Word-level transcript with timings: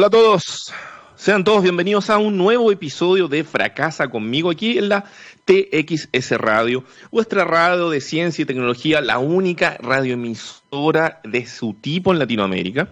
Hola 0.00 0.06
a 0.06 0.10
todos, 0.12 0.72
sean 1.14 1.44
todos 1.44 1.62
bienvenidos 1.62 2.08
a 2.08 2.16
un 2.16 2.38
nuevo 2.38 2.72
episodio 2.72 3.28
de 3.28 3.44
Fracasa 3.44 4.08
conmigo 4.08 4.48
aquí 4.48 4.78
en 4.78 4.88
la 4.88 5.04
TXS 5.44 6.38
Radio, 6.38 6.84
vuestra 7.10 7.44
radio 7.44 7.90
de 7.90 8.00
ciencia 8.00 8.40
y 8.40 8.46
tecnología, 8.46 9.02
la 9.02 9.18
única 9.18 9.76
radioemisora 9.78 11.20
de 11.22 11.44
su 11.44 11.74
tipo 11.74 12.12
en 12.12 12.18
Latinoamérica, 12.18 12.88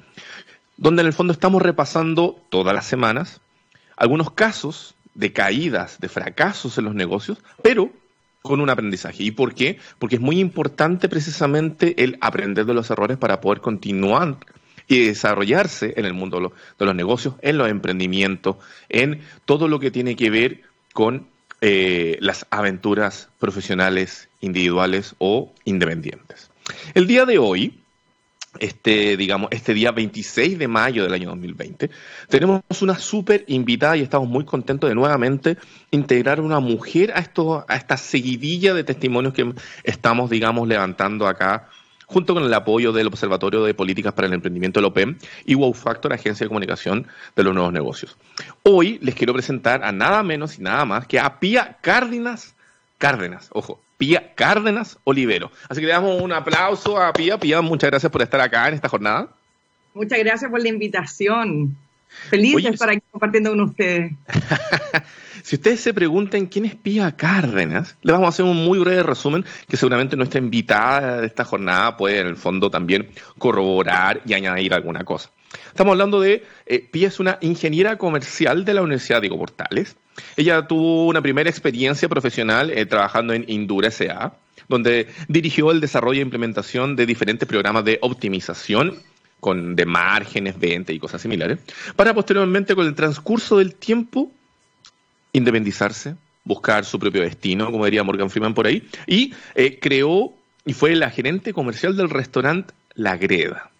donde 0.76 1.00
en 1.00 1.06
el 1.06 1.14
fondo 1.14 1.32
estamos 1.32 1.62
repasando 1.62 2.44
todas 2.50 2.74
las 2.74 2.84
semanas 2.84 3.40
algunos 3.96 4.30
casos 4.30 4.94
de 5.14 5.32
caídas, 5.32 6.00
de 6.00 6.10
fracasos 6.10 6.76
en 6.76 6.84
los 6.84 6.94
negocios, 6.94 7.38
pero 7.62 7.90
con 8.42 8.60
un 8.60 8.68
aprendizaje. 8.68 9.22
¿Y 9.22 9.30
por 9.30 9.54
qué? 9.54 9.78
Porque 9.98 10.16
es 10.16 10.20
muy 10.20 10.38
importante 10.40 11.08
precisamente 11.08 12.04
el 12.04 12.18
aprender 12.20 12.66
de 12.66 12.74
los 12.74 12.90
errores 12.90 13.16
para 13.16 13.40
poder 13.40 13.62
continuar 13.62 14.36
y 14.88 15.04
desarrollarse 15.04 15.92
en 15.96 16.06
el 16.06 16.14
mundo 16.14 16.52
de 16.78 16.84
los 16.86 16.94
negocios, 16.94 17.34
en 17.42 17.58
los 17.58 17.68
emprendimientos, 17.68 18.56
en 18.88 19.20
todo 19.44 19.68
lo 19.68 19.78
que 19.78 19.90
tiene 19.90 20.16
que 20.16 20.30
ver 20.30 20.62
con 20.94 21.28
eh, 21.60 22.16
las 22.20 22.46
aventuras 22.50 23.28
profesionales, 23.38 24.28
individuales 24.40 25.14
o 25.18 25.52
independientes. 25.64 26.50
El 26.94 27.06
día 27.06 27.26
de 27.26 27.38
hoy, 27.38 27.80
este, 28.60 29.16
digamos, 29.16 29.48
este 29.52 29.74
día 29.74 29.90
26 29.90 30.58
de 30.58 30.68
mayo 30.68 31.02
del 31.02 31.12
año 31.12 31.28
2020, 31.30 31.90
tenemos 32.28 32.62
una 32.80 32.98
súper 32.98 33.44
invitada 33.48 33.96
y 33.96 34.02
estamos 34.02 34.28
muy 34.28 34.44
contentos 34.44 34.88
de 34.88 34.94
nuevamente 34.94 35.58
integrar 35.90 36.40
una 36.40 36.60
mujer 36.60 37.12
a, 37.12 37.28
a 37.68 37.76
esta 37.76 37.96
seguidilla 37.96 38.72
de 38.72 38.84
testimonios 38.84 39.34
que 39.34 39.52
estamos, 39.84 40.30
digamos, 40.30 40.66
levantando 40.66 41.26
acá 41.26 41.68
junto 42.08 42.34
con 42.34 42.42
el 42.42 42.54
apoyo 42.54 42.90
del 42.90 43.06
Observatorio 43.06 43.62
de 43.62 43.74
Políticas 43.74 44.14
para 44.14 44.26
el 44.26 44.32
Emprendimiento, 44.32 44.80
el 44.80 44.86
OPEM, 44.86 45.18
y 45.44 45.54
Wow 45.54 45.74
Factor, 45.74 46.12
Agencia 46.12 46.44
de 46.44 46.48
Comunicación 46.48 47.06
de 47.36 47.44
los 47.44 47.54
Nuevos 47.54 47.72
Negocios. 47.72 48.16
Hoy 48.62 48.98
les 49.02 49.14
quiero 49.14 49.34
presentar 49.34 49.84
a 49.84 49.92
nada 49.92 50.22
menos 50.22 50.58
y 50.58 50.62
nada 50.62 50.84
más 50.86 51.06
que 51.06 51.20
a 51.20 51.38
Pía 51.38 51.76
Cárdenas, 51.82 52.54
Cárdenas, 52.96 53.50
ojo, 53.52 53.80
Pía 53.98 54.32
Cárdenas 54.34 54.98
Olivero. 55.04 55.52
Así 55.68 55.80
que 55.80 55.86
le 55.86 55.92
damos 55.92 56.20
un 56.20 56.32
aplauso 56.32 57.00
a 57.00 57.12
Pía. 57.12 57.38
Pía, 57.38 57.60
muchas 57.60 57.90
gracias 57.90 58.10
por 58.10 58.22
estar 58.22 58.40
acá 58.40 58.68
en 58.68 58.74
esta 58.74 58.88
jornada. 58.88 59.28
Muchas 59.92 60.18
gracias 60.18 60.50
por 60.50 60.62
la 60.62 60.68
invitación. 60.68 61.76
Feliz 62.30 62.62
de 62.62 62.70
estar 62.70 62.88
aquí 62.88 63.02
compartiendo 63.10 63.50
con 63.50 63.60
ustedes. 63.60 64.12
Si 65.48 65.56
ustedes 65.56 65.80
se 65.80 65.94
preguntan 65.94 66.44
quién 66.44 66.66
es 66.66 66.74
Pía 66.74 67.10
Cárdenas, 67.16 67.96
le 68.02 68.12
vamos 68.12 68.26
a 68.26 68.28
hacer 68.28 68.44
un 68.44 68.66
muy 68.66 68.78
breve 68.80 69.02
resumen 69.02 69.46
que 69.66 69.78
seguramente 69.78 70.14
nuestra 70.14 70.40
invitada 70.40 71.22
de 71.22 71.26
esta 71.26 71.42
jornada 71.42 71.96
puede 71.96 72.18
en 72.18 72.26
el 72.26 72.36
fondo 72.36 72.70
también 72.70 73.08
corroborar 73.38 74.20
y 74.26 74.34
añadir 74.34 74.74
alguna 74.74 75.04
cosa. 75.04 75.30
Estamos 75.68 75.92
hablando 75.92 76.20
de, 76.20 76.44
eh, 76.66 76.86
Pía 76.90 77.08
es 77.08 77.18
una 77.18 77.38
ingeniera 77.40 77.96
comercial 77.96 78.66
de 78.66 78.74
la 78.74 78.82
Universidad 78.82 79.22
Diego 79.22 79.38
Portales. 79.38 79.96
Ella 80.36 80.66
tuvo 80.66 81.06
una 81.06 81.22
primera 81.22 81.48
experiencia 81.48 82.10
profesional 82.10 82.70
eh, 82.70 82.84
trabajando 82.84 83.32
en 83.32 83.46
Indura 83.48 83.88
S.A., 83.88 84.34
donde 84.68 85.08
dirigió 85.28 85.70
el 85.70 85.80
desarrollo 85.80 86.18
e 86.18 86.24
implementación 86.24 86.94
de 86.94 87.06
diferentes 87.06 87.48
programas 87.48 87.86
de 87.86 87.98
optimización 88.02 88.98
con, 89.40 89.76
de 89.76 89.86
márgenes, 89.86 90.58
ventas 90.58 90.94
y 90.94 90.98
cosas 90.98 91.22
similares, 91.22 91.58
para 91.96 92.12
posteriormente, 92.12 92.74
con 92.74 92.86
el 92.86 92.94
transcurso 92.94 93.56
del 93.56 93.74
tiempo, 93.74 94.30
independizarse, 95.32 96.16
buscar 96.44 96.84
su 96.84 96.98
propio 96.98 97.22
destino, 97.22 97.70
como 97.70 97.84
diría 97.84 98.02
Morgan 98.02 98.30
Freeman 98.30 98.54
por 98.54 98.66
ahí, 98.66 98.86
y 99.06 99.34
eh, 99.54 99.78
creó 99.80 100.32
y 100.64 100.72
fue 100.72 100.94
la 100.94 101.10
gerente 101.10 101.52
comercial 101.52 101.96
del 101.96 102.10
restaurante 102.10 102.74
La 102.94 103.16
Greda. 103.16 103.70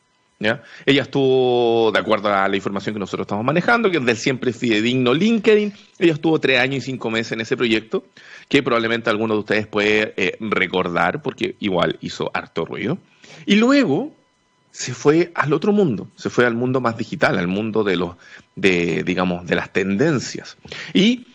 Ella 0.87 1.03
estuvo, 1.03 1.91
de 1.93 1.99
acuerdo 1.99 2.33
a 2.33 2.47
la 2.49 2.57
información 2.57 2.95
que 2.95 3.01
nosotros 3.01 3.25
estamos 3.25 3.45
manejando, 3.45 3.91
que 3.91 3.97
es 3.97 4.05
del 4.05 4.17
siempre 4.17 4.53
fidedigno 4.53 5.13
LinkedIn, 5.13 5.73
ella 5.99 6.13
estuvo 6.13 6.39
tres 6.39 6.61
años 6.61 6.85
y 6.85 6.93
cinco 6.93 7.11
meses 7.11 7.33
en 7.33 7.41
ese 7.41 7.57
proyecto, 7.57 8.05
que 8.49 8.63
probablemente 8.63 9.11
algunos 9.11 9.37
de 9.37 9.41
ustedes 9.41 9.67
puede 9.67 10.15
eh, 10.17 10.37
recordar, 10.41 11.23
porque 11.23 11.57
igual 11.59 11.99
hizo 12.01 12.31
harto 12.33 12.65
ruido. 12.65 12.99
Y 13.47 13.57
luego 13.57 14.13
se 14.71 14.95
fue 14.95 15.33
al 15.35 15.53
otro 15.53 15.73
mundo, 15.73 16.09
se 16.15 16.31
fue 16.31 16.47
al 16.47 16.55
mundo 16.55 16.81
más 16.81 16.97
digital, 16.97 17.37
al 17.37 17.49
mundo 17.49 17.83
de 17.83 17.97
los, 17.97 18.15
de, 18.55 19.03
digamos, 19.03 19.45
de 19.47 19.57
las 19.57 19.73
tendencias. 19.73 20.57
Y 20.95 21.27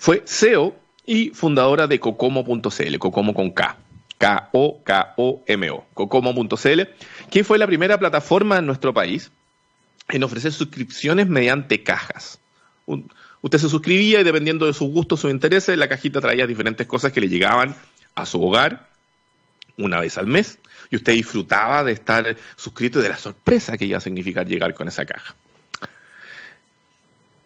fue 0.00 0.22
CEO 0.24 0.74
y 1.04 1.28
fundadora 1.34 1.86
de 1.86 2.00
Cocomo.cl, 2.00 2.98
Cocomo 2.98 3.34
con 3.34 3.50
K. 3.50 3.76
K-O-K-O-M-O, 4.16 5.86
Cocomo.cl, 5.92 6.80
que 7.30 7.44
fue 7.44 7.58
la 7.58 7.66
primera 7.66 7.98
plataforma 7.98 8.56
en 8.56 8.66
nuestro 8.66 8.94
país 8.94 9.30
en 10.08 10.24
ofrecer 10.24 10.52
suscripciones 10.52 11.28
mediante 11.28 11.82
cajas. 11.82 12.40
usted 13.42 13.58
se 13.58 13.68
suscribía 13.68 14.20
y 14.20 14.24
dependiendo 14.24 14.64
de 14.64 14.72
sus 14.72 14.90
gustos 14.90 15.22
o 15.26 15.28
intereses, 15.28 15.76
la 15.76 15.88
cajita 15.88 16.22
traía 16.22 16.46
diferentes 16.46 16.86
cosas 16.86 17.12
que 17.12 17.20
le 17.20 17.28
llegaban 17.28 17.76
a 18.14 18.24
su 18.24 18.42
hogar 18.42 18.88
una 19.76 20.00
vez 20.00 20.16
al 20.16 20.26
mes 20.26 20.58
y 20.90 20.96
usted 20.96 21.12
disfrutaba 21.12 21.84
de 21.84 21.92
estar 21.92 22.36
suscrito 22.56 23.00
y 23.00 23.02
de 23.02 23.10
la 23.10 23.18
sorpresa 23.18 23.76
que 23.76 23.84
iba 23.84 23.98
a 23.98 24.00
significar 24.00 24.46
llegar 24.46 24.72
con 24.72 24.88
esa 24.88 25.04
caja. 25.04 25.34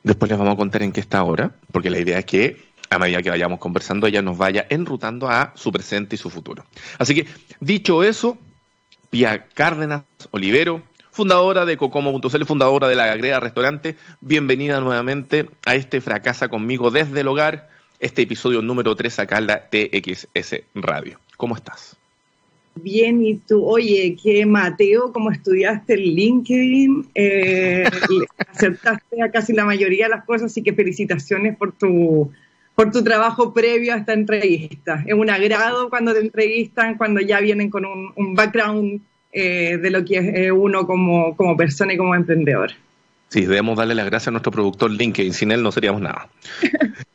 Después 0.05 0.31
les 0.31 0.39
vamos 0.39 0.53
a 0.53 0.57
contar 0.59 0.83
en 0.83 0.93
qué 0.93 1.01
está 1.01 1.19
ahora, 1.19 1.57
porque 1.73 1.89
la 1.89 1.99
idea 1.99 2.19
es 2.19 2.27
que 2.27 2.75
a 2.91 2.99
medida 2.99 3.23
que 3.23 3.31
vayamos 3.31 3.59
conversando, 3.59 4.07
ella 4.07 4.21
nos 4.21 4.37
vaya 4.37 4.67
enrutando 4.69 5.31
a 5.31 5.53
su 5.57 5.73
presente 5.73 6.15
y 6.15 6.19
su 6.19 6.29
futuro. 6.29 6.67
Así 6.99 7.15
que, 7.15 7.27
dicho 7.59 8.05
eso, 8.05 8.37
Pia 9.09 9.47
Cárdenas 9.55 10.05
Olivero, 10.31 10.83
fundadora 11.11 11.65
de 11.65 11.79
Cocomo.cl, 11.79 12.45
fundadora 12.45 12.87
de 12.87 12.97
la 12.97 13.11
Agrega 13.11 13.41
Restaurante, 13.41 13.97
bienvenida 14.21 14.79
nuevamente 14.81 15.49
a 15.65 15.75
este 15.75 16.03
Fracasa 16.03 16.49
conmigo 16.49 16.91
desde 16.91 17.21
el 17.21 17.29
hogar, 17.29 17.71
este 17.99 18.23
episodio 18.23 18.61
número 18.61 18.95
3 18.95 19.21
acá 19.21 19.39
en 19.39 19.47
TXS 19.47 20.65
Radio. 20.75 21.19
¿Cómo 21.39 21.57
estás? 21.57 21.94
Bien, 22.77 23.23
y 23.23 23.37
tú, 23.37 23.65
oye, 23.65 24.17
que 24.21 24.45
Mateo, 24.47 25.13
como 25.13 25.31
estudiaste 25.31 25.95
el 25.95 26.15
LinkedIn, 26.15 27.07
eh, 27.15 27.85
aceptaste 28.49 29.23
a 29.23 29.31
casi 29.31 29.53
la 29.53 29.65
mayoría 29.65 30.07
de 30.07 30.11
las 30.11 30.25
cosas, 30.25 30.51
así 30.51 30.63
que 30.63 30.73
felicitaciones 30.73 31.57
por 31.57 31.73
tu, 31.73 32.33
por 32.75 32.91
tu 32.91 33.05
trabajo 33.05 33.55
previo 33.55 33.95
a 33.95 33.99
esta 33.99 34.13
entrevista. 34.13 35.05
Es 35.07 35.15
un 35.15 35.31
agrado 35.31 35.89
cuando 35.89 36.13
te 36.13 36.21
entrevistan, 36.21 36.97
cuando 36.97 37.21
ya 37.21 37.41
vienen 37.41 37.71
con 37.71 37.85
un, 37.85 38.35
background 38.35 39.01
eh, 39.33 39.79
de 39.79 39.91
lo 39.91 40.05
que 40.05 40.19
es 40.19 40.35
eh, 40.35 40.53
uno 40.53 40.87
como, 40.87 41.37
como 41.37 41.57
persona 41.57 41.95
y 41.95 41.97
como 41.97 42.15
emprendedor. 42.15 42.73
Sí, 43.29 43.43
debemos 43.43 43.79
darle 43.79 43.95
las 43.95 44.07
gracias 44.07 44.29
a 44.29 44.31
nuestro 44.33 44.53
productor 44.53 44.91
LinkedIn, 44.91 45.33
sin 45.33 45.53
él 45.53 45.63
no 45.63 45.73
seríamos 45.73 46.01
nada. 46.03 46.29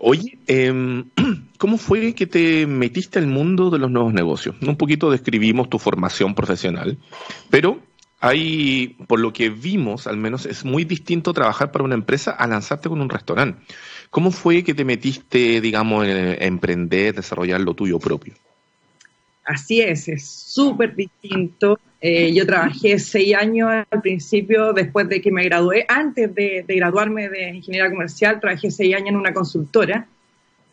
Oye, 0.00 0.38
em, 0.46 1.04
¿cómo 1.58 1.78
fue 1.78 2.14
que 2.14 2.26
te 2.26 2.66
metiste 2.66 3.18
al 3.18 3.26
mundo 3.26 3.70
de 3.70 3.78
los 3.78 3.90
nuevos 3.90 4.12
negocios? 4.12 4.56
Un 4.62 4.76
poquito 4.76 5.10
describimos 5.10 5.70
tu 5.70 5.78
formación 5.78 6.34
profesional, 6.34 6.98
pero 7.50 7.80
hay, 8.20 8.96
por 9.06 9.18
lo 9.18 9.32
que 9.32 9.48
vimos, 9.48 10.06
al 10.06 10.18
menos 10.18 10.44
es 10.44 10.64
muy 10.64 10.84
distinto 10.84 11.32
trabajar 11.32 11.72
para 11.72 11.84
una 11.84 11.94
empresa 11.94 12.32
a 12.32 12.46
lanzarte 12.46 12.88
con 12.88 13.00
un 13.00 13.08
restaurante. 13.08 13.60
¿Cómo 14.10 14.30
fue 14.30 14.62
que 14.62 14.74
te 14.74 14.84
metiste, 14.84 15.60
digamos, 15.60 16.06
en 16.06 16.42
emprender, 16.42 17.14
desarrollar 17.14 17.60
lo 17.60 17.74
tuyo 17.74 17.98
propio? 17.98 18.34
Así 19.44 19.80
es, 19.80 20.08
es 20.08 20.28
súper 20.28 20.94
distinto. 20.94 21.78
Eh, 22.00 22.32
yo 22.32 22.46
trabajé 22.46 22.98
seis 22.98 23.34
años 23.34 23.70
al 23.90 24.00
principio, 24.00 24.72
después 24.72 25.08
de 25.08 25.20
que 25.20 25.30
me 25.30 25.44
gradué, 25.44 25.84
antes 25.88 26.34
de, 26.34 26.64
graduarme 26.66 27.28
de 27.28 27.56
ingeniería 27.56 27.90
comercial, 27.90 28.40
trabajé 28.40 28.70
seis 28.70 28.94
años 28.94 29.10
en 29.10 29.16
una 29.16 29.34
consultora. 29.34 30.06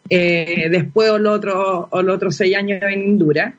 Eh, 0.10 0.68
después 0.72 1.12
los 1.20 1.38
otros 1.38 1.88
otro 1.92 2.32
seis 2.32 2.56
años 2.56 2.82
en 2.82 3.08
Indura. 3.08 3.54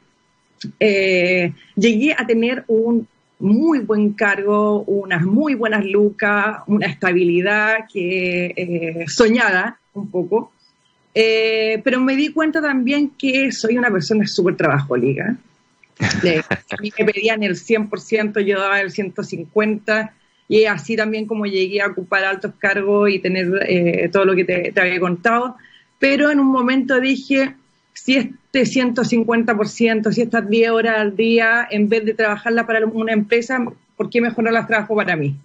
Eh, 0.80 1.52
llegué 1.76 2.14
a 2.14 2.26
tener 2.26 2.64
un 2.69 3.06
muy 3.38 3.81
buen 3.81 4.14
cargo, 4.14 4.82
unas 4.84 5.22
muy 5.22 5.54
buenas 5.54 5.84
lucas, 5.84 6.58
una 6.66 6.87
estabilidad 6.87 7.87
que 7.93 9.04
soñada 9.06 9.78
un 9.93 10.10
poco. 10.10 10.52
Eh, 11.14 11.81
pero 11.82 12.00
me 12.00 12.14
di 12.14 12.32
cuenta 12.32 12.60
también 12.60 13.10
que 13.19 13.50
soy 13.50 13.76
una 13.76 13.90
persona 13.90 14.26
súper 14.26 14.56
trabajólica. 14.56 15.37
A 16.00 16.76
mí 16.80 16.92
me 16.98 17.04
pedían 17.04 17.42
el 17.42 17.56
100%, 17.56 18.40
yo 18.40 18.58
daba 18.58 18.80
el 18.80 18.92
150%, 18.92 20.10
y 20.48 20.64
así 20.64 20.96
también 20.96 21.26
como 21.26 21.44
llegué 21.44 21.82
a 21.82 21.88
ocupar 21.88 22.24
altos 22.24 22.52
cargos 22.58 23.10
y 23.10 23.18
tener 23.18 23.48
eh, 23.68 24.08
todo 24.10 24.24
lo 24.24 24.34
que 24.34 24.44
te, 24.44 24.72
te, 24.72 24.80
había 24.80 24.98
contado. 24.98 25.56
Pero 25.98 26.30
en 26.30 26.40
un 26.40 26.46
momento 26.46 27.00
dije, 27.00 27.54
si 27.92 28.16
este 28.16 28.62
150%, 28.62 30.12
si 30.12 30.22
estas 30.22 30.48
10 30.48 30.70
horas 30.70 30.98
al 30.98 31.16
día, 31.16 31.68
en 31.70 31.88
vez 31.88 32.04
de 32.04 32.14
trabajarla 32.14 32.66
para 32.66 32.86
una 32.86 33.12
empresa, 33.12 33.62
¿por 33.96 34.08
qué 34.08 34.20
mejor 34.20 34.44
no 34.44 34.50
las 34.50 34.66
trabajo 34.66 34.96
para 34.96 35.16
mí? 35.16 35.36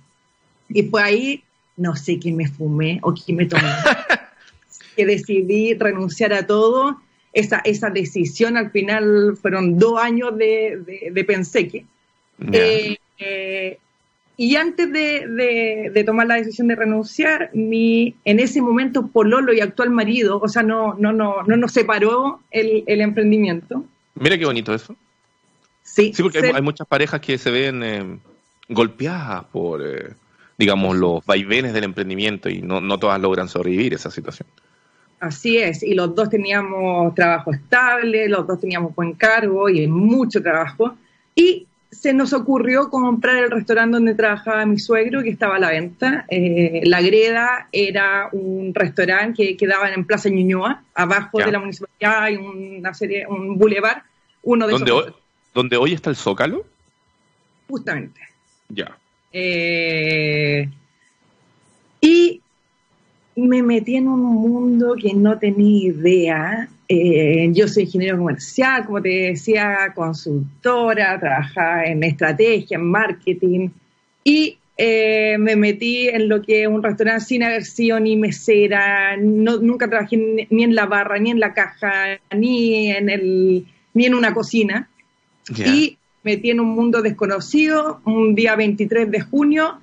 Y 0.70 0.84
fue 0.84 1.04
ahí, 1.04 1.44
no 1.76 1.96
sé 1.96 2.20
qué 2.20 2.32
me 2.32 2.48
fumé 2.48 3.00
o 3.02 3.14
qué 3.14 3.34
me 3.34 3.46
tomé. 3.46 3.64
que 4.96 5.06
decidí 5.06 5.74
renunciar 5.74 6.34
a 6.34 6.46
todo. 6.46 7.02
Esa, 7.34 7.62
esa 7.66 7.90
decisión 7.90 8.58
al 8.58 8.70
final 8.70 9.36
fueron 9.42 9.80
dos 9.80 10.00
años 10.00 10.38
de, 10.38 11.10
de, 11.12 11.24
penseque. 11.24 11.86
Eh, 12.52 12.98
eh, 13.18 13.78
y 14.36 14.56
antes 14.56 14.92
de, 14.92 16.04
tomar 16.06 16.28
la 16.28 16.36
decisión 16.36 16.68
de 16.68 16.76
renunciar, 16.76 17.52
mi, 17.54 18.16
en 18.26 18.40
ese 18.40 18.62
momento 18.62 19.08
pololo 19.08 19.54
y 19.54 19.62
actual 19.62 19.92
marido, 19.92 20.40
o 20.40 20.48
sea, 20.48 20.64
no, 20.64 20.96
no, 20.96 21.14
no, 21.14 21.44
no 21.44 21.58
nos 21.58 21.72
separó 21.72 22.42
el, 22.50 22.84
emprendimiento. 22.88 23.86
Mira 24.16 24.38
qué 24.38 24.46
bonito 24.46 24.74
eso. 24.74 24.96
Sí, 25.84 26.14
sí 26.16 26.24
porque 26.24 26.40
hay, 26.40 26.62
muchas 26.62 26.88
parejas 26.88 27.22
que 27.22 27.38
se 27.38 27.52
ven 27.52 27.84
eh, 27.84 28.18
golpeadas 28.70 29.44
por, 29.46 29.86
eh, 29.86 30.14
digamos, 30.58 30.96
los 30.96 31.24
vaivenes 31.26 31.74
del 31.74 31.84
emprendimiento 31.84 32.50
y 32.50 32.62
no, 32.62 32.82
no 32.82 32.98
todas 32.98 33.22
logran 33.22 33.50
sobrevivir 33.50 33.94
esa 33.94 34.10
situación. 34.10 34.48
Así 35.24 35.58
es, 35.58 35.84
y 35.84 35.94
los 35.94 36.14
dos 36.14 36.30
teníamos 36.30 37.16
trabajo 37.16 37.54
estable, 37.54 38.28
los 38.28 38.46
dos 38.46 38.60
teníamos 38.60 38.94
buen 38.94 39.14
cargo 39.14 39.70
y 39.70 39.88
mucho 39.88 40.44
trabajo. 40.44 40.98
Y 41.34 41.66
se 41.90 42.12
nos 42.12 42.34
ocurrió 42.34 42.90
comprar 42.90 43.38
el 43.38 43.50
restaurante 43.50 43.94
donde 43.94 44.16
trabajaba 44.16 44.66
mi 44.66 44.78
suegro, 44.80 45.24
que 45.24 45.30
estaba 45.30 45.56
a 45.56 45.60
la 45.60 45.70
venta. 45.70 46.26
Eh, 46.28 46.82
la 46.84 47.02
Greda 47.02 47.70
era 47.72 48.28
un 48.34 48.74
restaurante 48.76 49.48
que 49.48 49.56
quedaba 49.56 49.90
en 49.94 50.04
Plaza 50.04 50.28
Ñuñoa, 50.28 50.84
abajo 50.94 51.38
de 51.38 51.54
la 51.54 51.60
municipalidad 51.60 52.24
hay 52.24 52.36
una 52.36 52.94
serie, 52.94 53.26
un 53.26 53.58
bulevar, 53.58 54.04
uno 54.42 54.68
de 54.68 54.74
¿Donde 54.74 54.92
Hoy, 54.92 55.14
¿Donde 55.54 55.78
hoy 55.78 55.94
está 55.94 56.10
el 56.10 56.18
Zócalo? 56.18 56.66
Justamente. 57.70 58.20
Ya. 58.68 58.98
Eh, 59.32 60.68
me 63.36 63.64
metí 63.64 63.96
en 63.96 64.08
un 64.08 64.22
mundo 64.22 64.96
que 65.00 65.14
no 65.14 65.38
tenía 65.38 65.88
idea. 65.90 66.70
Eh, 66.88 67.50
yo 67.54 67.68
soy 67.68 67.84
ingeniero 67.84 68.18
comercial, 68.18 68.86
como 68.86 69.02
te 69.02 69.10
decía, 69.10 69.92
consultora, 69.96 71.20
trabajaba 71.20 71.86
en 71.86 72.04
estrategia, 72.04 72.78
en 72.78 72.86
marketing. 72.86 73.70
Y 74.24 74.58
eh, 74.78 75.38
me 75.38 75.56
metí 75.56 76.10
en 76.10 76.28
lo 76.30 76.42
que 76.42 76.64
es 76.64 76.68
un 76.68 76.82
restaurante 76.82 77.26
sin 77.26 77.44
haber 77.44 77.64
sido 77.64 78.00
ni 78.00 78.16
mesera, 78.16 79.16
nunca 79.18 79.88
trabajé 79.88 80.18
ni, 80.50 80.64
en 80.64 80.76
la 80.76 80.86
barra, 80.86 81.20
ni 81.20 81.32
en 81.32 81.40
la 81.40 81.54
caja, 81.54 82.20
ni 82.36 82.90
en, 82.90 83.10
el, 83.10 83.66
ni 83.94 84.06
en 84.06 84.14
una 84.14 84.34
cocina. 84.34 84.90
Y 85.58 85.98
metí 86.24 86.52
en 86.52 86.60
un 86.60 86.70
mundo 86.70 87.02
desconocido, 87.02 88.02
un 88.06 88.34
día 88.34 88.56
23 88.56 89.12
de 89.12 89.22
junio, 89.22 89.80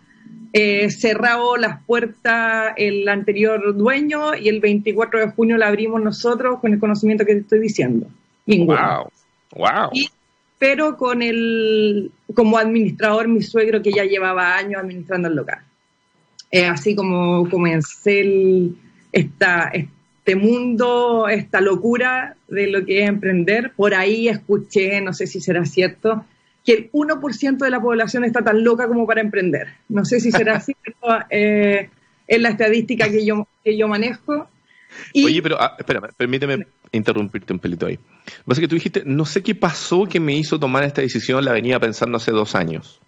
eh, 0.53 0.91
cerrado 0.91 1.57
las 1.57 1.83
puertas 1.85 2.73
el 2.77 3.09
anterior 3.09 3.77
dueño 3.77 4.35
y 4.35 4.49
el 4.49 4.61
24 4.61 5.21
de 5.21 5.31
junio 5.31 5.57
la 5.57 5.69
abrimos 5.69 6.03
nosotros 6.03 6.59
con 6.61 6.73
el 6.73 6.81
conocimiento 6.81 7.25
que 7.25 7.35
te 7.35 7.41
estoy 7.41 7.61
diciendo. 7.61 8.07
Wow, 8.47 9.11
wow. 9.57 9.91
pero 10.59 10.97
con 10.97 11.23
el, 11.23 12.11
como 12.35 12.59
administrador, 12.59 13.29
mi 13.29 13.43
suegro 13.43 13.81
que 13.81 13.93
ya 13.93 14.05
llevaba 14.05 14.57
años 14.57 14.83
administrando 14.83 15.29
el 15.29 15.37
local. 15.37 15.61
así 16.69 16.97
como 16.97 17.49
comencé 17.49 18.21
el, 18.21 18.77
esta, 19.13 19.71
este 19.73 20.37
mundo, 20.37 21.29
esta 21.29 21.61
locura 21.61 22.37
de 22.49 22.67
lo 22.67 22.85
que 22.85 23.03
es 23.03 23.09
emprender. 23.09 23.73
Por 23.75 23.95
ahí 23.95 24.29
escuché, 24.29 25.01
no 25.01 25.13
sé 25.13 25.27
si 25.27 25.41
será 25.41 25.65
cierto, 25.65 26.25
que 26.71 26.77
el 26.77 26.93
1% 26.93 27.59
de 27.59 27.71
la 27.71 27.81
población 27.81 28.25
está 28.25 28.43
tan 28.43 28.63
loca 28.63 28.87
como 28.87 29.05
para 29.05 29.21
emprender. 29.21 29.75
No 29.89 30.05
sé 30.05 30.21
si 30.21 30.31
será 30.31 30.59
así, 30.59 30.77
pero 30.85 31.19
eh, 31.29 31.91
es 32.29 32.41
la 32.41 32.51
estadística 32.51 33.11
que 33.11 33.25
yo, 33.27 33.49
que 33.65 33.77
yo 33.77 33.89
manejo. 33.89 34.49
Oye, 35.15 35.43
pero 35.43 35.61
ah, 35.61 35.75
espera, 35.77 36.01
permíteme 36.17 36.67
interrumpirte 36.93 37.53
un 37.53 37.59
pelito 37.59 37.87
ahí. 37.87 37.99
Lo 38.47 38.55
que 38.55 38.69
tú 38.69 38.77
dijiste, 38.77 39.03
no 39.05 39.25
sé 39.25 39.43
qué 39.43 39.57
pasó 39.57 40.07
que 40.07 40.21
me 40.21 40.37
hizo 40.37 40.61
tomar 40.61 40.85
esta 40.85 41.03
decisión, 41.03 41.45
la 41.45 41.53
venía 41.53 41.81
pensando 41.81 42.19
hace 42.19 42.31
dos 42.31 42.55
años. 42.55 43.01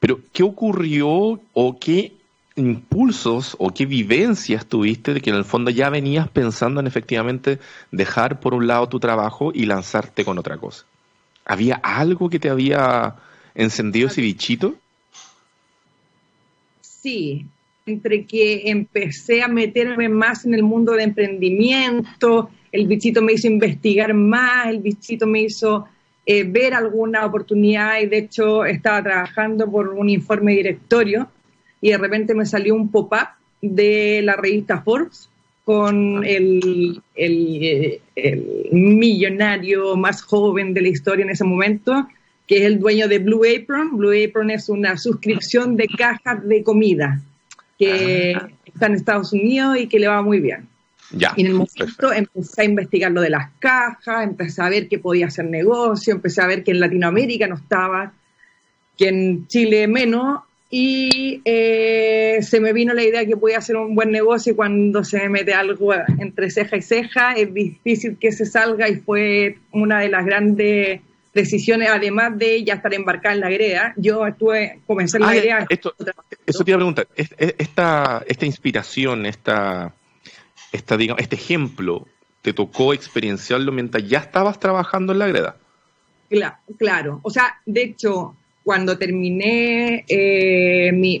Pero, 0.00 0.20
¿qué 0.32 0.42
ocurrió 0.42 1.40
o 1.52 1.78
qué 1.78 2.12
impulsos 2.56 3.56
o 3.58 3.74
qué 3.74 3.84
vivencias 3.84 4.64
tuviste 4.64 5.12
de 5.12 5.20
que 5.20 5.30
en 5.30 5.36
el 5.36 5.44
fondo 5.44 5.70
ya 5.70 5.90
venías 5.90 6.28
pensando 6.30 6.80
en 6.80 6.86
efectivamente 6.86 7.58
dejar 7.90 8.40
por 8.40 8.54
un 8.54 8.66
lado 8.66 8.88
tu 8.88 9.00
trabajo 9.00 9.50
y 9.54 9.66
lanzarte 9.66 10.24
con 10.24 10.38
otra 10.38 10.56
cosa? 10.56 10.86
¿Había 11.44 11.76
algo 11.76 12.30
que 12.30 12.38
te 12.38 12.48
había 12.48 13.16
encendido 13.54 14.08
ese 14.08 14.20
bichito? 14.20 14.74
Sí, 16.80 17.46
entre 17.86 18.24
que 18.24 18.70
empecé 18.70 19.42
a 19.42 19.48
meterme 19.48 20.08
más 20.08 20.46
en 20.46 20.54
el 20.54 20.62
mundo 20.62 20.92
de 20.92 21.02
emprendimiento, 21.02 22.50
el 22.72 22.86
bichito 22.86 23.20
me 23.20 23.34
hizo 23.34 23.46
investigar 23.46 24.14
más, 24.14 24.68
el 24.68 24.78
bichito 24.78 25.26
me 25.26 25.42
hizo 25.42 25.86
eh, 26.26 26.44
ver 26.44 26.72
alguna 26.72 27.26
oportunidad 27.26 28.00
y 28.00 28.06
de 28.06 28.18
hecho 28.18 28.64
estaba 28.64 29.02
trabajando 29.02 29.70
por 29.70 29.90
un 29.90 30.08
informe 30.08 30.52
directorio 30.52 31.28
y 31.82 31.90
de 31.90 31.98
repente 31.98 32.34
me 32.34 32.46
salió 32.46 32.74
un 32.74 32.88
pop-up 32.88 33.28
de 33.60 34.22
la 34.22 34.34
revista 34.34 34.80
Forbes 34.80 35.28
con 35.64 36.24
el, 36.24 37.00
el, 37.14 38.00
millonario 38.70 39.96
más 39.96 40.22
joven 40.22 40.74
de 40.74 40.82
la 40.82 40.88
historia 40.88 41.24
en 41.24 41.30
ese 41.30 41.44
momento, 41.44 42.06
que 42.46 42.58
es 42.58 42.64
el 42.64 42.78
dueño 42.78 43.08
de 43.08 43.18
Blue 43.18 43.42
Apron. 43.44 43.96
Blue 43.96 44.12
Apron 44.12 44.50
es 44.50 44.68
una 44.68 44.98
suscripción 44.98 45.76
de 45.76 45.88
cajas 45.88 46.46
de 46.46 46.62
comida 46.62 47.20
que 47.78 48.34
ah. 48.36 48.48
está 48.64 48.86
en 48.86 48.94
Estados 48.94 49.32
Unidos 49.32 49.78
y 49.78 49.86
que 49.86 49.98
le 49.98 50.08
va 50.08 50.22
muy 50.22 50.40
bien. 50.40 50.68
Ya, 51.10 51.32
y 51.36 51.42
en 51.42 51.46
el 51.48 51.54
momento 51.54 52.12
empecé 52.12 52.62
a 52.62 52.64
investigar 52.64 53.12
lo 53.12 53.20
de 53.20 53.30
las 53.30 53.50
cajas, 53.58 54.24
empecé 54.24 54.62
a 54.62 54.68
ver 54.68 54.88
que 54.88 54.98
podía 54.98 55.26
hacer 55.26 55.44
negocio, 55.44 56.14
empecé 56.14 56.42
a 56.42 56.46
ver 56.46 56.64
que 56.64 56.72
en 56.72 56.80
Latinoamérica 56.80 57.46
no 57.46 57.56
estaba, 57.56 58.12
que 58.96 59.08
en 59.08 59.46
Chile 59.46 59.86
menos, 59.86 60.40
y 60.76 61.40
eh, 61.44 62.40
se 62.42 62.58
me 62.58 62.72
vino 62.72 62.94
la 62.94 63.04
idea 63.04 63.24
que 63.24 63.36
podía 63.36 63.58
hacer 63.58 63.76
un 63.76 63.94
buen 63.94 64.10
negocio 64.10 64.52
y 64.52 64.56
cuando 64.56 65.04
se 65.04 65.18
me 65.18 65.28
mete 65.28 65.54
algo 65.54 65.94
entre 66.18 66.50
ceja 66.50 66.76
y 66.76 66.82
ceja 66.82 67.32
es 67.34 67.54
difícil 67.54 68.18
que 68.18 68.32
se 68.32 68.44
salga 68.44 68.88
y 68.88 68.96
fue 68.96 69.58
una 69.70 70.00
de 70.00 70.08
las 70.08 70.26
grandes 70.26 71.00
decisiones, 71.32 71.90
además 71.90 72.36
de 72.36 72.64
ya 72.64 72.74
estar 72.74 72.92
embarcada 72.92 73.36
en 73.36 73.40
la 73.42 73.50
greda, 73.50 73.94
yo 73.96 74.26
estuve, 74.26 74.80
comencé 74.84 75.18
en 75.18 75.22
la 75.22 75.58
ah, 75.60 75.66
eso 75.70 75.94
te 76.64 76.70
iba 76.72 76.74
a 76.74 76.78
preguntar, 76.78 77.06
esta, 77.14 78.24
esta 78.26 78.44
inspiración, 78.44 79.26
esta, 79.26 79.94
esta, 80.72 80.96
digamos, 80.96 81.22
este 81.22 81.36
ejemplo, 81.36 82.04
¿te 82.42 82.52
tocó 82.52 82.92
experienciarlo 82.92 83.70
mientras 83.70 84.08
ya 84.08 84.18
estabas 84.18 84.58
trabajando 84.58 85.12
en 85.12 85.20
la 85.20 85.28
greda? 85.28 85.56
Claro, 86.28 86.56
claro. 86.76 87.20
O 87.22 87.30
sea, 87.30 87.60
de 87.64 87.82
hecho, 87.84 88.34
cuando 88.64 88.96
terminé 88.96 90.04
eh, 90.08 90.90
mi, 90.92 91.20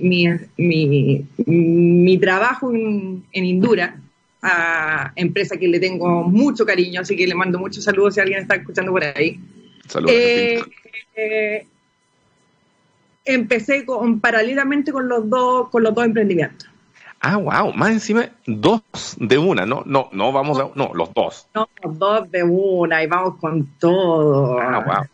mi, 1.46 2.18
trabajo 2.18 2.72
en, 2.72 3.22
Indura, 3.32 4.00
a 4.42 5.12
empresa 5.14 5.56
que 5.58 5.68
le 5.68 5.78
tengo 5.78 6.24
mucho 6.24 6.64
cariño, 6.64 7.02
así 7.02 7.16
que 7.16 7.26
le 7.26 7.34
mando 7.34 7.58
muchos 7.58 7.84
saludos 7.84 8.14
si 8.14 8.20
alguien 8.20 8.40
está 8.40 8.56
escuchando 8.56 8.90
por 8.92 9.04
ahí. 9.04 9.38
Saludos. 9.86 10.14
Eh, 10.16 10.62
eh, 11.16 11.66
empecé 13.26 13.84
con, 13.84 14.20
paralelamente 14.20 14.90
con 14.90 15.06
los 15.06 15.28
dos, 15.28 15.68
con 15.68 15.82
los 15.82 15.94
dos 15.94 16.06
emprendimientos. 16.06 16.70
Ah, 17.20 17.36
wow, 17.36 17.72
más 17.74 17.90
encima 17.90 18.28
dos 18.46 18.82
de 19.18 19.38
una, 19.38 19.64
no, 19.64 19.82
no, 19.86 20.08
no 20.12 20.32
vamos 20.32 20.58
a, 20.58 20.68
no, 20.74 20.92
los 20.94 21.12
dos. 21.14 21.46
No, 21.54 21.68
dos 21.82 22.30
de 22.30 22.42
una 22.42 23.02
y 23.02 23.06
vamos 23.06 23.36
con 23.36 23.66
todo. 23.78 24.58
Ah, 24.58 24.82
wow. 24.84 25.13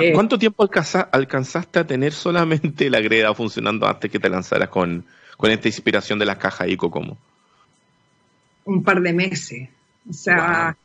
Eh, 0.00 0.12
cuánto 0.12 0.38
tiempo 0.38 0.68
alcanzaste 1.10 1.78
a 1.78 1.86
tener 1.86 2.12
solamente 2.12 2.90
la 2.90 3.00
greda 3.00 3.34
funcionando 3.34 3.86
antes 3.86 4.10
que 4.10 4.18
te 4.18 4.28
lanzaras 4.28 4.68
con, 4.68 5.04
esta 5.42 5.68
inspiración 5.68 6.18
de 6.18 6.26
las 6.26 6.36
cajas 6.36 6.68
ICO 6.68 7.18
Un 8.64 8.82
par 8.84 9.00
de 9.00 9.12
meses. 9.12 9.68
O 10.08 10.12
sea, 10.12 10.76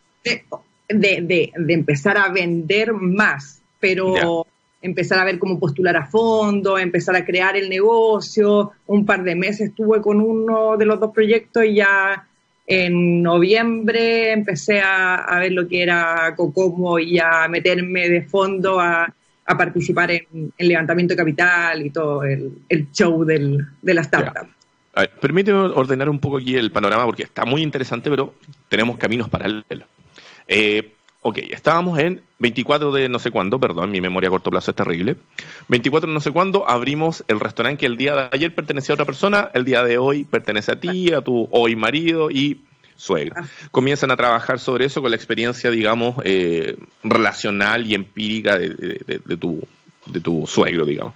de, 0.90 1.52
empezar 1.68 2.18
a 2.18 2.30
vender 2.30 2.94
más, 2.94 3.62
pero 3.80 4.46
empezar 4.82 5.20
a 5.20 5.26
ver 5.26 5.38
cómo 5.38 5.60
postular 5.60 5.96
a 5.98 6.06
fondo, 6.06 6.78
empezar 6.78 7.16
a 7.16 7.26
crear 7.26 7.56
el 7.58 7.70
negocio. 7.70 8.72
Un 8.88 9.06
par 9.06 9.24
de 9.24 9.36
meses 9.36 9.70
estuve 9.70 10.02
con 10.02 10.22
uno 10.22 10.78
de 10.78 10.86
los 10.86 11.00
dos 11.00 11.12
proyectos 11.12 11.66
y 11.66 11.76
ya 11.76 12.28
en 12.68 13.24
noviembre 13.24 14.34
empecé 14.34 14.82
a, 14.82 15.40
ver 15.40 15.54
lo 15.54 15.68
que 15.68 15.82
era 15.82 16.34
Cocomo 16.36 17.00
y 17.00 17.18
a 17.18 17.48
meterme 17.48 18.10
de 18.10 18.24
fondo 18.24 18.80
a, 18.80 19.14
participar 19.46 20.12
en, 20.12 20.52
el 20.58 20.68
levantamiento 20.68 21.14
de 21.14 21.18
capital 21.18 21.86
y 21.86 21.90
todo 21.90 22.24
el, 22.26 22.52
show 22.92 23.24
del, 23.24 23.66
de 23.82 23.94
la 23.94 24.02
startup. 24.02 24.50
permíteme 25.22 25.60
ordenar 25.60 26.10
un 26.10 26.20
poco 26.20 26.38
aquí 26.38 26.58
el 26.58 26.70
panorama 26.70 27.06
porque 27.06 27.24
está 27.24 27.46
muy 27.46 27.62
interesante, 27.62 28.10
pero 28.10 28.36
tenemos 28.68 28.98
caminos 28.98 29.30
paralelos. 29.30 29.88
Eh, 30.46 30.92
ok, 31.22 31.40
estábamos 31.50 32.00
en 32.00 32.22
24 32.40 32.92
de 32.92 33.10
no 33.10 33.20
sé 33.20 33.32
cuándo, 33.32 33.60
perdón, 33.60 33.92
mi 33.92 34.02
memoria 34.02 34.30
a 34.30 34.32
corto 34.32 34.50
plazo 34.50 34.72
es 34.72 34.78
terrible. 34.78 35.16
24 35.68 36.08
de 36.08 36.14
no 36.14 36.22
sé 36.22 36.32
cuándo 36.32 36.70
abrimos 36.70 37.24
el 37.28 37.40
restaurante 37.40 37.80
que 37.80 37.86
el 37.86 37.98
día 37.98 38.16
de 38.16 38.30
ayer 38.32 38.54
pertenecía 38.54 38.94
a 38.94 38.96
otra 38.96 39.06
persona, 39.06 39.50
el 39.54 39.66
día 39.66 39.84
de 39.84 39.98
hoy 39.98 40.24
pertenece 40.24 40.72
a 40.72 40.80
ti, 40.80 41.12
a 41.12 41.22
tu 41.22 41.48
hoy 41.52 41.76
marido 41.76 42.30
y 42.30 42.62
suegra. 42.96 43.42
Ah. 43.42 43.48
Comienzan 43.72 44.12
a 44.12 44.18
trabajar 44.18 44.60
sobre 44.60 44.86
eso 44.86 45.02
con 45.02 45.12
la 45.12 45.18
experiencia, 45.18 45.70
digamos, 45.72 46.16
eh, 46.24 46.78
relacional 47.04 47.86
y 47.86 47.96
empírica 47.96 48.58
de, 48.58 49.38
tu, 49.40 49.66
de 50.06 50.20
tu 50.20 50.46
suegro, 50.48 50.86
digamos. 50.86 51.14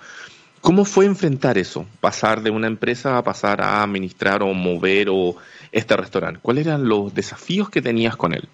¿Cómo 0.62 0.86
fue 0.86 1.06
enfrentar 1.06 1.58
eso? 1.58 1.88
Pasar 2.00 2.44
de 2.44 2.52
una 2.52 2.68
empresa 2.68 3.18
a 3.18 3.24
pasar 3.24 3.62
a 3.62 3.82
administrar 3.82 4.44
o 4.44 4.54
mover 4.54 5.10
o 5.10 5.36
este 5.72 5.98
restaurante. 5.98 6.40
¿Cuáles 6.42 6.68
eran 6.68 6.88
los 6.88 7.14
desafíos 7.16 7.70
que 7.72 7.82
tenías 7.82 8.16
con 8.16 8.34
él? 8.34 8.48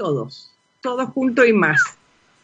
Todos, 0.00 0.50
todos 0.80 1.10
juntos 1.10 1.46
y 1.46 1.52
más. 1.52 1.78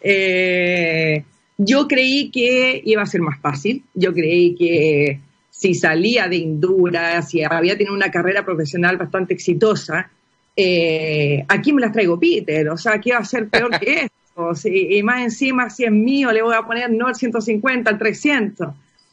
Eh, 0.03 1.25
yo 1.57 1.89
creí 1.89 2.31
que 2.31 2.83
iba 2.85 3.01
a 3.01 3.07
ser 3.07 3.23
más 3.23 3.41
fácil. 3.41 3.83
Yo 3.95 4.13
creí 4.13 4.55
que 4.55 5.21
si 5.49 5.73
salía 5.73 6.29
de 6.29 6.37
Indura, 6.37 7.23
si 7.23 7.43
había 7.43 7.79
tenido 7.79 7.95
una 7.95 8.11
carrera 8.11 8.45
profesional 8.45 8.99
bastante 8.99 9.33
exitosa, 9.33 10.11
eh, 10.55 11.47
aquí 11.49 11.73
me 11.73 11.81
las 11.81 11.93
traigo 11.93 12.21
Peter, 12.21 12.69
o 12.69 12.77
sea, 12.77 13.01
¿qué 13.01 13.13
va 13.13 13.21
a 13.21 13.25
ser 13.25 13.49
peor 13.49 13.71
que 13.81 14.11
esto? 14.37 14.69
y 14.69 15.03
más 15.03 15.23
encima, 15.23 15.71
si 15.71 15.85
es 15.85 15.91
mío, 15.91 16.31
le 16.33 16.43
voy 16.43 16.55
a 16.55 16.61
poner 16.61 16.91
no 16.91 17.09
el 17.09 17.15
150, 17.15 17.91
el 17.91 17.97
300. 17.97 18.69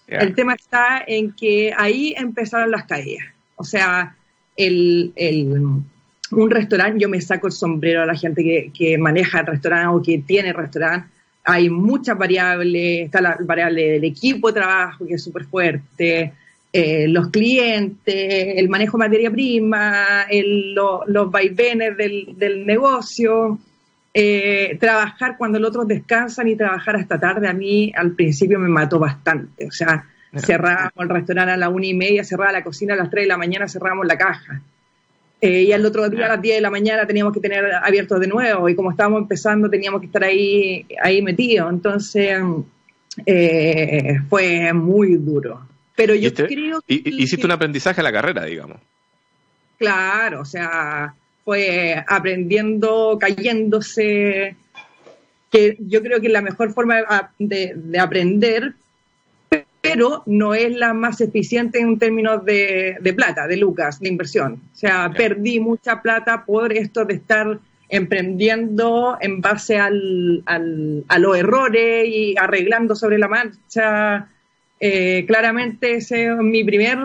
El 0.08 0.36
tema 0.36 0.56
está 0.56 1.02
en 1.08 1.32
que 1.32 1.74
ahí 1.74 2.14
empezaron 2.18 2.72
las 2.72 2.84
caídas. 2.84 3.24
O 3.56 3.64
sea, 3.64 4.18
el, 4.58 5.14
un 6.42 6.50
restaurante, 6.50 7.00
yo 7.00 7.10
me 7.10 7.22
saco 7.22 7.48
el 7.48 7.54
sombrero 7.54 8.04
a 8.04 8.06
la 8.06 8.16
gente 8.16 8.44
que, 8.44 8.72
que 8.74 8.98
maneja 8.98 9.42
el 9.42 9.48
restaurante 9.48 9.88
o 9.96 10.02
que 10.02 10.20
tiene 10.20 10.54
restaurante, 10.54 11.08
hay 11.46 11.70
muchas 11.70 12.18
variables, 12.18 13.06
está 13.06 13.22
la 13.22 13.38
variable 13.40 13.92
del 13.92 14.04
equipo 14.06 14.48
de 14.48 14.62
trabajo 14.62 15.06
que 15.06 15.16
es 15.16 15.24
súper 15.24 15.46
fuerte, 15.46 16.34
eh, 16.75 17.08
los 17.08 17.30
clientes, 17.30 18.16
el 18.58 18.68
manejo 18.68 18.98
de 18.98 19.04
materia 19.04 19.30
prima, 19.30 20.25
los 21.06 21.30
vaivenes 21.30 21.96
del, 21.96 22.66
negocio, 22.66 23.60
eh, 24.12 24.75
trabajar 24.80 25.38
cuando 25.38 25.60
los 25.60 25.70
otros 25.70 25.88
descansan 25.88 26.48
y 26.48 26.56
trabajar 26.56 26.96
hasta 26.96 27.20
tarde, 27.20 27.48
a 27.48 27.54
mí 27.54 27.92
al 27.96 28.13
principio 28.13 28.58
me 28.58 28.70
mató 28.70 28.98
bastante. 28.98 29.68
O 29.68 29.72
sea, 29.72 30.06
cerrábamos 30.36 30.94
el 30.98 31.10
restaurante 31.10 31.52
a 31.52 31.58
la 31.58 31.70
una 31.70 31.86
y 31.86 31.94
media, 31.94 32.24
cerraba 32.24 32.52
la 32.52 32.63
cocina 32.63 32.96
a 32.96 32.98
las 32.98 33.12
tres 33.12 33.25
de 33.25 33.28
la 33.28 33.38
mañana, 33.38 33.68
cerrábamos 33.68 34.08
la 34.08 34.18
caja. 34.18 34.62
Eh, 35.46 35.64
y 35.64 35.74
al 35.74 35.86
otro 35.86 36.10
día 36.10 36.28
a 36.28 36.30
las 36.30 36.42
10 36.42 36.56
de 36.56 36.62
la 36.62 36.70
mañana 36.70 37.06
teníamos 37.06 37.34
que 37.34 37.42
tener 37.42 37.74
abiertos 37.74 38.18
de 38.18 38.28
nuevo 38.28 38.70
y 38.70 38.76
como 38.76 38.92
estábamos 38.92 39.24
empezando 39.24 39.70
teníamos 39.70 40.00
que 40.00 40.06
estar 40.06 40.24
ahí, 40.24 40.86
ahí 41.02 41.22
metidos. 41.22 41.70
Entonces 41.70 42.42
eh, 43.26 44.20
fue 44.30 44.72
muy 44.72 45.18
duro. 45.18 45.68
Pero 45.98 46.16
yo 46.16 46.34
creo 46.34 46.82
que... 46.88 47.02
Hiciste 47.04 47.46
un 47.46 47.52
aprendizaje 47.52 48.00
a 48.00 48.06
la 48.06 48.14
carrera, 48.14 48.46
digamos. 48.46 48.78
Claro, 49.78 50.40
o 50.40 50.46
sea, 50.46 51.14
fue 51.44 52.02
aprendiendo, 52.08 53.18
cayéndose, 53.20 54.56
que 55.52 55.76
yo 55.78 56.02
creo 56.02 56.22
que 56.22 56.30
la 56.30 56.42
mejor 56.42 56.72
forma 56.74 57.32
de, 57.38 57.74
de 57.76 58.00
aprender, 58.00 58.76
pero 59.84 60.24
no 60.28 60.54
es 60.54 60.74
la 60.78 60.94
más 60.94 61.20
eficiente 61.20 61.82
en 61.82 62.00
términos 62.00 62.46
de, 62.46 62.96
de 63.02 63.13
plata, 63.13 63.48
de 63.48 63.58
lucas, 63.58 64.00
de 64.00 64.08
inversión. 64.08 64.54
O 64.74 64.75
sea, 64.78 65.12
perdí 65.12 65.60
mucha 65.60 66.02
plata 66.02 66.46
por 66.46 66.72
esto 66.72 67.04
de 67.04 67.16
estar 67.16 67.60
emprendiendo 67.90 69.18
en 69.20 69.42
base 69.42 69.78
al, 69.78 70.42
al, 70.46 71.04
a 71.10 71.20
los 71.20 71.38
errores 71.38 72.08
y 72.08 72.34
arreglando 72.38 72.96
sobre 72.96 73.18
la 73.18 73.28
marcha. 73.28 74.30
Eh, 74.80 75.25
claramente 75.28 75.96
ese 75.96 76.34
mi 76.36 76.63
primer 76.63 77.00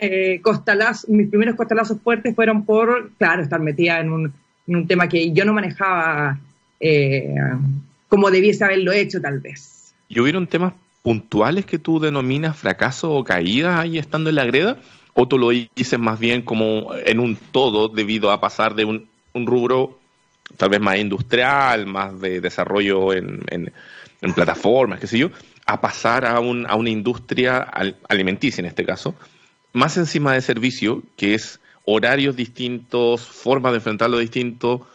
eh, 0.00 0.38
costalazo, 0.42 1.08
mis 1.10 1.28
primeros 1.28 1.56
costalazos 1.56 2.00
fuertes 2.02 2.36
fueron 2.36 2.64
por, 2.64 3.10
claro, 3.18 3.42
estar 3.42 3.58
metida 3.58 3.98
en 3.98 4.12
un, 4.12 4.32
en 4.68 4.76
un 4.76 4.86
tema 4.86 5.08
que 5.08 5.32
yo 5.32 5.44
no 5.44 5.54
manejaba 5.54 6.38
eh, 6.78 7.34
como 8.06 8.30
debiese 8.30 8.64
haberlo 8.64 8.92
hecho 8.92 9.20
tal 9.20 9.40
vez. 9.40 9.92
¿Y 10.08 10.20
hubieron 10.20 10.46
temas 10.46 10.74
puntuales 11.02 11.66
que 11.66 11.78
tú 11.78 12.00
denominas 12.00 12.56
fracaso 12.56 13.12
o 13.12 13.24
caída 13.24 13.80
ahí 13.80 13.98
estando 13.98 14.30
en 14.30 14.36
la 14.36 14.44
greda? 14.44 14.78
¿O 15.14 15.28
tú 15.28 15.38
lo 15.38 15.50
dices 15.50 15.98
más 15.98 16.18
bien 16.18 16.42
como 16.42 16.94
en 17.04 17.20
un 17.20 17.36
todo 17.36 17.88
debido 17.88 18.30
a 18.30 18.40
pasar 18.40 18.74
de 18.74 18.84
un, 18.84 19.08
rubro 19.34 19.98
tal 20.56 20.70
vez 20.70 20.80
más 20.80 20.98
industrial, 20.98 21.86
más 21.86 22.20
de 22.20 22.40
desarrollo 22.40 23.12
en, 23.12 23.42
en, 23.50 23.72
plataformas, 24.34 25.00
qué 25.00 25.06
sé 25.06 25.18
yo, 25.18 25.30
a 25.66 25.80
pasar 25.80 26.24
a, 26.24 26.40
un, 26.40 26.66
a 26.66 26.76
una 26.76 26.90
industria 26.90 27.68
alimenticia 28.08 28.60
en 28.60 28.66
este 28.66 28.84
caso, 28.84 29.14
más 29.72 29.96
encima 29.96 30.34
de 30.34 30.40
servicio, 30.40 31.02
que 31.16 31.34
es 31.34 31.60
horarios 31.84 32.36
distintos, 32.36 33.22
formas 33.22 33.72
de 33.72 33.78
enfrentarlo 33.78 34.18
distinto. 34.18 34.86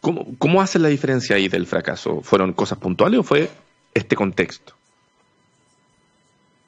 ¿Cómo, 0.00 0.36
¿Cómo 0.38 0.60
hace 0.60 0.78
la 0.78 0.88
diferencia 0.88 1.36
ahí 1.36 1.48
del 1.48 1.66
fracaso? 1.66 2.20
¿Fueron 2.22 2.52
cosas 2.52 2.78
puntuales 2.78 3.20
o 3.20 3.22
fue 3.22 3.50
este 3.94 4.16
contexto? 4.16 4.73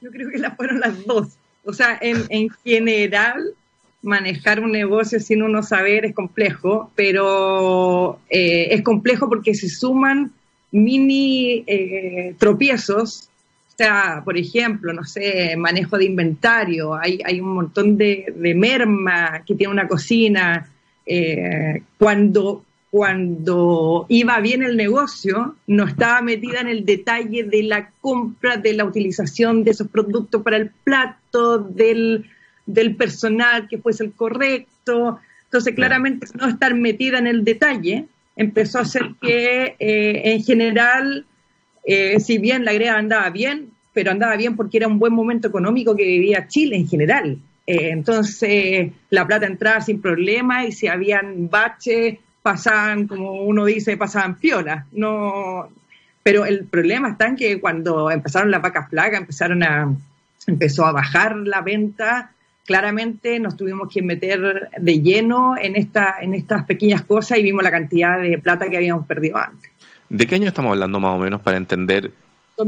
Yo 0.06 0.12
creo 0.12 0.30
que 0.30 0.38
las 0.38 0.54
fueron 0.54 0.78
las 0.78 1.04
dos. 1.04 1.36
O 1.64 1.72
sea, 1.72 1.98
en, 2.00 2.22
en 2.28 2.48
general, 2.62 3.54
manejar 4.02 4.60
un 4.60 4.70
negocio 4.70 5.18
sin 5.18 5.42
uno 5.42 5.64
saber 5.64 6.04
es 6.04 6.14
complejo, 6.14 6.92
pero 6.94 8.20
eh, 8.30 8.68
es 8.70 8.82
complejo 8.82 9.28
porque 9.28 9.52
se 9.52 9.68
suman 9.68 10.30
mini 10.70 11.64
eh, 11.66 12.36
tropiezos. 12.38 13.28
O 13.66 13.76
sea, 13.76 14.22
por 14.25 14.38
ejemplo, 14.38 14.92
no 14.92 15.02
sé, 15.02 15.56
manejo 15.56 15.98
de 15.98 16.04
inventario, 16.04 16.94
hay, 16.94 17.18
hay 17.25 17.40
un 17.40 17.48
montón 17.48 17.96
de, 17.96 18.32
de 18.32 18.54
merma 18.54 19.42
que 19.44 19.56
tiene 19.56 19.72
una 19.72 19.88
cocina. 19.88 20.70
Eh, 21.04 21.82
cuando 21.98 22.64
cuando 22.90 24.07
iba 24.09 24.40
bien 24.40 24.62
el 24.62 24.76
negocio, 24.76 25.57
no 25.66 25.85
estaba 25.85 26.23
metida 26.23 26.61
en 26.61 26.69
el 26.69 26.85
detalle 26.85 27.45
de 27.45 27.62
la 27.62 27.90
compra, 28.00 28.57
de 28.57 28.73
la 28.73 28.85
utilización 28.85 29.64
de 29.64 29.73
esos 29.73 29.88
productos 29.88 30.43
para 30.43 30.57
el 30.57 30.71
plato, 30.85 31.59
del, 31.59 32.25
personal 32.97 33.69
que 33.69 33.78
fuese 33.78 34.05
el 34.05 34.12
correcto. 34.12 35.19
Entonces, 35.45 35.75
claramente, 35.75 36.26
no 36.38 36.49
estar 36.49 36.75
metida 36.75 37.19
en 37.19 37.26
el 37.26 37.45
detalle 37.45 38.07
empezó 38.37 38.78
a 38.78 38.83
hacer 38.83 39.14
que, 39.21 39.76
eh, 39.78 40.23
en 40.33 40.43
general, 40.43 41.26
eh, 41.85 42.21
si 42.21 42.38
bien 42.38 42.64
la 42.64 42.73
greda 42.73 42.99
andaba 42.99 43.31
bien, 43.31 43.71
pero 43.93 44.11
andaba 44.11 44.37
bien 44.37 44.57
porque 44.57 44.76
era 44.76 44.88
un 44.88 44.99
buen 44.99 45.14
momento 45.14 45.49
económico 45.49 45.97
que 45.97 46.05
vivía 46.05 46.47
Chile 46.49 46.76
en 46.76 46.87
general. 46.87 47.38
Eh, 47.66 47.90
entonces, 47.90 48.93
la 49.11 49.26
plata 49.26 49.47
entraba 49.47 49.81
sin 49.81 50.00
problema 50.00 50.64
y 50.66 50.73
si 50.73 50.87
habían 50.87 51.49
baches 51.49 52.19
pasaban, 52.46 53.08
como 53.08 53.42
uno 53.42 53.64
dice, 53.64 53.96
pasaban 53.96 54.36
piola. 54.36 54.86
No, 54.92 55.68
pero 56.22 56.46
el 56.46 56.64
problema 56.64 57.08
está 57.08 57.26
en 57.26 57.34
que 57.34 57.60
cuando 57.60 58.08
empezaron 58.08 58.52
las 58.52 58.62
vacas 58.62 58.88
flacas, 58.88 59.18
empezaron 59.18 59.64
a, 59.64 59.92
empezó 60.46 60.86
a 60.86 60.92
bajar 60.92 61.34
la 61.38 61.60
venta, 61.62 62.30
claramente 62.64 63.40
nos 63.40 63.56
tuvimos 63.56 63.92
que 63.92 64.00
meter 64.00 64.70
de 64.78 65.02
lleno 65.02 65.56
en, 65.60 65.74
esta, 65.74 66.18
en 66.20 66.34
estas 66.34 66.64
pequeñas 66.66 67.02
cosas 67.02 67.38
y 67.38 67.42
vimos 67.42 67.64
la 67.64 67.72
cantidad 67.72 68.20
de 68.20 68.38
plata 68.38 68.70
que 68.70 68.76
habíamos 68.76 69.08
perdido 69.08 69.38
antes. 69.38 69.72
¿De 70.08 70.24
qué 70.28 70.36
año 70.36 70.46
estamos 70.46 70.70
hablando 70.70 71.00
más 71.00 71.16
o 71.16 71.18
menos 71.18 71.40
para 71.40 71.56
entender 71.56 72.12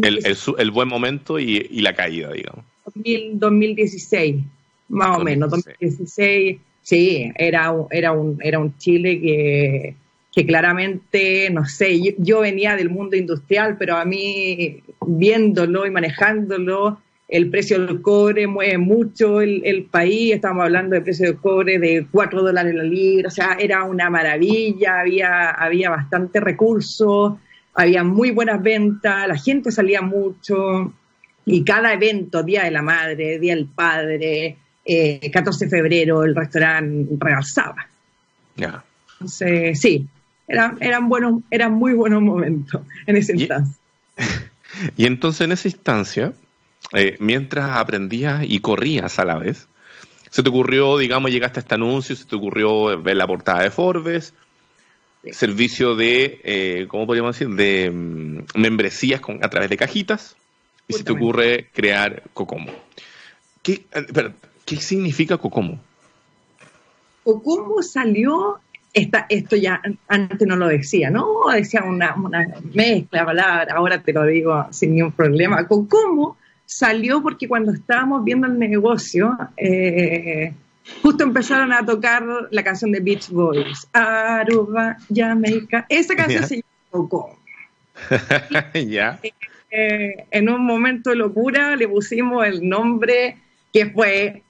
el, 0.02 0.36
el, 0.58 0.70
buen 0.72 0.88
momento 0.88 1.38
y, 1.38 1.68
y, 1.70 1.82
la 1.82 1.94
caída, 1.94 2.32
digamos? 2.32 2.64
2016, 2.84 4.44
más 4.88 5.18
o 5.20 5.22
menos, 5.22 5.50
2016 5.50 6.58
Sí, 6.88 7.30
era, 7.34 7.74
era, 7.90 8.12
un, 8.12 8.38
era 8.42 8.58
un 8.58 8.78
Chile 8.78 9.20
que, 9.20 9.94
que 10.34 10.46
claramente, 10.46 11.50
no 11.50 11.66
sé, 11.66 12.00
yo, 12.16 12.40
venía 12.40 12.76
del 12.76 12.88
mundo 12.88 13.14
industrial, 13.14 13.76
pero 13.78 13.96
a 13.96 14.06
mí 14.06 14.82
viéndolo 15.06 15.84
y 15.84 15.90
manejándolo, 15.90 16.98
el 17.28 17.50
precio 17.50 17.78
del 17.78 18.00
cobre 18.00 18.46
mueve 18.46 18.78
mucho 18.78 19.42
el, 19.42 19.60
el 19.66 19.84
país, 19.84 20.32
estamos 20.32 20.64
hablando 20.64 20.94
de 20.94 21.02
precio 21.02 21.26
del 21.26 21.36
cobre 21.36 21.78
de 21.78 22.06
4 22.10 22.42
dólares 22.42 22.74
la 22.74 22.84
libra, 22.84 23.28
o 23.28 23.30
sea, 23.30 23.58
era 23.60 23.84
una 23.84 24.08
maravilla, 24.08 25.00
había, 25.00 25.50
había 25.50 25.90
bastante 25.90 26.40
recursos, 26.40 27.34
había 27.74 28.02
muy 28.02 28.30
buenas 28.30 28.62
ventas, 28.62 29.28
la 29.28 29.36
gente 29.36 29.70
salía 29.72 30.00
mucho, 30.00 30.90
y 31.44 31.64
cada 31.64 31.92
evento, 31.92 32.42
Día 32.42 32.64
de 32.64 32.70
la 32.70 32.80
Madre, 32.80 33.38
Día 33.38 33.54
del 33.54 33.66
Padre, 33.66 34.56
14 34.88 35.64
eh, 35.64 35.68
de 35.68 35.70
febrero 35.70 36.24
el 36.24 36.34
restaurante 36.34 37.14
realzaba. 37.18 37.86
Ya. 38.56 38.84
Entonces, 39.12 39.80
sí, 39.80 40.06
eran, 40.46 40.78
eran, 40.80 41.08
buenos, 41.08 41.42
eran 41.50 41.72
muy 41.72 41.92
buenos 41.92 42.22
momentos 42.22 42.82
en 43.06 43.16
esa 43.16 43.32
instancia. 43.32 43.74
Y 44.96 45.06
entonces 45.06 45.40
en 45.40 45.52
esa 45.52 45.66
instancia, 45.66 46.32
eh, 46.92 47.16
mientras 47.20 47.76
aprendías 47.76 48.44
y 48.46 48.60
corrías 48.60 49.18
a 49.18 49.24
la 49.24 49.36
vez, 49.36 49.66
se 50.30 50.42
te 50.42 50.48
ocurrió, 50.50 50.98
digamos, 50.98 51.30
llegaste 51.30 51.58
a 51.58 51.62
este 51.62 51.74
anuncio, 51.74 52.14
se 52.14 52.26
te 52.26 52.36
ocurrió 52.36 53.00
ver 53.00 53.16
la 53.16 53.26
portada 53.26 53.62
de 53.62 53.70
Forbes, 53.70 54.34
servicio 55.32 55.96
de, 55.96 56.40
eh, 56.44 56.86
¿cómo 56.88 57.06
podríamos 57.06 57.38
decir?, 57.38 57.54
de 57.54 57.90
mm, 57.90 58.44
membresías 58.54 59.20
con, 59.20 59.42
a 59.44 59.48
través 59.48 59.70
de 59.70 59.76
cajitas, 59.76 60.36
y 60.86 60.94
se 60.94 61.04
te 61.04 61.12
ocurre 61.12 61.68
crear 61.72 62.22
Cocomo. 62.32 62.72
¿Qué, 63.62 63.84
¿Qué 64.68 64.76
significa 64.76 65.38
Cocomo? 65.38 65.78
Cocomo 67.24 67.82
salió, 67.82 68.58
esta, 68.92 69.24
esto 69.30 69.56
ya 69.56 69.80
antes 70.08 70.46
no 70.46 70.56
lo 70.56 70.68
decía, 70.68 71.08
¿no? 71.08 71.26
Decía 71.50 71.84
una, 71.84 72.14
mezcla 72.74 73.20
de 73.20 73.24
palabras, 73.24 73.68
ahora 73.74 74.02
te 74.02 74.12
lo 74.12 74.24
digo 74.24 74.66
sin 74.70 74.94
ningún 74.94 75.12
problema. 75.12 75.66
Cocomo 75.66 76.36
salió 76.66 77.22
porque 77.22 77.48
cuando 77.48 77.72
estábamos 77.72 78.24
viendo 78.24 78.46
el 78.46 78.58
negocio, 78.58 79.38
eh, 79.56 80.52
justo 81.02 81.24
empezaron 81.24 81.72
a 81.72 81.86
tocar 81.86 82.22
la 82.50 82.62
canción 82.62 82.92
de 82.92 83.00
Beach 83.00 83.30
Boys, 83.30 83.88
Aruba, 83.94 84.98
Jamaica. 85.14 85.86
Esa 85.88 86.14
canción 86.14 86.44
se 86.44 86.62
tocó. 86.90 87.38
ya. 88.86 89.18
Eh, 89.70 90.26
en 90.30 90.48
un 90.50 90.64
momento 90.66 91.08
de 91.08 91.16
locura 91.16 91.74
le 91.74 91.88
pusimos 91.88 92.46
el 92.46 92.68
nombre 92.68 93.38
que 93.72 93.86
fue, 93.86 94.42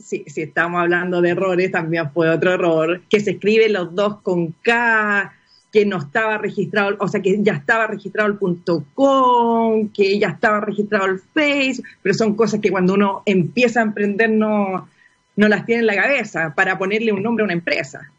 si, 0.00 0.24
si 0.26 0.42
estamos 0.42 0.80
hablando 0.80 1.20
de 1.20 1.30
errores, 1.30 1.70
también 1.70 2.10
fue 2.12 2.28
otro 2.30 2.52
error, 2.52 3.02
que 3.08 3.20
se 3.20 3.32
escribe 3.32 3.68
los 3.68 3.94
dos 3.94 4.20
con 4.22 4.52
K, 4.62 5.32
que 5.72 5.86
no 5.86 5.98
estaba 5.98 6.38
registrado, 6.38 6.96
o 6.98 7.08
sea, 7.08 7.22
que 7.22 7.42
ya 7.42 7.54
estaba 7.54 7.86
registrado 7.86 8.28
el 8.28 8.36
punto 8.36 8.84
.com, 8.94 9.88
que 9.90 10.18
ya 10.18 10.28
estaba 10.28 10.60
registrado 10.60 11.06
el 11.06 11.18
Face, 11.18 11.82
pero 12.02 12.14
son 12.14 12.34
cosas 12.34 12.60
que 12.60 12.70
cuando 12.70 12.94
uno 12.94 13.22
empieza 13.24 13.80
a 13.80 13.84
emprender 13.84 14.30
no, 14.30 14.88
no 15.36 15.48
las 15.48 15.64
tiene 15.66 15.80
en 15.80 15.86
la 15.86 15.96
cabeza 15.96 16.54
para 16.54 16.78
ponerle 16.78 17.12
un 17.12 17.22
nombre 17.22 17.42
a 17.42 17.46
una 17.46 17.52
empresa. 17.54 18.10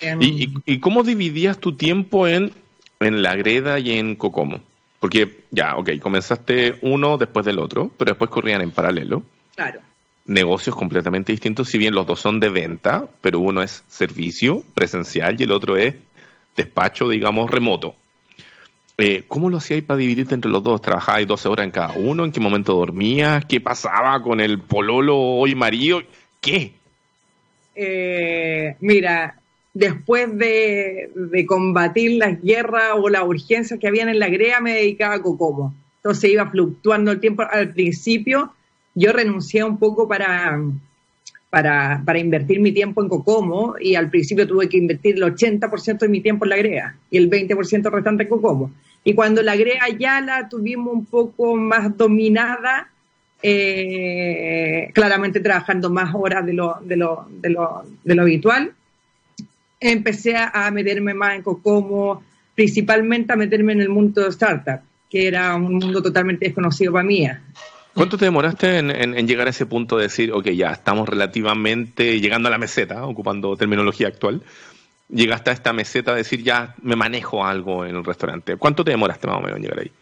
Em, 0.00 0.18
¿Y, 0.20 0.78
cómo 0.78 1.02
dividías 1.04 1.58
tu 1.58 1.76
tiempo 1.76 2.26
en, 2.28 2.52
en 3.00 3.22
la 3.22 3.34
greda 3.34 3.78
y 3.78 3.92
en 3.92 4.14
Cocomo? 4.14 4.60
Porque 5.00 5.44
ya, 5.50 5.76
ok, 5.76 5.98
comenzaste 6.00 6.76
uno 6.82 7.16
después 7.18 7.46
del 7.46 7.58
otro, 7.58 7.90
pero 7.96 8.10
después 8.10 8.30
corrían 8.30 8.60
en 8.60 8.70
paralelo. 8.70 9.22
Claro. 9.56 9.80
Negocios 10.24 10.76
completamente 10.76 11.32
distintos, 11.32 11.68
si 11.68 11.78
bien 11.78 11.94
los 11.94 12.06
dos 12.06 12.20
son 12.20 12.38
de 12.38 12.48
venta, 12.48 13.08
pero 13.20 13.40
uno 13.40 13.62
es 13.62 13.82
servicio 13.88 14.62
presencial 14.74 15.36
y 15.38 15.44
el 15.44 15.52
otro 15.52 15.76
es 15.76 15.94
despacho, 16.56 17.08
digamos, 17.08 17.50
remoto. 17.50 17.96
Eh, 18.98 19.24
¿Cómo 19.26 19.50
lo 19.50 19.56
hacíais 19.56 19.82
para 19.82 19.98
dividirte 19.98 20.34
entre 20.34 20.50
los 20.50 20.62
dos? 20.62 20.80
¿Trabajabais 20.80 21.26
12 21.26 21.48
horas 21.48 21.64
en 21.64 21.72
cada 21.72 21.92
uno? 21.94 22.24
¿En 22.24 22.30
qué 22.30 22.40
momento 22.40 22.74
dormías? 22.74 23.44
¿Qué 23.46 23.60
pasaba 23.60 24.22
con 24.22 24.40
el 24.40 24.60
pololo 24.60 25.18
hoy 25.18 25.54
marido? 25.54 26.02
¿Qué? 26.40 26.74
Eh, 27.74 28.76
mira, 28.80 29.40
después 29.74 30.36
de, 30.36 31.10
combatir 31.46 32.12
las 32.18 32.40
guerras 32.42 32.92
o 32.96 33.08
las 33.08 33.22
urgencias 33.24 33.80
que 33.80 33.88
habían 33.88 34.08
en 34.08 34.18
la 34.18 34.28
GREA, 34.28 34.60
me 34.60 34.74
dedicaba 34.74 35.14
a 35.14 35.22
Cocomo. 35.22 35.74
Entonces 35.96 36.30
iba 36.30 36.50
fluctuando 36.50 37.12
el 37.12 37.20
tiempo. 37.20 37.44
Al 37.50 37.72
principio 37.72 38.52
yo 38.94 39.12
renuncié 39.12 39.64
un 39.64 39.78
poco 39.78 40.06
para, 40.06 40.58
para, 41.50 42.18
invertir 42.18 42.60
mi 42.60 42.72
tiempo 42.72 43.02
en 43.02 43.08
Cocomo 43.08 43.74
y 43.80 43.94
al 43.94 44.10
principio 44.10 44.46
tuve 44.46 44.68
que 44.68 44.78
invertir 44.78 45.16
el 45.16 45.22
80% 45.22 45.98
de 45.98 46.08
mi 46.08 46.20
tiempo 46.20 46.44
en 46.44 46.50
la 46.50 46.56
GREA 46.56 46.96
y 47.10 47.18
el 47.18 47.30
20% 47.30 47.90
restante 47.90 48.22
en 48.24 48.28
Cocomo. 48.28 48.72
Y 49.04 49.14
cuando 49.14 49.42
la 49.42 49.56
GREA 49.56 49.88
ya 49.98 50.20
la 50.20 50.48
tuvimos 50.48 50.94
un 50.94 51.04
poco 51.04 51.56
más 51.56 51.96
dominada, 51.96 52.88
eh, 53.42 54.90
claramente 54.94 55.40
trabajando 55.40 55.90
más 55.90 56.14
horas 56.14 56.46
de 56.46 56.52
lo, 56.52 56.78
de 56.82 56.96
lo, 56.96 57.26
de 57.28 57.50
lo, 57.50 57.84
de 58.04 58.14
lo 58.14 58.22
habitual, 58.22 58.72
empecé 59.80 60.36
a 60.36 60.70
meterme 60.70 61.12
más 61.12 61.36
en 61.36 61.42
Cocomo, 61.42 62.22
principalmente 62.54 63.32
a 63.32 63.36
meterme 63.36 63.72
en 63.72 63.80
el 63.80 63.88
mundo 63.88 64.22
de 64.22 64.28
startup, 64.28 64.80
que 65.10 65.26
era 65.26 65.54
un 65.56 65.74
mundo 65.74 66.02
totalmente 66.02 66.46
desconocido 66.46 66.92
para 66.92 67.04
mí. 67.04 67.26
¿Cuánto 67.94 68.16
te 68.16 68.24
demoraste 68.24 68.78
en, 68.78 69.26
llegar 69.26 69.46
a 69.46 69.50
ese 69.50 69.66
punto 69.66 69.96
de 69.96 70.04
decir, 70.04 70.32
ok, 70.32 70.48
ya 70.48 70.70
estamos 70.70 71.08
relativamente 71.08 72.20
llegando 72.20 72.48
a 72.48 72.50
la 72.50 72.58
meseta, 72.58 73.04
ocupando 73.06 73.56
terminología 73.56 74.08
actual? 74.08 74.42
Llegaste 75.08 75.50
a 75.50 75.52
esta 75.52 75.72
meseta 75.74 76.12
de 76.12 76.18
decir, 76.18 76.42
ya 76.42 76.74
me 76.80 76.96
manejo 76.96 77.44
algo 77.44 77.84
en 77.84 77.96
el 77.96 78.04
restaurante. 78.04 78.56
¿Cuánto 78.56 78.82
te 78.82 78.92
demoraste 78.92 79.26
más 79.26 79.36
o 79.36 79.40
menos 79.40 79.56
en 79.56 79.62
llegar 79.62 79.80
ahí? 79.80 79.92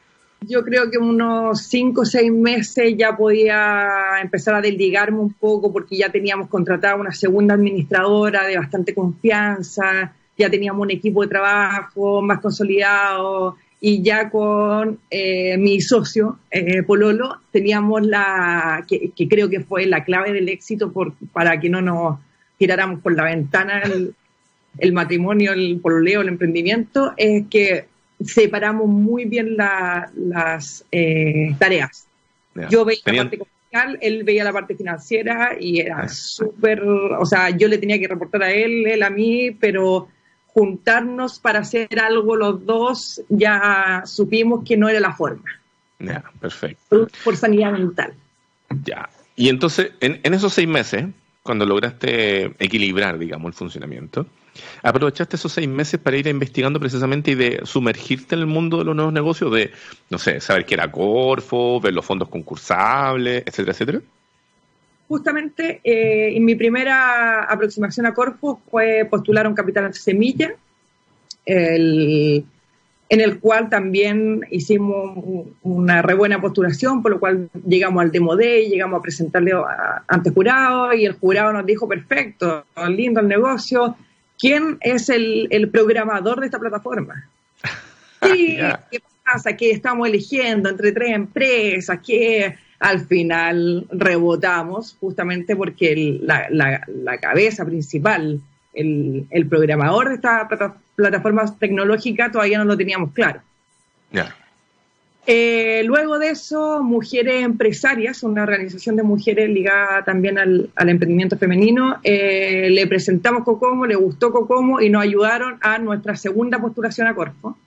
Yo 0.43 0.65
creo 0.65 0.91
que 0.91 0.99
unos 0.99 1.67
cinco 1.67 2.03
o 2.03 2.05
seis 2.07 2.33
meses 2.33 2.95
ya 2.97 3.17
podía 3.17 4.21
empezar 4.23 4.55
a 4.55 4.61
desligarme 4.61 5.19
un 5.19 5.33
poco 5.33 5.73
porque 5.73 5.97
ya 5.97 6.11
teníamos 6.11 6.49
contratada 6.49 6.95
una 6.95 7.13
segunda 7.13 7.55
administradora 7.55 8.47
de 8.47 8.57
bastante 8.57 8.95
confianza, 8.95 10.15
ya 10.39 10.49
teníamos 10.49 10.83
un 10.83 10.93
equipo 10.93 11.23
de 11.23 11.29
trabajo 11.29 12.23
más 12.23 12.41
consolidado, 12.41 13.57
y 13.81 14.03
ya 14.03 14.29
con 14.29 14.99
eh, 15.11 15.57
mi 15.57 15.81
socio, 15.81 16.39
eh, 16.51 16.83
Pololo, 16.83 17.39
teníamos 17.51 18.07
la, 18.07 18.85
que, 18.87 19.11
creo 19.29 19.49
que 19.49 19.61
fue 19.61 19.87
la 19.87 20.05
clave 20.05 20.33
del 20.33 20.51
éxito 20.51 20.93
por, 20.93 21.15
para 21.33 21.59
que 21.59 21.71
no 21.71 21.81
nos 21.81 22.19
tiráramos 22.59 23.01
por 23.01 23.17
la 23.17 23.25
ventana 23.25 23.83
el, 24.79 24.93
matrimonio, 24.93 25.53
el 25.53 25.81
pololeo, 25.81 26.21
el 26.21 26.29
emprendimiento, 26.29 27.15
es 27.17 27.45
que 27.49 27.87
separamos 28.23 28.87
muy 28.87 29.25
bien 29.25 29.57
las 29.57 30.85
eh, 30.93 31.55
tareas. 31.59 32.07
Yo 32.69 32.85
veía 32.85 33.01
la 33.07 33.23
parte 33.23 33.39
comercial, 33.39 33.99
él 34.03 34.25
veía 34.25 34.45
la 34.45 34.53
parte 34.53 34.75
financiera 34.75 35.57
y 35.59 35.81
era 35.81 36.01
ah. 36.03 36.09
súper, 36.09 36.83
o 36.83 37.25
sea, 37.25 37.49
yo 37.49 37.67
le 37.67 37.79
tenía 37.79 37.99
que 37.99 38.09
reportar 38.09 38.43
a 38.43 38.53
él, 38.53 38.87
él 38.87 39.03
a 39.03 39.09
mí, 39.09 39.53
pero 39.59 40.09
juntarnos 40.53 41.39
para 41.39 41.61
hacer 41.61 42.01
algo 42.01 42.37
los 42.37 42.65
dos, 42.67 43.23
ya 43.29 44.03
supimos 44.05 44.65
que 44.65 44.77
no 44.77 44.89
era 44.89 45.01
la 45.01 45.15
forma. 45.15 45.45
Ya, 45.99 46.25
perfecto. 46.41 47.09
Por, 47.25 47.37
sanidad 47.37 47.73
mental. 47.73 48.15
Ya. 48.85 49.09
Y 49.37 49.49
entonces, 49.49 49.93
en, 50.01 50.35
esos 50.35 50.53
seis 50.53 50.69
meses, 50.69 51.07
cuando 51.43 51.67
lograste 51.67 52.47
equilibrar, 52.59 53.19
digamos, 53.19 53.49
el 53.49 53.55
funcionamiento, 53.55 54.27
aprovechaste 54.83 55.37
esos 55.37 55.53
seis 55.53 55.69
meses 55.69 56.01
para 56.01 56.17
ir 56.17 56.27
investigando 56.27 56.81
precisamente 56.81 57.33
y 57.33 57.35
de 57.35 57.61
sumergirte 57.65 58.35
en 58.35 58.41
el 58.41 58.47
mundo 58.47 58.79
de 58.79 58.85
los 58.85 58.97
nuevos 58.97 59.13
negocios, 59.13 59.53
de, 59.53 59.71
no 60.09 60.19
sé, 60.19 60.41
saber 60.41 60.67
qué 60.67 60.75
era 60.75 60.91
Corfo, 60.91 61.81
ver 61.81 61.95
los 61.95 62.05
fondos 62.05 62.29
concursables, 62.29 63.45
etcétera, 63.47 63.73
etcétera 63.73 64.01
justamente 65.11 65.81
eh, 65.83 66.37
en 66.37 66.45
mi 66.45 66.55
primera 66.55 67.43
aproximación 67.43 68.07
a 68.07 68.15
Corfo 68.15 68.63
fue 68.71 69.09
postular 69.11 69.49
un 69.49 69.55
capital 69.55 69.93
semilla, 69.93 70.55
en 71.45 72.45
el 73.09 73.41
cual 73.41 73.69
también 73.69 74.47
hicimos 74.53 75.19
una 75.63 76.01
re 76.01 76.15
buena 76.15 76.41
postulación, 76.41 77.03
por 77.03 77.11
lo 77.11 77.19
cual 77.19 77.51
llegamos 77.67 78.03
al 78.03 78.13
Demo 78.13 78.37
Day, 78.37 78.69
llegamos 78.69 79.01
a 79.01 79.03
presentarle 79.03 79.51
ante 80.07 80.31
jurado 80.31 80.95
y 80.95 81.07
el 81.07 81.15
jurado 81.15 81.55
nos 81.55 81.67
dijo, 81.67 81.89
perfecto, 81.89 82.67
lindo 82.89 83.19
el 83.19 83.27
negocio, 83.27 83.97
¿quién 84.39 84.79
es 84.81 85.09
el, 85.09 85.69
programador 85.73 86.39
de 86.39 86.47
esta 86.47 86.61
plataforma? 86.61 87.29
Sí, 88.23 88.59
¿qué 88.91 89.01
pasa? 89.25 89.57
Que 89.57 89.71
estamos 89.71 90.07
eligiendo 90.07 90.69
entre 90.69 90.93
tres 90.93 91.17
empresas, 91.17 91.99
que 92.07 92.55
al 92.81 93.07
final 93.07 93.87
rebotamos 93.91 94.97
justamente 94.99 95.55
porque 95.55 96.19
la, 96.23 97.19
cabeza 97.21 97.65
principal, 97.67 98.41
el, 98.73 99.47
programador 99.49 100.09
de 100.09 100.15
esta 100.15 100.49
plataforma 100.97 101.45
tecnológica 101.59 102.31
todavía 102.33 102.59
no 102.59 102.65
lo 102.65 102.77
teníamos 102.77 103.13
claro. 103.13 103.43
Eh, 105.27 105.83
luego 105.85 106.19
de 106.19 106.31
eso, 106.31 106.83
Mujeres 106.83 107.45
Empresarias, 107.45 108.23
una 108.23 108.43
organización 108.43 108.97
de 108.97 109.03
mujeres 109.03 109.51
ligada 109.51 110.03
también 110.03 110.39
al, 110.39 110.71
emprendimiento 110.75 111.37
femenino, 111.37 111.99
eh, 112.03 112.69
le 112.71 112.87
presentamos 112.87 113.45
Cocomo, 113.45 113.85
le 113.85 113.95
gustó 113.95 114.33
Cocomo 114.33 114.81
y 114.81 114.89
nos 114.89 115.03
ayudaron 115.03 115.59
a 115.61 115.79
nuestra 115.79 116.17
segunda 116.17 116.59
postulación 116.59 117.07
a 117.07 117.15
Corfo, 117.15 117.59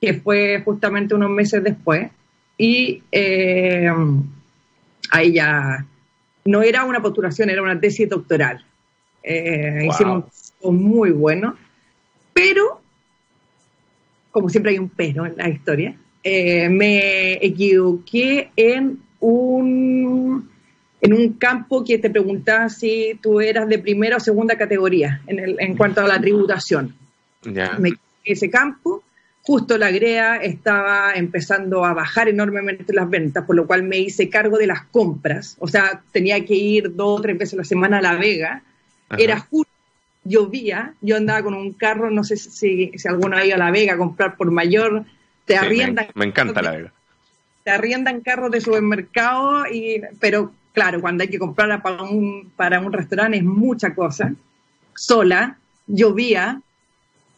que 0.00 0.14
fue 0.14 0.60
justamente 0.64 1.14
unos 1.14 1.30
meses 1.30 1.62
después 1.62 2.10
y 2.58 3.02
eh, 3.10 3.90
ahí 5.10 5.32
ya 5.32 5.84
no 6.44 6.62
era 6.62 6.84
una 6.84 7.00
postulación, 7.00 7.50
era 7.50 7.62
una 7.62 7.78
tesis 7.78 8.08
doctoral. 8.08 8.64
Eh, 9.22 9.86
hicimos 9.88 10.52
un 10.60 10.82
muy 10.82 11.10
bueno, 11.10 11.56
pero, 12.32 12.80
como 14.30 14.48
siempre 14.48 14.72
hay 14.72 14.78
un 14.78 14.88
pero 14.88 15.26
en 15.26 15.36
la 15.36 15.48
historia, 15.48 15.96
eh, 16.24 16.68
me 16.68 17.34
equivoqué 17.44 18.50
en 18.56 19.00
un, 19.20 20.50
en 21.00 21.12
un 21.12 21.32
campo 21.34 21.84
que 21.84 21.98
te 21.98 22.10
preguntaba 22.10 22.68
si 22.68 23.18
tú 23.20 23.40
eras 23.40 23.68
de 23.68 23.78
primera 23.78 24.16
o 24.16 24.20
segunda 24.20 24.56
categoría 24.56 25.20
en, 25.26 25.38
el, 25.38 25.56
en 25.58 25.76
cuanto 25.76 26.00
a 26.00 26.08
la 26.08 26.20
tributación. 26.20 26.94
Me 27.78 27.92
ese 28.24 28.50
campo 28.50 29.02
justo 29.42 29.76
la 29.76 29.90
GREA 29.90 30.36
estaba 30.36 31.14
empezando 31.14 31.84
a 31.84 31.94
bajar 31.94 32.28
enormemente 32.28 32.92
las 32.92 33.10
ventas, 33.10 33.44
por 33.44 33.56
lo 33.56 33.66
cual 33.66 33.82
me 33.82 33.98
hice 33.98 34.28
cargo 34.28 34.56
de 34.56 34.68
las 34.68 34.84
compras. 34.86 35.56
O 35.58 35.66
sea, 35.68 36.02
tenía 36.12 36.44
que 36.44 36.54
ir 36.54 36.94
dos 36.94 37.18
o 37.18 37.22
tres 37.22 37.36
veces 37.36 37.54
a 37.54 37.58
la 37.58 37.64
semana 37.64 37.98
a 37.98 38.02
La 38.02 38.14
Vega. 38.14 38.62
Era 39.18 39.40
justo, 39.40 39.70
llovía, 40.24 40.94
yo 41.00 41.16
andaba 41.16 41.42
con 41.42 41.54
un 41.54 41.72
carro, 41.72 42.10
no 42.10 42.24
sé 42.24 42.36
si, 42.36 42.92
si 42.94 43.08
alguno 43.08 43.36
ha 43.36 43.44
ido 43.44 43.56
a 43.56 43.58
La 43.58 43.70
Vega 43.70 43.94
a 43.94 43.98
comprar 43.98 44.36
por 44.36 44.50
mayor, 44.50 45.04
te 45.44 45.56
arriendan... 45.56 46.06
Me, 46.14 46.24
encanta 46.24 46.62
La 46.62 46.70
Vega. 46.70 46.92
Te 47.64 47.70
arriendan 47.70 48.20
carros 48.20 48.50
de 48.50 48.60
supermercado, 48.60 49.66
y, 49.66 50.00
pero 50.18 50.52
claro, 50.72 51.00
cuando 51.00 51.22
hay 51.24 51.28
que 51.28 51.38
comprarla 51.38 51.82
para 51.82 52.04
un, 52.04 52.50
para 52.56 52.80
un 52.80 52.92
restaurante 52.92 53.38
es 53.38 53.44
mucha 53.44 53.94
cosa. 53.94 54.32
Sola, 54.94 55.58
llovía, 55.86 56.62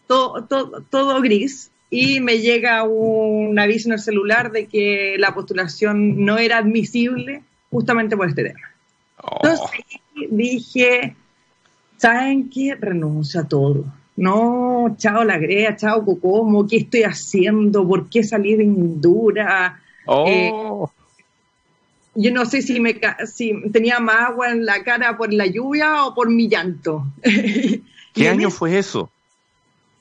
todo, 0.07 0.45
todo, 0.45 0.83
todo 0.83 1.21
gris, 1.21 1.71
y 1.91 2.21
me 2.21 2.39
llega 2.39 2.83
un 2.83 3.59
aviso 3.59 3.89
en 3.89 3.95
el 3.95 4.01
celular 4.01 4.51
de 4.51 4.67
que 4.67 5.17
la 5.19 5.35
postulación 5.35 6.25
no 6.25 6.39
era 6.39 6.59
admisible 6.59 7.43
justamente 7.71 8.17
por 8.17 8.29
este 8.29 8.45
tema. 8.45 8.71
Oh. 9.23 9.39
Entonces 9.43 9.67
ahí 9.73 10.29
dije, 10.31 11.17
¿saben 11.97 12.51
qué? 12.51 12.75
Renuncio 12.75 13.41
a 13.41 13.49
todo. 13.49 13.85
No, 14.17 14.95
chao 14.97 15.25
la 15.25 15.39
grea, 15.39 15.77
chao 15.77 16.05
Cocomo, 16.05 16.67
¿qué 16.67 16.77
estoy 16.79 17.03
haciendo? 17.03 17.87
¿Por 17.87 18.09
qué 18.09 18.23
salí 18.23 18.55
de 18.55 18.65
Indura? 18.65 19.81
Oh. 20.07 20.91
Yo 22.15 22.31
no 22.31 22.47
sé 22.47 22.63
si, 22.63 22.79
me, 22.79 23.01
si 23.27 23.53
tenía 23.73 23.99
más 23.99 24.31
agua 24.31 24.51
en 24.51 24.65
la 24.65 24.85
cara 24.85 25.17
por 25.17 25.33
la 25.33 25.47
lluvia 25.47 26.05
o 26.05 26.15
por 26.15 26.31
mi 26.31 26.49
llanto. 26.49 27.05
¿Qué 28.15 28.29
año 28.29 28.51
fue 28.51 28.79
eso? 28.79 29.11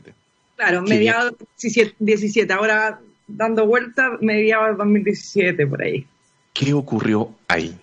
Claro, 0.56 0.82
mediados 0.84 1.34
17, 1.62 1.96
17, 2.00 2.54
ahora 2.54 3.00
dando 3.28 3.66
vueltas, 3.66 4.22
mediados 4.22 4.70
de 4.70 4.76
2017 4.78 5.68
por 5.68 5.82
ahí. 5.82 6.06
¿Qué 6.54 6.74
ocurrió 6.74 7.30
ahí? 7.48 7.76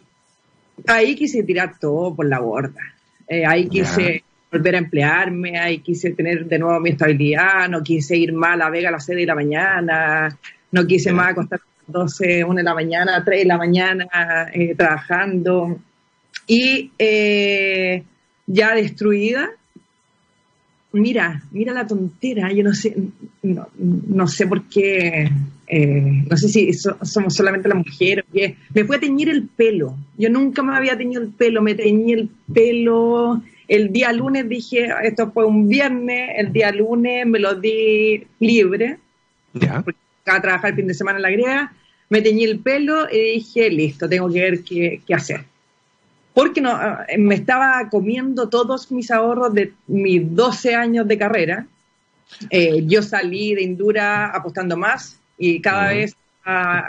Ahí 0.87 1.15
quise 1.15 1.43
tirar 1.43 1.79
todo 1.79 2.15
por 2.15 2.27
la 2.27 2.41
borda. 2.41 2.81
Eh, 3.29 3.45
ahí 3.47 3.69
quise 3.69 4.25
volver 4.51 4.75
a 4.75 4.79
emplearme, 4.79 5.59
ahí 5.59 5.79
quise 5.79 6.11
tener 6.12 6.47
de 6.47 6.59
nuevo 6.59 6.79
mi 6.81 6.91
estabilidad, 6.91 7.69
no 7.69 7.83
quise 7.83 8.17
ir 8.17 8.33
más 8.33 8.55
a 8.55 8.57
la 8.57 8.71
Vega 8.71 8.88
a 8.88 8.93
las 8.93 9.05
6 9.05 9.19
de 9.19 9.27
la 9.27 9.35
mañana, 9.35 10.38
no 10.73 10.87
quise 10.87 11.13
más 11.13 11.29
acostarme 11.31 11.65
a 11.65 11.83
las 11.87 11.93
12, 12.19 12.45
1 12.45 12.55
de 12.55 12.63
la 12.63 12.75
mañana, 12.75 13.25
3 13.25 13.41
de 13.41 13.47
la 13.47 13.57
mañana 13.59 14.07
eh, 14.53 14.75
trabajando. 14.75 15.79
Y 16.47 16.91
eh, 16.99 18.03
ya 18.47 18.75
destruida, 18.75 19.49
mira, 20.93 21.43
mira 21.53 21.73
la 21.73 21.87
tontera, 21.87 22.53
yo 22.53 22.63
no 22.65 22.75
sé, 22.75 22.95
no, 23.43 23.69
no 23.79 24.27
sé 24.29 24.47
por 24.47 24.63
qué, 24.65 25.31
eh, 25.67 26.23
no 26.29 26.37
sé 26.37 26.49
si 26.49 26.73
so- 26.75 26.99
somos 27.03 27.35
solamente 27.35 27.69
la 27.69 27.77
mujer 27.77 28.21
o 28.29 28.33
qué. 28.33 28.57
Me 28.75 28.85
fue 28.85 28.97
a 28.97 29.01
teñir 29.01 29.29
el 29.31 29.47
pelo. 29.49 29.97
Yo 30.19 30.29
nunca 30.29 30.63
me 30.63 30.77
había 30.77 30.97
teñido 30.97 31.23
el 31.23 31.29
pelo, 31.31 31.63
me 31.63 31.75
teñí 31.75 32.13
el 32.13 32.29
pelo. 32.53 33.43
El 33.69 33.91
día 33.93 34.13
lunes 34.13 34.49
dije, 34.49 34.89
esto 35.05 35.31
fue 35.33 35.47
un 35.47 35.67
viernes, 35.69 36.31
el 36.37 36.53
día 36.53 36.71
lunes 36.73 37.27
me 37.27 37.39
lo 37.39 37.55
di 37.55 38.27
libre, 38.41 38.99
¿Ya? 39.55 39.81
porque 39.83 39.99
de 40.25 40.41
trabajar 40.41 40.71
el 40.71 40.77
fin 40.77 40.87
de 40.87 40.95
semana 40.95 41.19
en 41.19 41.23
la 41.23 41.31
griega, 41.31 41.73
me 42.09 42.21
teñí 42.21 42.45
el 42.45 42.59
pelo 42.61 43.09
y 43.11 43.35
dije, 43.35 43.71
listo, 43.71 44.09
tengo 44.09 44.31
que 44.31 44.41
ver 44.41 44.63
qué, 44.63 45.03
qué 45.07 45.15
hacer. 45.15 45.45
Porque 46.35 46.61
no, 46.61 46.71
ah, 46.71 47.07
me 47.19 47.35
estaba 47.35 47.89
comiendo 47.91 48.49
todos 48.49 48.91
mis 48.91 49.11
ahorros 49.11 49.53
de 49.55 49.73
mis 49.87 50.35
12 50.35 50.75
años 50.75 51.07
de 51.07 51.19
carrera. 51.19 51.67
Eh, 52.49 52.85
yo 52.87 53.03
salí 53.03 53.55
de 53.55 53.63
Indura 53.63 54.27
apostando 54.27 54.77
más 54.77 55.19
y 55.37 55.61
cada 55.61 55.89
vez 55.89 56.17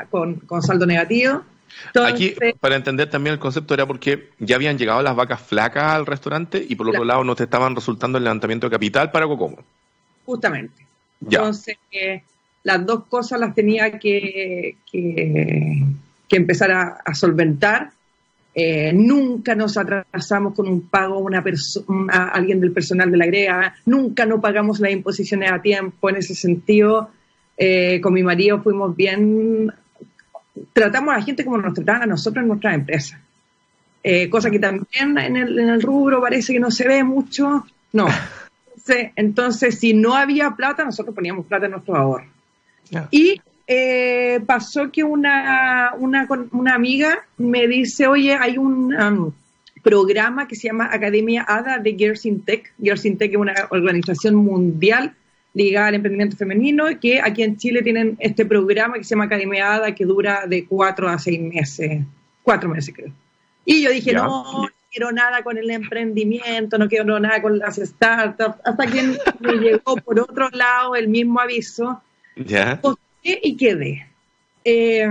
con, 0.09 0.35
con 0.35 0.61
saldo 0.61 0.85
negativo. 0.85 1.43
Aquí, 2.05 2.35
para 2.59 2.75
entender 2.75 3.09
también 3.09 3.33
el 3.33 3.39
concepto, 3.39 3.73
era 3.73 3.85
porque 3.85 4.29
ya 4.39 4.55
habían 4.55 4.77
llegado 4.77 5.01
las 5.01 5.15
vacas 5.15 5.41
flacas 5.41 5.93
al 5.93 6.05
restaurante 6.05 6.63
y 6.67 6.75
por 6.75 6.87
otro 6.87 7.03
lado 7.03 7.23
no 7.23 7.35
te 7.35 7.43
estaban 7.43 7.75
resultando 7.75 8.17
el 8.17 8.23
levantamiento 8.23 8.67
de 8.67 8.71
capital 8.71 9.11
para 9.11 9.27
Cocomo. 9.27 9.57
justamente. 10.25 10.85
Ya. 11.19 11.39
Entonces, 11.39 11.77
eh, 11.91 12.23
las 12.63 12.85
dos 12.85 13.05
cosas 13.05 13.39
las 13.39 13.53
tenía 13.53 13.99
que, 13.99 14.77
que, 14.89 15.85
que 16.27 16.35
empezar 16.35 16.71
a, 16.71 16.97
a 17.03 17.13
solventar. 17.13 17.91
Eh, 18.55 18.93
nunca 18.93 19.55
nos 19.55 19.77
atrasamos 19.77 20.53
con 20.53 20.67
un 20.67 20.87
pago 20.87 21.15
a, 21.15 21.19
una 21.19 21.43
a 22.11 22.27
alguien 22.29 22.59
del 22.59 22.71
personal 22.71 23.09
de 23.09 23.17
la 23.17 23.25
GREA, 23.25 23.73
nunca 23.87 24.27
no 24.27 24.39
pagamos 24.39 24.79
las 24.79 24.91
imposiciones 24.91 25.51
a 25.51 25.61
tiempo. 25.61 26.09
En 26.09 26.17
ese 26.17 26.35
sentido, 26.35 27.09
eh, 27.57 27.99
con 27.99 28.13
mi 28.13 28.23
marido 28.23 28.61
fuimos 28.61 28.95
bien, 28.95 29.73
tratamos 30.71 31.13
a 31.13 31.17
la 31.17 31.23
gente 31.23 31.43
como 31.43 31.57
nos 31.57 31.73
trataban 31.73 32.03
a 32.03 32.07
nosotros 32.07 32.43
en 32.43 32.47
nuestras 32.47 32.75
empresas. 32.75 33.19
Eh, 34.03 34.29
cosa 34.29 34.51
que 34.51 34.59
también 34.59 35.17
en 35.17 35.37
el, 35.37 35.59
en 35.59 35.69
el 35.69 35.81
rubro 35.81 36.21
parece 36.21 36.53
que 36.53 36.59
no 36.59 36.69
se 36.69 36.87
ve 36.87 37.03
mucho. 37.03 37.65
No. 37.93 38.07
Entonces, 38.75 39.11
entonces, 39.15 39.79
si 39.79 39.93
no 39.93 40.13
había 40.13 40.51
plata, 40.51 40.83
nosotros 40.83 41.15
poníamos 41.15 41.45
plata 41.45 41.67
en 41.67 41.71
nuestro 41.71 41.95
ahorro. 41.95 42.32
Y 43.11 43.41
eh, 43.67 44.39
pasó 44.45 44.91
que 44.91 45.03
una, 45.03 45.93
una, 45.97 46.27
una 46.51 46.75
amiga 46.75 47.25
me 47.37 47.67
dice, 47.67 48.07
oye, 48.07 48.35
hay 48.35 48.57
un 48.57 48.93
um, 48.93 49.31
programa 49.81 50.47
que 50.47 50.55
se 50.55 50.67
llama 50.67 50.89
Academia 50.91 51.45
ADA 51.47 51.79
de 51.79 51.93
Girls 51.93 52.25
in 52.25 52.41
Tech. 52.43 52.73
Girls 52.81 53.05
in 53.05 53.17
Tech 53.17 53.31
es 53.31 53.37
una 53.37 53.53
organización 53.69 54.35
mundial 54.35 55.13
ligada 55.53 55.87
al 55.87 55.95
emprendimiento 55.95 56.35
femenino, 56.35 56.85
que 56.99 57.21
aquí 57.21 57.43
en 57.43 57.57
Chile 57.57 57.83
tienen 57.83 58.17
este 58.19 58.45
programa 58.45 58.95
que 58.95 59.03
se 59.03 59.11
llama 59.11 59.25
Academia 59.25 59.75
ADA, 59.75 59.93
que 59.93 60.05
dura 60.05 60.45
de 60.47 60.65
cuatro 60.65 61.07
a 61.07 61.19
seis 61.19 61.39
meses, 61.39 62.01
cuatro 62.41 62.69
meses 62.69 62.93
creo. 62.95 63.13
Y 63.65 63.83
yo 63.83 63.91
dije, 63.91 64.13
no 64.13 64.67
quiero 64.91 65.11
nada 65.11 65.43
con 65.43 65.57
el 65.57 65.69
emprendimiento, 65.69 66.77
no 66.77 66.87
quiero 66.87 67.19
nada 67.19 67.41
con 67.41 67.59
las 67.59 67.77
startups, 67.77 68.57
hasta 68.63 68.87
que 68.87 69.17
me 69.39 69.53
llegó 69.53 69.95
por 69.97 70.19
otro 70.19 70.49
lado 70.49 70.95
el 70.95 71.07
mismo 71.07 71.39
aviso 71.39 72.01
¿Ya? 72.35 72.79
postulé 72.81 73.39
y 73.43 73.55
quedé. 73.57 74.07
Eh, 74.65 75.07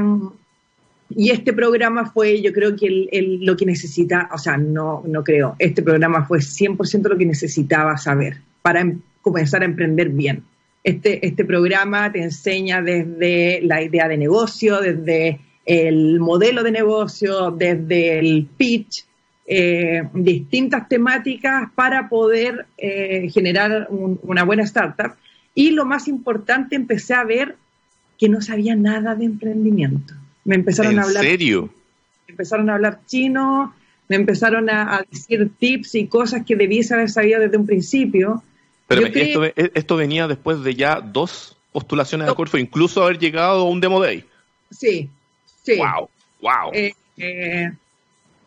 y 1.14 1.30
este 1.30 1.52
programa 1.52 2.06
fue, 2.10 2.40
yo 2.40 2.52
creo 2.52 2.74
que 2.74 2.86
el- 2.86 3.08
el- 3.12 3.44
lo 3.44 3.56
que 3.56 3.66
necesita, 3.66 4.28
o 4.32 4.38
sea, 4.38 4.56
no, 4.56 5.02
no 5.06 5.22
creo, 5.22 5.56
este 5.58 5.82
programa 5.82 6.24
fue 6.24 6.40
100% 6.40 7.08
lo 7.10 7.18
que 7.18 7.26
necesitaba 7.26 7.96
saber 7.98 8.38
para 8.62 8.80
em- 8.80 9.00
comenzar 9.20 9.62
a 9.62 9.66
emprender 9.66 10.08
bien. 10.08 10.42
Este, 10.82 11.24
este 11.26 11.44
programa 11.44 12.10
te 12.10 12.22
enseña 12.22 12.82
desde 12.82 13.60
la 13.62 13.82
idea 13.82 14.08
de 14.08 14.16
negocio, 14.16 14.80
desde 14.80 15.38
el 15.64 16.18
modelo 16.18 16.62
de 16.64 16.72
negocio, 16.72 17.50
desde 17.52 18.18
el 18.18 18.48
pitch, 18.56 19.04
eh, 19.46 20.02
distintas 20.14 20.88
temáticas 20.88 21.70
para 21.74 22.08
poder 22.08 22.66
eh, 22.78 23.28
generar 23.32 23.86
un- 23.90 24.18
una 24.22 24.44
buena 24.44 24.62
startup. 24.64 25.12
Y 25.54 25.70
lo 25.70 25.84
más 25.84 26.08
importante, 26.08 26.76
empecé 26.76 27.14
a 27.14 27.24
ver 27.24 27.56
que 28.18 28.28
no 28.28 28.40
sabía 28.40 28.74
nada 28.76 29.14
de 29.14 29.24
emprendimiento. 29.24 30.14
Me 30.44 30.54
empezaron 30.54 30.92
¿En 30.92 30.98
a 31.00 31.02
hablar 31.02 31.24
serio? 31.24 31.70
empezaron 32.26 32.70
a 32.70 32.74
hablar 32.74 33.00
chino, 33.06 33.74
me 34.08 34.16
empezaron 34.16 34.70
a, 34.70 34.96
a 34.96 35.02
decir 35.10 35.50
tips 35.58 35.94
y 35.96 36.06
cosas 36.06 36.44
que 36.46 36.56
debiese 36.56 36.94
haber 36.94 37.10
sabido 37.10 37.40
desde 37.40 37.56
un 37.56 37.66
principio. 37.66 38.42
Pero 38.86 39.06
esto, 39.06 39.40
ve- 39.40 39.54
esto 39.74 39.96
venía 39.96 40.26
después 40.28 40.62
de 40.62 40.74
ya 40.74 41.00
dos 41.00 41.56
postulaciones 41.72 42.26
No. 42.26 42.32
a 42.32 42.36
Corfo, 42.36 42.58
incluso 42.58 43.02
haber 43.02 43.18
llegado 43.18 43.62
a 43.62 43.68
un 43.68 43.80
Demo 43.80 44.00
Day. 44.00 44.24
Sí, 44.70 45.08
sí. 45.62 45.76
¡Wow! 45.76 46.08
¡Wow! 46.40 46.70
Eh, 46.72 46.92
eh, 47.18 47.72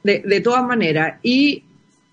de, 0.04 0.20
de 0.20 0.42
todas 0.42 0.64
maneras. 0.66 1.20
Y 1.24 1.64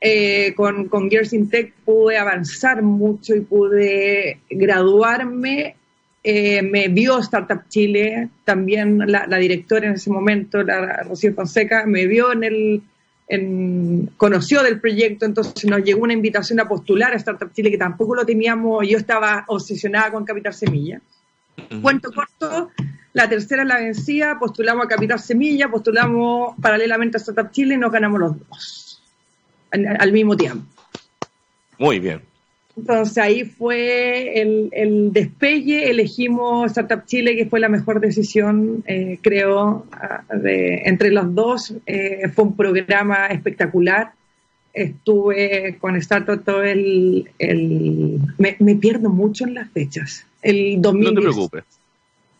eh, 0.04 0.52
con, 0.56 0.88
con 0.88 1.08
Girls 1.08 1.32
in 1.32 1.48
Tech 1.48 1.72
pude 1.84 2.18
avanzar 2.18 2.82
mucho 2.82 3.36
y 3.36 3.40
pude 3.40 4.40
graduarme. 4.50 5.76
Eh, 6.24 6.62
me 6.62 6.88
vio 6.88 7.18
Startup 7.20 7.62
Chile, 7.68 8.28
también 8.44 8.98
la, 9.06 9.26
la 9.26 9.38
directora 9.38 9.86
en 9.86 9.94
ese 9.94 10.10
momento, 10.10 10.62
la 10.62 11.02
Rocío 11.04 11.34
Fonseca, 11.34 11.84
me 11.86 12.06
vio 12.06 12.32
en 12.32 12.44
el, 12.44 12.82
en- 13.28 14.10
conoció 14.16 14.62
del 14.62 14.80
proyecto, 14.80 15.24
entonces 15.24 15.64
nos 15.64 15.82
llegó 15.82 16.02
una 16.02 16.12
invitación 16.12 16.60
a 16.60 16.68
postular 16.68 17.12
a 17.12 17.16
Startup 17.16 17.52
Chile, 17.52 17.70
que 17.72 17.78
tampoco 17.78 18.14
lo 18.14 18.24
teníamos, 18.24 18.86
yo 18.88 18.98
estaba 18.98 19.44
obsesionada 19.48 20.10
con 20.12 20.24
Capital 20.24 20.54
Semilla. 20.54 21.00
Cuento 21.82 22.10
corto, 22.12 22.70
la 23.12 23.28
tercera 23.28 23.64
la 23.64 23.78
vencida, 23.78 24.38
postulamos 24.38 24.86
a 24.86 24.88
Capital 24.88 25.18
Semilla, 25.18 25.68
postulamos 25.68 26.54
paralelamente 26.60 27.16
a 27.16 27.20
Startup 27.20 27.50
Chile 27.50 27.74
y 27.74 27.78
nos 27.78 27.90
ganamos 27.90 28.20
los 28.20 28.48
dos 28.48 28.91
al, 29.72 29.96
al 29.98 30.12
mismo 30.12 30.36
tiempo. 30.36 30.64
Muy 31.78 31.98
bien. 31.98 32.20
Entonces 32.76 33.18
ahí 33.18 33.44
fue 33.44 34.40
el, 34.40 34.70
el 34.72 35.12
despegue, 35.12 35.90
elegimos 35.90 36.70
Startup 36.70 37.04
Chile, 37.04 37.36
que 37.36 37.44
fue 37.46 37.60
la 37.60 37.68
mejor 37.68 38.00
decisión, 38.00 38.82
eh, 38.86 39.18
creo, 39.20 39.86
de- 40.34 40.82
entre 40.86 41.10
los 41.10 41.34
dos. 41.34 41.74
Eh, 41.86 42.28
fue 42.34 42.44
un 42.46 42.56
programa 42.56 43.26
espectacular. 43.26 44.12
Estuve 44.72 45.76
con 45.80 45.96
Startup 45.96 46.42
todo 46.42 46.62
el... 46.62 47.28
el- 47.38 48.18
me, 48.38 48.56
me 48.58 48.74
pierdo 48.76 49.10
mucho 49.10 49.44
en 49.44 49.52
las 49.54 49.70
fechas. 49.70 50.24
El 50.40 50.76
No 50.76 50.92
2010. 50.92 51.14
te 51.14 51.20
preocupes. 51.20 51.64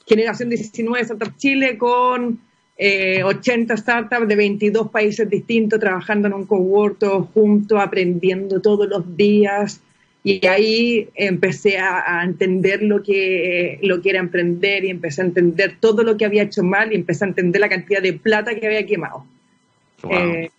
Generación 0.07 0.49
19 0.49 1.03
Startup 1.03 1.37
Chile 1.37 1.77
con 1.77 2.41
eh, 2.77 3.23
80 3.23 3.77
startups 3.77 4.27
de 4.27 4.37
22 4.37 4.91
países 4.91 5.29
distintos 5.29 5.79
trabajando 5.79 6.29
en 6.29 6.35
un 6.35 6.47
cowork 6.47 6.99
todos 6.99 7.29
juntos, 7.33 7.79
aprendiendo 7.81 8.61
todos 8.61 8.89
los 8.89 9.17
días. 9.17 9.81
Y 10.25 10.47
ahí 10.47 11.09
empecé 11.15 11.79
a, 11.79 12.23
entender 12.25 12.83
lo 12.83 13.03
que, 13.03 13.81
lo 13.83 14.01
que 14.01 14.11
era 14.11 14.21
emprender 14.21 14.85
y 14.85 14.91
empecé 14.91 15.23
a 15.23 15.25
entender 15.25 15.77
todo 15.81 16.05
lo 16.05 16.17
que 16.17 16.25
había 16.25 16.45
hecho 16.45 16.63
mal 16.63 16.93
y 16.93 16.97
empecé 16.97 17.25
a 17.25 17.29
entender 17.29 17.61
la 17.61 17.69
cantidad 17.69 18.01
de 18.01 18.13
plata 18.13 18.55
que 18.55 18.67
había 18.67 18.87
quemado. 18.87 19.27
Eh, 20.09 20.51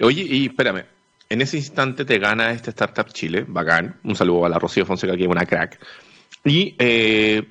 Oye, 0.00 0.22
y 0.22 0.46
espérame, 0.46 0.84
en 1.28 1.42
ese 1.42 1.56
instante 1.56 2.04
te 2.04 2.18
gana 2.18 2.52
este 2.52 2.70
Startup 2.70 3.08
Chile, 3.08 3.44
bacán. 3.46 3.96
Un 4.04 4.14
saludo 4.14 4.46
a 4.46 4.48
la 4.48 4.58
Rocío 4.58 4.86
Fonseca, 4.86 5.16
que 5.16 5.24
es 5.24 5.28
una 5.28 5.46
crack. 5.46 5.80
Y 6.44 6.76
eh, 6.78 7.42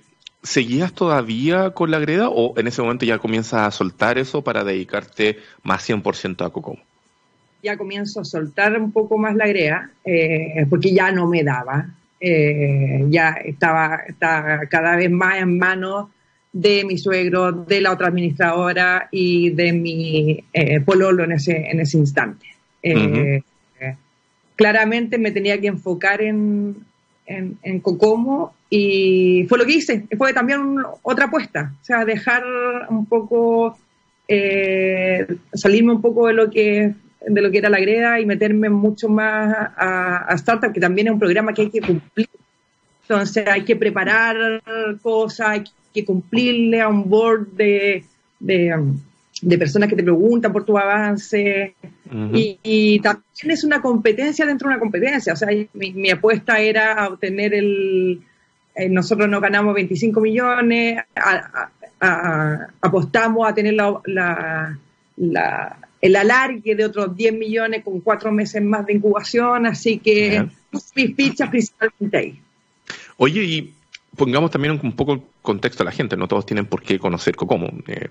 ¿seguías 0.46 0.94
todavía 0.94 1.72
con 1.72 1.92
la 1.92 2.00
greda 2.00 2.30
o 2.30 2.58
en 2.58 2.68
ese 2.68 2.82
momento 2.82 3.06
ya 3.06 3.18
comienzas 3.18 3.68
a 3.68 3.72
soltar 3.72 4.18
eso 4.18 4.42
para 4.44 4.64
dedicarte 4.64 5.40
más 5.64 5.88
100% 5.90 6.46
a 6.46 6.50
Cocomo? 6.50 6.80
ya 7.66 7.78
comienzo 7.78 8.22
a 8.22 8.26
soltar 8.26 8.80
un 8.80 8.92
poco 8.92 9.18
más 9.18 9.36
la 9.36 9.48
greda, 9.48 9.90
eh, 10.06 10.66
porque 10.70 10.94
ya 10.94 11.12
no 11.12 11.28
me 11.28 11.44
daba. 11.44 11.88
Eh, 12.20 13.06
ya 13.10 13.32
estaba, 13.44 14.04
estaba, 14.08 14.60
cada 14.68 14.96
vez 14.96 15.12
más 15.12 15.40
en 15.40 15.58
manos 15.58 16.10
de 16.54 16.86
mi 16.86 16.98
suegro, 16.98 17.52
de 17.52 17.82
la 17.82 17.92
otra 17.92 18.08
administradora 18.08 19.10
y 19.12 19.50
de 19.50 19.74
mi 19.74 20.44
eh, 20.54 20.80
pololo 20.82 21.24
en 21.24 21.34
ese, 21.34 21.70
en 21.70 21.80
ese 21.80 21.98
instante. 21.98 22.46
claramente 24.56 25.18
me 25.18 25.32
tenía 25.32 25.60
que 25.60 25.68
enfocar 25.68 26.22
en, 26.22 26.78
en, 27.26 27.80
Cocomo 27.80 28.54
y 28.70 29.46
fue 29.48 29.58
lo 29.58 29.66
que 29.66 29.74
hice. 29.74 30.06
Fue 30.18 30.34
también 30.34 30.78
otra 31.02 31.26
apuesta, 31.26 31.74
o 31.82 31.86
sea, 31.86 32.06
dejar 32.06 32.44
un 32.90 33.06
poco, 33.06 33.78
salirme 35.54 35.94
un 35.94 36.02
poco 36.02 36.28
de 36.28 36.34
lo 36.34 36.50
que 36.50 36.94
de 37.28 37.42
lo 37.42 37.52
que 37.52 37.58
era 37.58 37.70
la 37.70 37.80
greda 37.80 38.20
y 38.20 38.26
meterme 38.26 38.70
mucho 38.70 39.10
más 39.10 39.72
a, 39.78 40.34
Startup, 40.36 40.72
que 40.72 40.80
también 40.80 41.08
es 41.08 41.14
un 41.14 41.20
programa 41.20 41.54
que 41.54 41.64
hay 41.64 41.70
que 41.70 41.82
cumplir. 41.82 42.30
Entonces 43.02 43.48
hay 43.48 43.64
que 43.64 43.76
preparar 43.76 44.62
cosas, 45.02 45.48
hay 45.48 45.64
que 45.94 46.06
cumplirle 46.06 46.82
a 46.82 46.88
un 46.88 47.10
board 47.10 47.48
de, 47.54 48.04
personas 49.58 49.90
que 49.90 49.96
te 49.96 50.04
preguntan 50.04 50.52
por 50.52 50.66
tu 50.66 50.78
avance. 50.78 51.76
y, 52.34 53.00
también 53.00 53.52
es 53.52 53.64
una 53.64 53.82
competencia 53.82 54.46
dentro 54.46 54.68
de 54.68 54.76
una 54.76 54.80
competencia. 54.80 55.34
O 55.34 55.36
sea, 55.36 55.50
mi, 55.74 56.10
apuesta 56.10 56.60
era 56.60 57.08
obtener 57.08 57.54
el... 57.54 58.22
Eh, 58.76 58.90
nosotros 58.90 59.30
nos 59.30 59.42
ganamos 59.42 59.74
25 59.74 60.20
millones, 60.20 61.02
apostamos 62.82 63.48
a 63.48 63.56
tener 63.56 63.74
la, 63.74 64.78
la 65.16 65.78
el 66.06 66.16
alargue 66.16 66.76
de 66.76 66.86
otros 66.86 67.16
10 67.16 67.34
millones 67.34 67.84
con 67.84 68.00
cuatro 68.00 68.32
meses 68.32 68.62
más 68.62 68.86
de 68.86 68.94
incubación, 68.94 69.66
así 69.66 69.98
que 69.98 70.48
mis 70.96 71.16
fichas 71.16 71.50
principalmente 71.50 72.18
ahí. 72.18 72.40
Oye, 73.18 73.44
y 73.44 73.74
pongamos 74.16 74.52
también 74.52 74.80
un 74.84 74.92
poco 74.92 75.14
el 75.14 75.22
contexto 75.42 75.82
a 75.82 75.86
la 75.86 75.92
gente, 75.92 76.16
no 76.16 76.28
todos 76.28 76.46
tienen 76.46 76.68
por 76.68 76.84
qué 76.84 77.00
conocer 77.00 77.36
Cocomo. 77.36 77.72
Eh, 77.88 78.10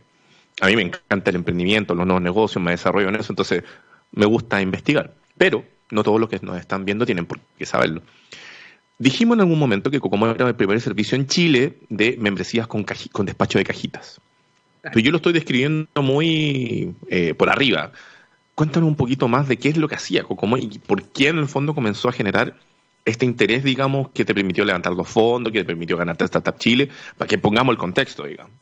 a 0.60 0.66
mí 0.66 0.76
me 0.76 0.82
encanta 0.82 1.30
el 1.30 1.36
emprendimiento, 1.36 1.94
los 1.94 2.06
nuevos 2.06 2.22
negocios, 2.22 2.62
me 2.62 2.70
desarrollo 2.70 3.08
en 3.08 3.16
eso, 3.16 3.32
entonces 3.32 3.64
me 4.12 4.26
gusta 4.26 4.60
investigar, 4.60 5.14
pero 5.36 5.64
no 5.90 6.02
todos 6.02 6.20
los 6.20 6.28
que 6.28 6.38
nos 6.40 6.58
están 6.58 6.84
viendo 6.84 7.06
tienen 7.06 7.26
por 7.26 7.40
qué 7.58 7.66
saberlo. 7.66 8.02
Dijimos 8.98 9.36
en 9.36 9.40
algún 9.40 9.58
momento 9.58 9.90
que 9.90 10.00
Cocomo 10.00 10.28
era 10.28 10.46
el 10.46 10.54
primer 10.54 10.80
servicio 10.80 11.16
en 11.16 11.26
Chile 11.26 11.78
de 11.88 12.16
membresías 12.18 12.66
con, 12.68 12.84
despacho 13.24 13.58
de 13.58 13.64
cajitas 13.64 14.20
yo 14.94 15.10
lo 15.10 15.16
estoy 15.16 15.32
describiendo 15.32 16.02
muy 16.02 16.94
eh, 17.08 17.34
por 17.34 17.50
arriba. 17.50 17.92
Cuéntanos 18.54 18.88
un 18.88 18.96
poquito 18.96 19.28
más 19.28 19.48
de 19.48 19.56
qué 19.56 19.70
es 19.70 19.76
lo 19.76 19.88
que 19.88 19.96
hacía 19.96 20.22
Cocomo 20.22 20.56
y 20.56 20.78
por 20.78 21.02
qué 21.02 21.28
en 21.28 21.38
el 21.38 21.48
fondo 21.48 21.74
comenzó 21.74 22.08
a 22.08 22.12
generar 22.12 22.54
este 23.04 23.26
interés, 23.26 23.64
digamos, 23.64 24.10
que 24.10 24.24
te 24.24 24.34
permitió 24.34 24.64
levantar 24.64 24.92
los 24.92 25.08
fondos, 25.08 25.52
que 25.52 25.60
te 25.60 25.64
permitió 25.64 25.96
ganarte 25.96 26.24
Startup 26.24 26.56
Chile, 26.58 26.88
para 27.18 27.28
que 27.28 27.38
pongamos 27.38 27.72
el 27.72 27.78
contexto, 27.78 28.24
digamos. 28.24 28.52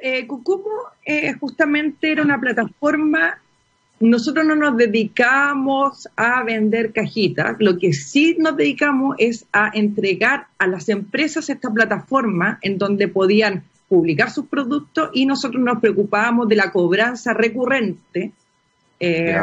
Eh, 0.00 0.26
Cocomo 0.26 0.70
eh, 1.04 1.32
justamente 1.34 2.12
era 2.12 2.22
una 2.22 2.40
plataforma, 2.40 3.38
nosotros 4.00 4.46
no 4.46 4.54
nos 4.54 4.76
dedicamos 4.76 6.08
a 6.14 6.44
vender 6.44 6.92
cajitas, 6.92 7.56
lo 7.58 7.78
que 7.78 7.92
sí 7.92 8.36
nos 8.38 8.56
dedicamos 8.56 9.16
es 9.18 9.46
a 9.52 9.70
entregar 9.74 10.46
a 10.58 10.68
las 10.68 10.88
empresas 10.88 11.48
esta 11.50 11.70
plataforma 11.70 12.58
en 12.62 12.78
donde 12.78 13.08
podían 13.08 13.64
publicar 13.88 14.30
sus 14.30 14.46
productos 14.46 15.10
y 15.14 15.26
nosotros 15.26 15.62
nos 15.62 15.80
preocupábamos 15.80 16.48
de 16.48 16.56
la 16.56 16.70
cobranza 16.70 17.32
recurrente. 17.34 18.32
Eh, 19.00 19.36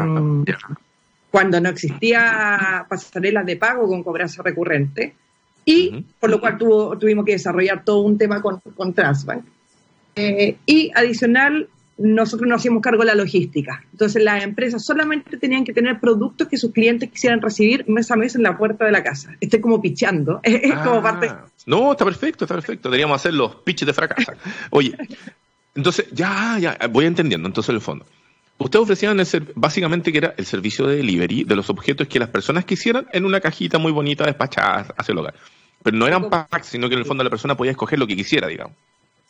cuando 1.32 1.60
no 1.60 1.68
existía 1.68 2.86
pasarelas 2.88 3.46
de 3.46 3.58
pago 3.58 3.88
con 3.88 4.04
cobranza 4.04 4.41
recurrente, 4.41 5.13
y 5.65 6.06
por 6.20 6.30
lo 6.30 6.39
cual 6.39 6.58
tuvimos 6.58 7.26
que 7.26 7.34
desarrollar 7.34 7.84
todo 7.84 8.02
un 8.02 8.18
tema 8.18 8.41
con, 8.41 8.62
con 8.76 8.94
Transbank. 8.94 9.44
Eh, 10.15 10.58
y 10.65 10.91
adicional, 10.95 11.67
nosotros 11.97 12.47
nos 12.47 12.62
hacíamos 12.62 12.82
cargo 12.82 13.01
de 13.01 13.08
la 13.08 13.15
logística. 13.15 13.84
Entonces 13.91 14.23
las 14.23 14.43
empresas 14.43 14.84
solamente 14.84 15.38
tenían 15.38 15.63
que 15.63 15.73
tener 15.73 15.99
productos 15.99 16.47
que 16.47 16.58
sus 16.58 16.71
clientes 16.71 17.10
quisieran 17.10 17.41
recibir 17.41 17.88
mes 17.88 18.12
a 18.12 18.15
mes 18.15 18.36
en 18.36 18.43
la 18.43 18.58
puerta 18.58 18.86
de 18.86 18.91
la 18.91 19.04
casa. 19.04 19.36
Estoy 19.39 19.62
como 19.62 19.82
pichando. 19.82 20.39
Es 20.43 20.73
como 20.75 20.99
ah. 20.99 21.04
parte... 21.04 21.32
No, 21.65 21.91
está 21.91 22.06
perfecto, 22.06 22.45
está 22.45 22.56
perfecto. 22.56 22.89
Deberíamos 22.89 23.15
hacer 23.15 23.34
los 23.34 23.56
pitches 23.56 23.88
de 23.88 23.93
fracaso. 23.93 24.34
Oye, 24.69 24.95
entonces, 25.73 26.06
ya, 26.12 26.58
ya, 26.60 26.78
voy 26.89 27.06
entendiendo 27.06 27.47
entonces 27.47 27.73
el 27.73 27.82
fondo. 27.82 28.06
Ustedes 28.58 28.84
ofrecían 28.84 29.21
básicamente 29.56 30.12
que 30.12 30.19
era 30.19 30.34
el 30.38 30.45
servicio 30.45 30.88
de 30.88 30.97
delivery 30.97 31.43
de 31.43 31.56
los 31.56 31.69
objetos 31.69 32.08
que 32.08 32.19
las 32.19 32.30
personas 32.30 32.63
quisieran 32.63 33.08
en 33.12 33.25
una 33.25 33.41
cajita 33.41 33.78
muy 33.78 33.91
bonita 33.91 34.25
despachada 34.25 34.93
hacia 34.95 35.12
el 35.12 35.17
hogar. 35.17 35.36
Pero 35.84 35.97
no 35.97 36.08
eran 36.08 36.30
packs, 36.30 36.67
sino 36.67 36.88
que 36.88 36.93
en 36.93 36.99
el 36.99 37.06
fondo 37.06 37.23
la 37.23 37.30
persona 37.30 37.58
podía 37.58 37.71
escoger 37.71 37.99
lo 37.99 38.08
que 38.08 38.15
quisiera, 38.15 38.47
digamos. 38.47 38.75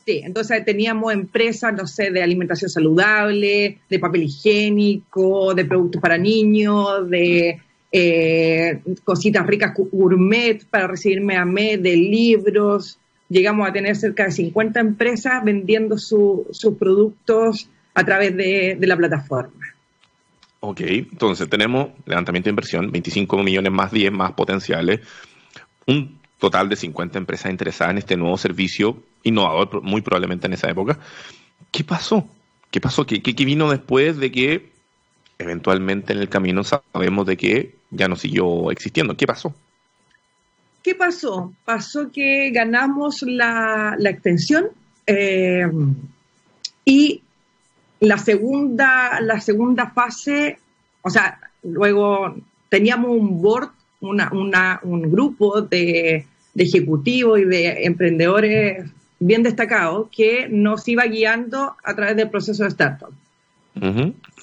Sí, 0.06 0.22
entonces 0.24 0.64
teníamos 0.64 1.12
empresas, 1.12 1.74
no 1.74 1.88
sé, 1.88 2.12
de 2.12 2.22
alimentación 2.22 2.70
saludable, 2.70 3.80
de 3.90 4.00
papel 4.00 4.24
higiénico, 4.24 5.56
de 5.56 5.66
productos 5.66 6.00
para 6.00 6.16
niños, 6.16 7.10
de 7.10 7.60
eh, 7.92 8.82
cositas 9.04 9.48
ricas 9.48 9.74
gourmet 9.76 10.64
para 10.70 10.86
recibirme 10.86 11.36
a 11.38 11.44
mes, 11.44 11.82
de 11.82 11.98
libros. 11.98 13.00
Llegamos 13.30 13.68
a 13.68 13.74
tener 13.74 13.96
cerca 13.96 14.26
de 14.26 14.32
50 14.32 14.80
empresas 14.80 15.44
vendiendo 15.44 15.98
sus 15.98 16.76
productos 16.78 17.68
a 17.96 18.06
través 18.06 18.38
de, 18.38 18.78
de 18.80 18.88
la 18.88 18.98
plataforma. 18.98 19.74
Ok, 20.60 20.82
entonces 20.82 21.50
tenemos 21.50 21.90
levantamiento 22.06 22.46
de 22.46 22.52
inversión, 22.52 22.92
25 22.92 23.42
millones 23.42 23.72
más 23.72 23.92
10 23.92 24.12
más 24.12 24.34
potenciales, 24.34 25.00
un 25.88 26.20
total 26.38 26.70
de 26.70 26.76
50 26.76 27.18
empresas 27.18 27.52
interesadas 27.52 27.94
en 27.94 27.98
este 27.98 28.18
nuevo 28.18 28.38
servicio 28.38 29.02
innovador, 29.26 29.82
muy 29.82 30.02
probablemente 30.02 30.48
en 30.48 30.54
esa 30.54 30.70
época. 30.70 30.98
¿Qué 31.72 31.84
pasó? 31.84 32.26
¿Qué 32.72 32.80
pasó? 32.80 33.06
¿Qué, 33.06 33.22
qué, 33.22 33.46
vino 33.46 33.70
después 33.70 34.18
de 34.18 34.32
que 34.32 34.70
eventualmente 35.38 36.14
en 36.14 36.20
el 36.20 36.30
camino 36.30 36.64
sabemos 36.64 37.26
de 37.26 37.36
que 37.36 37.76
ya 37.92 38.08
no 38.08 38.16
siguió 38.16 38.72
existiendo? 38.72 39.18
¿Qué 39.18 39.28
pasó? 39.28 39.54
¿Qué 40.82 40.96
pasó? 40.96 41.54
Pasó 41.66 42.12
que 42.12 42.52
ganamos 42.52 43.24
la, 43.24 43.98
extensión 44.00 44.68
eh, 45.08 45.68
y 46.86 47.22
la 48.00 48.18
segunda, 48.18 49.20
la 49.20 49.42
segunda 49.42 49.90
fase, 49.90 50.60
o 51.02 51.10
sea, 51.10 51.40
luego 51.64 52.36
teníamos 52.70 53.12
un 53.12 53.42
board, 53.42 53.70
una, 54.02 54.32
una, 54.32 54.80
un 54.84 55.12
grupo 55.12 55.62
de 55.62 56.28
ejecutivos 56.56 57.40
y 57.40 57.46
de 57.46 57.86
emprendedores 57.86 58.86
bien 59.20 59.44
destacados 59.44 60.10
que 60.10 60.48
nos 60.50 60.88
iba 60.88 61.06
guiando 61.06 61.76
a 61.84 61.96
través 61.96 62.16
del 62.16 62.30
proceso 62.30 62.64
de 62.64 62.70
startup. 62.70 63.14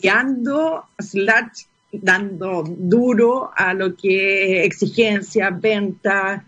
Guiando, 0.01 0.85
slash, 0.99 1.65
dando 1.91 2.65
duro 2.67 3.51
a 3.55 3.75
lo 3.75 3.97
que 3.97 4.65
exigencia, 4.65 5.51
venta. 5.51 6.45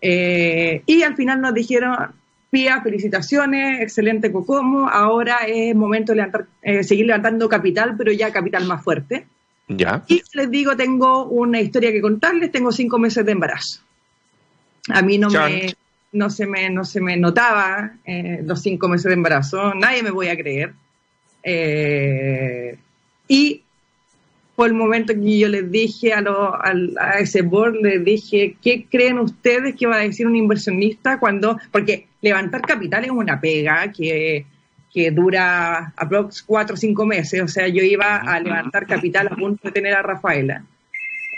Eh, 0.00 0.82
y 0.86 1.02
al 1.02 1.16
final 1.16 1.40
nos 1.40 1.54
dijeron, 1.54 1.96
Pía, 2.50 2.82
felicitaciones, 2.82 3.80
excelente 3.80 4.32
Cocomo, 4.32 4.88
ahora 4.88 5.38
es 5.46 5.74
momento 5.74 6.12
de 6.12 6.16
levantar, 6.16 6.46
eh, 6.62 6.82
seguir 6.82 7.06
levantando 7.06 7.48
capital, 7.48 7.94
pero 7.96 8.10
ya 8.10 8.32
capital 8.32 8.66
más 8.66 8.82
fuerte. 8.82 9.26
Ya. 9.68 10.02
Y 10.08 10.20
les 10.34 10.50
digo, 10.50 10.76
tengo 10.76 11.26
una 11.26 11.60
historia 11.60 11.92
que 11.92 12.00
contarles, 12.00 12.50
tengo 12.50 12.72
cinco 12.72 12.98
meses 12.98 13.24
de 13.24 13.32
embarazo. 13.32 13.82
A 14.88 15.00
mí 15.02 15.16
no 15.16 15.30
me 15.30 15.76
no 16.12 16.30
se 16.30 16.46
me, 16.46 16.70
no 16.70 16.84
se 16.84 17.00
me 17.00 17.16
notaba 17.16 17.92
eh, 18.04 18.40
los 18.44 18.62
cinco 18.62 18.88
meses 18.88 19.06
de 19.06 19.14
embarazo, 19.14 19.74
nadie 19.74 20.02
me 20.02 20.10
voy 20.10 20.28
a 20.28 20.36
creer. 20.36 20.72
Eh, 21.42 22.76
y 23.28 23.62
fue 24.56 24.68
el 24.68 24.74
momento 24.74 25.14
que 25.14 25.38
yo 25.38 25.48
les 25.48 25.70
dije 25.70 26.12
a, 26.12 26.20
lo, 26.20 26.54
a, 26.54 27.18
ese 27.18 27.42
board, 27.42 27.76
les 27.80 28.04
dije, 28.04 28.56
¿qué 28.62 28.84
creen 28.90 29.18
ustedes 29.18 29.74
que 29.74 29.86
va 29.86 29.96
a 29.96 30.00
decir 30.00 30.26
un 30.26 30.36
inversionista 30.36 31.18
cuando, 31.18 31.58
porque 31.70 32.08
levantar 32.20 32.60
capital 32.62 33.04
es 33.04 33.10
una 33.10 33.40
pega 33.40 33.90
que, 33.92 34.44
que 34.92 35.10
dura 35.12 35.92
aprox 35.96 36.42
cuatro 36.42 36.74
o 36.74 36.76
cinco 36.76 37.06
meses, 37.06 37.40
o 37.40 37.48
sea, 37.48 37.68
yo 37.68 37.82
iba 37.82 38.16
a 38.16 38.40
levantar 38.40 38.86
capital 38.86 39.28
a 39.28 39.36
punto 39.36 39.68
de 39.68 39.72
tener 39.72 39.94
a 39.94 40.02
Rafaela. 40.02 40.64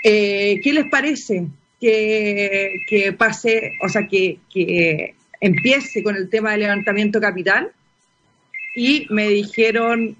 Eh, 0.02 0.60
¿Qué 0.62 0.72
les 0.72 0.86
parece? 0.86 1.46
Que, 1.82 2.84
que 2.86 3.12
pase, 3.12 3.72
o 3.82 3.88
sea, 3.88 4.06
que, 4.06 4.38
que 4.48 5.16
empiece 5.40 6.04
con 6.04 6.14
el 6.14 6.30
tema 6.30 6.52
del 6.52 6.60
levantamiento 6.60 7.20
capital 7.20 7.72
y 8.76 9.08
me 9.10 9.28
dijeron, 9.28 10.14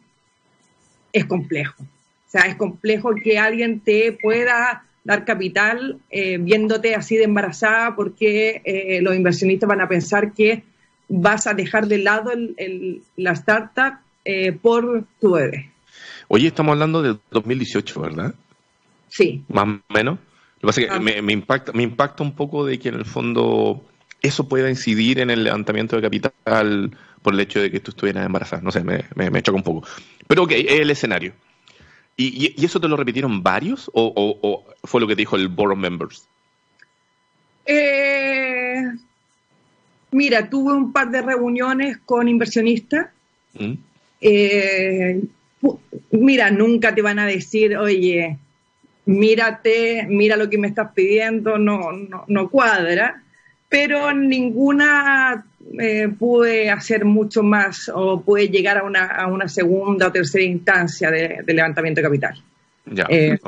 es 1.12 1.24
complejo. 1.26 1.84
O 1.84 2.30
sea, 2.32 2.42
es 2.42 2.56
complejo 2.56 3.14
que 3.14 3.38
alguien 3.38 3.78
te 3.78 4.10
pueda 4.10 4.82
dar 5.04 5.24
capital 5.24 6.00
eh, 6.10 6.38
viéndote 6.38 6.96
así 6.96 7.16
de 7.16 7.24
embarazada 7.24 7.94
porque 7.94 8.60
eh, 8.64 9.00
los 9.00 9.14
inversionistas 9.14 9.68
van 9.68 9.82
a 9.82 9.88
pensar 9.88 10.32
que 10.32 10.64
vas 11.08 11.46
a 11.46 11.54
dejar 11.54 11.86
de 11.86 11.98
lado 11.98 12.32
el, 12.32 13.02
la 13.16 13.32
startup 13.32 13.98
eh, 14.24 14.50
por 14.50 15.04
tu 15.20 15.34
bebé. 15.34 15.70
Oye, 16.26 16.48
estamos 16.48 16.72
hablando 16.72 17.02
de 17.02 17.16
2018, 17.30 18.00
¿verdad? 18.00 18.34
Sí. 19.08 19.44
Más 19.46 19.68
o 19.68 19.92
menos. 19.94 20.18
Lo 20.62 20.68
que 20.68 20.68
pasa 20.68 20.80
es 20.80 20.86
que 20.86 20.92
ah. 20.94 21.00
me, 21.00 21.20
me, 21.22 21.32
impacta, 21.32 21.72
me 21.72 21.82
impacta 21.82 22.22
un 22.22 22.34
poco 22.36 22.64
de 22.64 22.78
que 22.78 22.88
en 22.88 22.94
el 22.94 23.04
fondo 23.04 23.84
eso 24.22 24.48
pueda 24.48 24.70
incidir 24.70 25.18
en 25.18 25.30
el 25.30 25.42
levantamiento 25.42 25.96
de 25.96 26.02
capital 26.02 26.96
por 27.20 27.34
el 27.34 27.40
hecho 27.40 27.60
de 27.60 27.70
que 27.70 27.80
tú 27.80 27.90
estuvieras 27.90 28.24
embarazada. 28.24 28.62
No 28.62 28.70
sé, 28.70 28.84
me, 28.84 29.04
me, 29.16 29.42
choca 29.42 29.56
un 29.56 29.64
poco. 29.64 29.86
Pero 30.28 30.44
ok, 30.44 30.52
es 30.52 30.80
el 30.80 30.90
escenario. 30.90 31.32
¿Y, 32.16 32.54
y, 32.56 32.64
eso 32.64 32.80
te 32.80 32.86
lo 32.86 32.96
repitieron 32.96 33.42
varios 33.42 33.90
o, 33.92 34.64
fue 34.84 35.00
lo 35.00 35.08
que 35.08 35.16
dijo 35.16 35.34
el 35.34 35.48
Board 35.48 35.72
of 35.72 35.78
Members? 35.78 36.28
Eh, 37.66 38.84
mira, 40.12 40.48
tuve 40.48 40.74
un 40.74 40.92
par 40.92 41.10
de 41.10 41.22
reuniones 41.22 41.98
con 42.04 42.28
inversionistas. 42.28 43.08
¿Mm? 43.54 43.72
Eh, 44.20 45.20
mira, 46.12 46.50
nunca 46.52 46.94
te 46.94 47.02
van 47.02 47.18
a 47.18 47.26
decir, 47.26 47.76
oye, 47.76 48.38
mírate, 49.06 50.06
mira 50.08 50.36
lo 50.36 50.48
que 50.48 50.58
me 50.58 50.68
estás 50.68 50.92
pidiendo, 50.92 51.58
no, 51.58 51.92
no, 51.92 52.24
no 52.26 52.50
cuadra 52.50 53.22
pero 53.72 54.12
ninguna 54.12 55.46
eh, 55.80 56.06
pude 56.18 56.68
hacer 56.68 57.06
mucho 57.06 57.42
más 57.42 57.90
o 57.92 58.20
pude 58.20 58.48
llegar 58.48 58.76
a 58.76 58.82
una, 58.82 59.06
a 59.06 59.26
una 59.28 59.48
segunda 59.48 60.08
o 60.08 60.12
tercera 60.12 60.44
instancia 60.44 61.10
de, 61.10 61.42
levantamiento 61.46 62.02
de 62.02 62.06
capital. 62.06 62.42
Ya, 62.84 63.06
eh, 63.08 63.38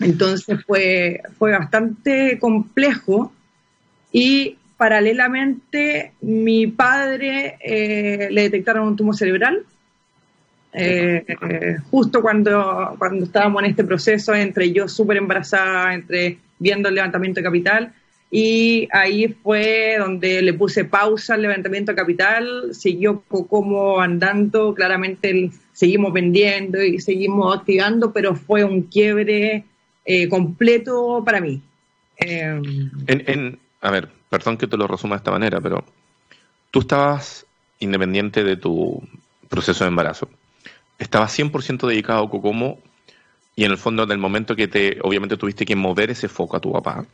Entonces 0.00 0.64
fue, 0.66 1.20
fue 1.38 1.52
bastante 1.52 2.40
complejo 2.40 3.32
y 4.10 4.56
paralelamente 4.76 6.14
mi 6.22 6.66
padre 6.66 7.56
eh, 7.60 8.26
le 8.32 8.42
detectaron 8.42 8.88
un 8.88 8.96
tumor 8.96 9.16
cerebral. 9.16 9.64
Justo 11.90 12.22
cuando, 12.22 12.94
cuando 12.98 13.24
estábamos 13.24 13.62
en 13.62 13.70
este 13.70 13.84
proceso, 13.84 14.34
entre 14.34 14.72
yo 14.72 14.88
súper 14.88 15.16
embarazada, 15.16 15.94
entre 15.94 16.38
viendo 16.58 16.88
el 16.88 16.94
levantamiento 16.94 17.40
de 17.40 17.44
capital, 17.44 17.94
y 18.30 18.88
ahí 18.92 19.28
fue 19.28 19.96
donde 19.98 20.42
le 20.42 20.52
puse 20.52 20.84
pausa 20.84 21.34
al 21.34 21.42
levantamiento 21.42 21.94
capital, 21.94 22.74
siguió 22.74 23.22
como 23.22 24.00
andando, 24.00 24.74
claramente 24.74 25.50
seguimos 25.72 26.12
vendiendo 26.12 26.82
y 26.82 27.00
seguimos 27.00 27.56
activando, 27.56 28.12
pero 28.12 28.34
fue 28.34 28.64
un 28.64 28.82
quiebre 28.82 29.64
eh, 30.04 30.28
completo 30.28 31.22
para 31.24 31.40
mí. 31.40 31.62
En, 32.18 33.58
a 33.80 33.90
ver, 33.90 34.08
perdón 34.28 34.58
que 34.58 34.66
te 34.66 34.76
lo 34.76 34.86
resuma 34.86 35.14
de 35.14 35.18
esta 35.20 35.30
manera, 35.30 35.60
pero 35.60 35.84
tú 36.70 36.80
estabas 36.80 37.46
independiente 37.78 38.44
de 38.44 38.56
tu 38.56 39.02
proceso 39.48 39.84
de 39.84 39.88
embarazo, 39.88 40.28
estabas 40.98 41.38
100% 41.38 41.86
dedicado 41.86 42.24
a 42.24 42.30
Cocomo 42.30 42.78
y 43.54 43.64
en 43.64 43.70
el 43.72 43.78
fondo 43.78 44.02
en 44.04 44.10
el 44.10 44.18
momento 44.18 44.54
que 44.54 44.68
te, 44.68 44.98
obviamente 45.02 45.36
tuviste 45.36 45.64
que 45.64 45.76
mover 45.76 46.10
ese 46.10 46.28
foco 46.28 46.56
a 46.56 46.60
tu 46.60 46.72
papá, 46.72 47.06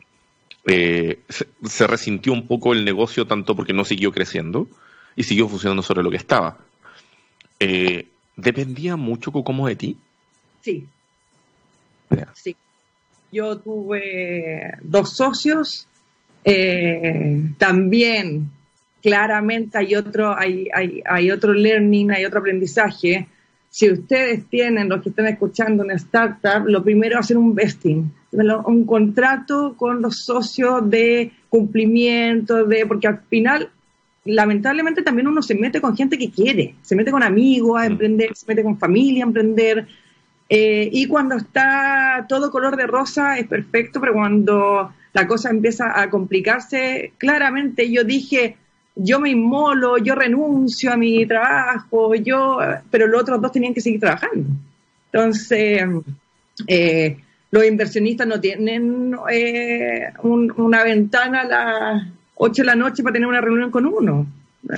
eh, 0.67 1.21
se, 1.29 1.87
resintió 1.87 2.33
un 2.33 2.47
poco 2.47 2.73
el 2.73 2.85
negocio 2.85 3.27
tanto 3.27 3.55
porque 3.55 3.73
no 3.73 3.85
siguió 3.85 4.13
creciendo 4.13 4.69
y 5.17 5.23
siguió 5.25 5.49
funcionando 5.49 5.83
sobre 5.83 6.03
lo 6.03 6.11
que 6.11 6.17
estaba. 6.17 6.59
Eh, 7.61 8.09
¿Dependía 8.37 8.97
mucho 8.97 9.31
como 9.31 9.69
de 9.69 9.77
ti? 9.77 9.97
Sí. 10.63 10.87
Sí. 12.35 12.57
Yo 13.31 13.59
tuve 13.59 14.73
dos 14.83 15.17
socios. 15.17 15.87
Eh, 16.45 17.43
también, 17.59 18.51
claramente, 19.03 19.79
hay 19.79 19.95
otro, 19.95 20.37
hay, 20.39 20.69
hay, 20.75 21.03
hay 21.07 21.31
otro 21.31 21.53
learning, 21.53 22.11
hay 22.11 22.25
otro 22.25 22.41
aprendizaje 22.41 23.29
si 23.75 23.91
ustedes 23.91 24.47
tienen, 24.49 24.89
los 24.89 25.03
que 25.03 25.09
están 25.09 25.27
escuchando 25.27 25.83
una 25.83 25.95
startup, 25.95 26.65
lo 26.65 26.85
primero 26.85 27.15
es 27.15 27.25
hacer 27.25 27.37
un 27.37 27.57
vesting, 27.57 28.09
un 28.31 28.87
contrato 28.87 29.75
con 29.77 30.01
los 30.01 30.19
socios 30.25 30.89
de 30.89 31.33
cumplimiento, 31.49 32.67
de 32.67 32.87
porque 32.87 33.09
al 33.09 33.23
final, 33.29 33.69
lamentablemente 34.27 35.03
también 35.03 35.27
uno 35.27 35.43
se 35.43 35.57
mete 35.57 35.81
con 35.81 35.97
gente 35.97 36.17
que 36.17 36.31
quiere, 36.31 36.77
se 36.83 36.95
mete 36.95 37.11
con 37.11 37.25
amigos 37.25 37.83
a 37.83 37.89
mm. 37.89 37.91
emprender, 37.91 38.37
se 38.37 38.47
mete 38.47 38.63
con 38.63 38.79
familia 38.79 39.25
a 39.25 39.27
emprender, 39.27 39.89
eh, 40.49 40.89
y 40.93 41.09
cuando 41.09 41.35
está 41.35 42.27
todo 42.29 42.53
color 42.53 42.77
de 42.77 42.87
rosa 42.87 43.39
es 43.39 43.49
perfecto, 43.49 44.01
pero 44.01 44.13
cuando 44.13 44.93
la 45.13 45.27
cosa 45.27 45.51
empieza 45.51 46.01
a 46.01 46.09
complicarse, 46.11 47.15
claramente 47.19 47.91
yo 47.91 48.05
dije, 48.05 48.57
yo 48.95 49.21
me 49.21 49.31
inmolo, 49.31 49.99
yo 49.99 50.15
renuncio 50.15 50.93
a 50.93 50.97
mi 50.97 51.27
trabajo, 51.27 52.15
yo, 52.15 52.59
pero 52.91 53.07
los 53.07 53.23
otros 53.23 53.41
dos 53.41 53.53
tenían 53.53 53.75
que 53.75 53.81
seguir 53.81 54.01
trabajando. 54.01 54.49
Entonces, 55.13 55.83
eh, 56.67 57.17
los 57.51 57.65
inversionistas 57.65 58.27
no 58.27 58.41
tienen 58.41 59.17
eh, 59.31 60.13
una 60.23 60.85
ventana 60.85 61.41
a 61.41 61.45
las 61.45 62.07
8 62.37 62.63
de 62.63 62.67
la 62.67 62.75
noche 62.75 63.03
para 63.03 63.15
tener 63.15 63.29
una 63.29 63.41
reunión 63.41 63.71
con 63.71 63.87
uno. 63.87 64.27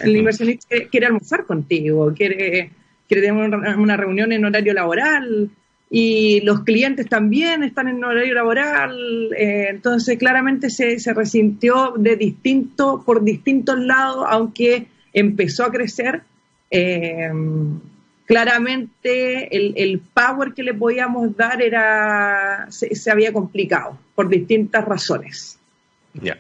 El 0.03 0.17
inversionista 0.17 0.77
quiere 0.91 1.07
almorzar 1.07 1.45
contigo, 1.45 2.13
quiere, 2.15 2.71
quiere 3.07 3.27
tener 3.27 3.79
una 3.79 3.97
reunión 3.97 4.33
en 4.33 4.45
horario 4.45 4.75
laboral, 4.75 5.51
y 5.89 6.41
los 6.41 6.65
clientes 6.65 7.07
también 7.09 7.63
están 7.63 7.89
en 7.89 8.03
horario 8.03 8.35
laboral, 8.35 9.33
eh, 9.37 9.69
entonces 9.71 10.19
claramente 10.19 10.69
se, 10.69 10.99
se, 10.99 11.15
resintió 11.15 11.95
de 11.97 12.17
distinto, 12.17 13.03
por 13.07 13.23
distintos 13.23 13.79
lados, 13.79 14.25
aunque 14.29 14.89
empezó 15.13 15.65
a 15.65 15.71
crecer. 15.71 16.23
Eh, 16.71 17.31
claramente 18.27 19.57
el, 19.57 19.75
el, 19.77 20.01
power 20.01 20.53
que 20.53 20.65
le 20.65 20.75
podíamos 20.75 21.37
dar 21.37 21.63
era 21.63 22.67
se, 22.71 23.11
había 23.11 23.33
complicado 23.33 23.99
por 24.15 24.29
distintas 24.29 24.85
razones. 24.85 25.59
Ya. 26.15 26.37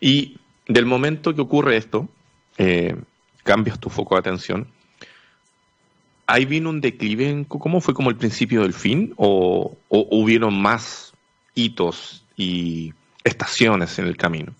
Y 0.00 0.38
del 0.66 0.86
momento 0.86 1.34
que 1.34 1.42
ocurre 1.42 1.76
esto, 1.76 2.08
eh, 2.56 2.96
cambias 3.42 3.78
tu 3.78 3.90
foco 3.90 4.14
de 4.14 4.20
atención 4.20 4.66
ahí 6.26 6.44
vino 6.44 6.70
un 6.70 6.80
declive. 6.80 7.44
¿Cómo 7.48 7.80
fue 7.80 7.94
como 7.94 8.10
el 8.10 8.16
principio 8.16 8.62
del 8.62 8.72
fin? 8.72 9.12
¿O, 9.16 9.76
hubieron 9.88 10.60
más 10.60 11.12
hitos 11.54 12.24
y 12.36 12.92
estaciones 13.22 13.98
en 13.98 14.06
el 14.06 14.16
camino? 14.16 14.52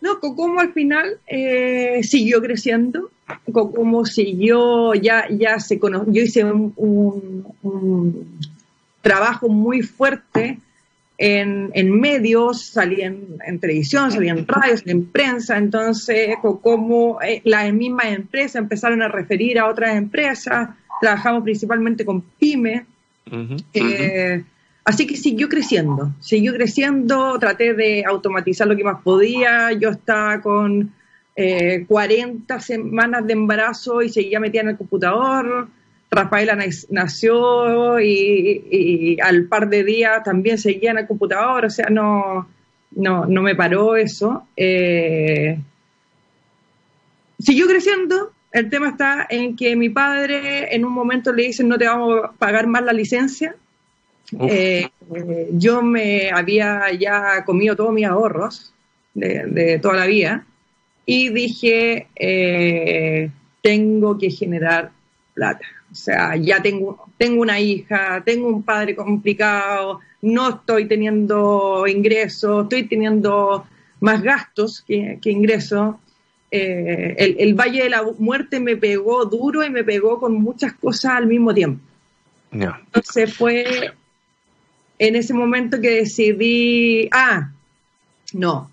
No, 0.00 0.20
Cocomo 0.20 0.60
al 0.60 0.72
final 0.72 1.18
eh, 1.26 2.00
siguió 2.02 2.42
creciendo. 2.42 3.10
Cocomo 3.50 4.04
siguió, 4.04 4.92
ya, 4.94 5.26
ya 5.30 5.58
se 5.58 5.78
conoció. 5.78 6.12
Yo 6.12 6.22
hice 6.22 6.44
un, 6.44 8.38
trabajo 9.00 9.48
muy 9.48 9.82
fuerte 9.82 10.58
en, 11.16 12.00
medios, 12.00 12.66
salí 12.66 13.00
en, 13.02 13.38
televisión, 13.60 14.10
salí 14.10 14.28
en 14.28 14.46
radio, 14.46 14.74
en 14.84 15.06
prensa, 15.06 15.56
entonces 15.56 16.36
como 16.40 17.22
eh, 17.22 17.40
las 17.44 17.72
mismas 17.72 18.06
empresas 18.06 18.56
empezaron 18.56 19.00
a 19.02 19.08
referir 19.08 19.58
a 19.58 19.68
otras 19.68 19.96
empresas, 19.96 20.70
trabajamos 21.00 21.42
principalmente 21.42 22.04
con 22.04 22.20
pymes. 22.20 22.82
Eh, 23.72 24.44
así 24.84 25.06
que 25.06 25.16
siguió 25.16 25.48
creciendo, 25.48 26.12
siguió 26.20 26.52
creciendo, 26.52 27.38
traté 27.38 27.74
de 27.74 28.04
automatizar 28.06 28.66
lo 28.66 28.76
que 28.76 28.84
más 28.84 29.02
podía, 29.02 29.72
yo 29.72 29.90
estaba 29.90 30.40
con 30.40 30.92
40 31.34 32.54
eh, 32.56 32.60
semanas 32.60 33.26
de 33.26 33.32
embarazo 33.32 34.02
y 34.02 34.08
seguía 34.08 34.38
metida 34.40 34.62
en 34.62 34.68
el 34.68 34.76
computador, 34.76 35.68
Rafaela 36.14 36.56
nació 36.90 38.00
y, 38.00 39.18
al 39.20 39.46
par 39.46 39.68
de 39.68 39.84
días 39.84 40.22
también 40.22 40.58
seguía 40.58 40.92
en 40.92 40.98
el 40.98 41.06
computador, 41.06 41.64
o 41.64 41.70
sea, 41.70 41.86
no, 41.90 42.48
no, 42.92 43.26
no 43.26 43.42
me 43.42 43.54
paró 43.54 43.96
eso. 43.96 44.46
Eh, 44.56 45.58
siguió 47.38 47.66
creciendo, 47.66 48.32
el 48.54 48.70
tema 48.70 48.90
está 48.90 49.26
en 49.28 49.56
que 49.56 49.74
mi 49.74 49.88
padre 49.88 50.74
en 50.74 50.84
un 50.84 50.92
momento 50.92 51.32
le 51.32 51.42
dice 51.42 51.64
no 51.64 51.76
te 51.76 51.86
vamos 51.86 52.24
a 52.24 52.32
pagar 52.32 52.68
más 52.68 52.84
la 52.84 52.92
licencia. 52.92 53.56
Eh, 54.40 54.88
yo 55.52 55.82
me 55.82 56.30
había 56.30 56.90
ya 56.92 57.44
comido 57.44 57.76
todos 57.76 57.92
mis 57.92 58.06
ahorros 58.06 58.72
de, 59.12 59.78
toda 59.82 59.96
la 59.96 60.06
vida 60.06 60.46
y 61.04 61.28
dije, 61.30 62.06
eh, 62.14 63.28
tengo 63.60 64.16
que 64.16 64.30
generar 64.30 64.92
plata. 65.34 65.66
O 65.90 65.94
sea, 65.96 66.36
ya 66.36 66.62
tengo, 66.62 67.08
tengo 67.18 67.42
una 67.42 67.58
hija, 67.58 68.22
tengo 68.24 68.46
un 68.46 68.62
padre 68.62 68.94
complicado, 68.94 70.00
no 70.22 70.50
estoy 70.50 70.86
teniendo 70.86 71.86
ingresos, 71.88 72.64
estoy 72.64 72.84
teniendo 72.84 73.66
más 73.98 74.22
gastos 74.22 74.82
que, 74.86 75.18
ingresos. 75.24 75.96
Eh, 76.56 77.34
el, 77.40 77.54
Valle 77.54 77.82
de 77.82 77.90
la 77.90 78.04
Muerte 78.18 78.60
me 78.60 78.76
pegó 78.76 79.24
duro 79.24 79.64
y 79.64 79.70
me 79.70 79.82
pegó 79.82 80.20
con 80.20 80.34
muchas 80.34 80.72
cosas 80.74 81.16
al 81.16 81.26
mismo 81.26 81.52
tiempo. 81.52 81.80
Entonces 82.52 83.34
fue 83.34 83.90
en 85.00 85.16
ese 85.16 85.34
momento 85.34 85.80
que 85.80 85.90
decidí, 85.90 87.08
ah, 87.10 87.50
no. 88.32 88.70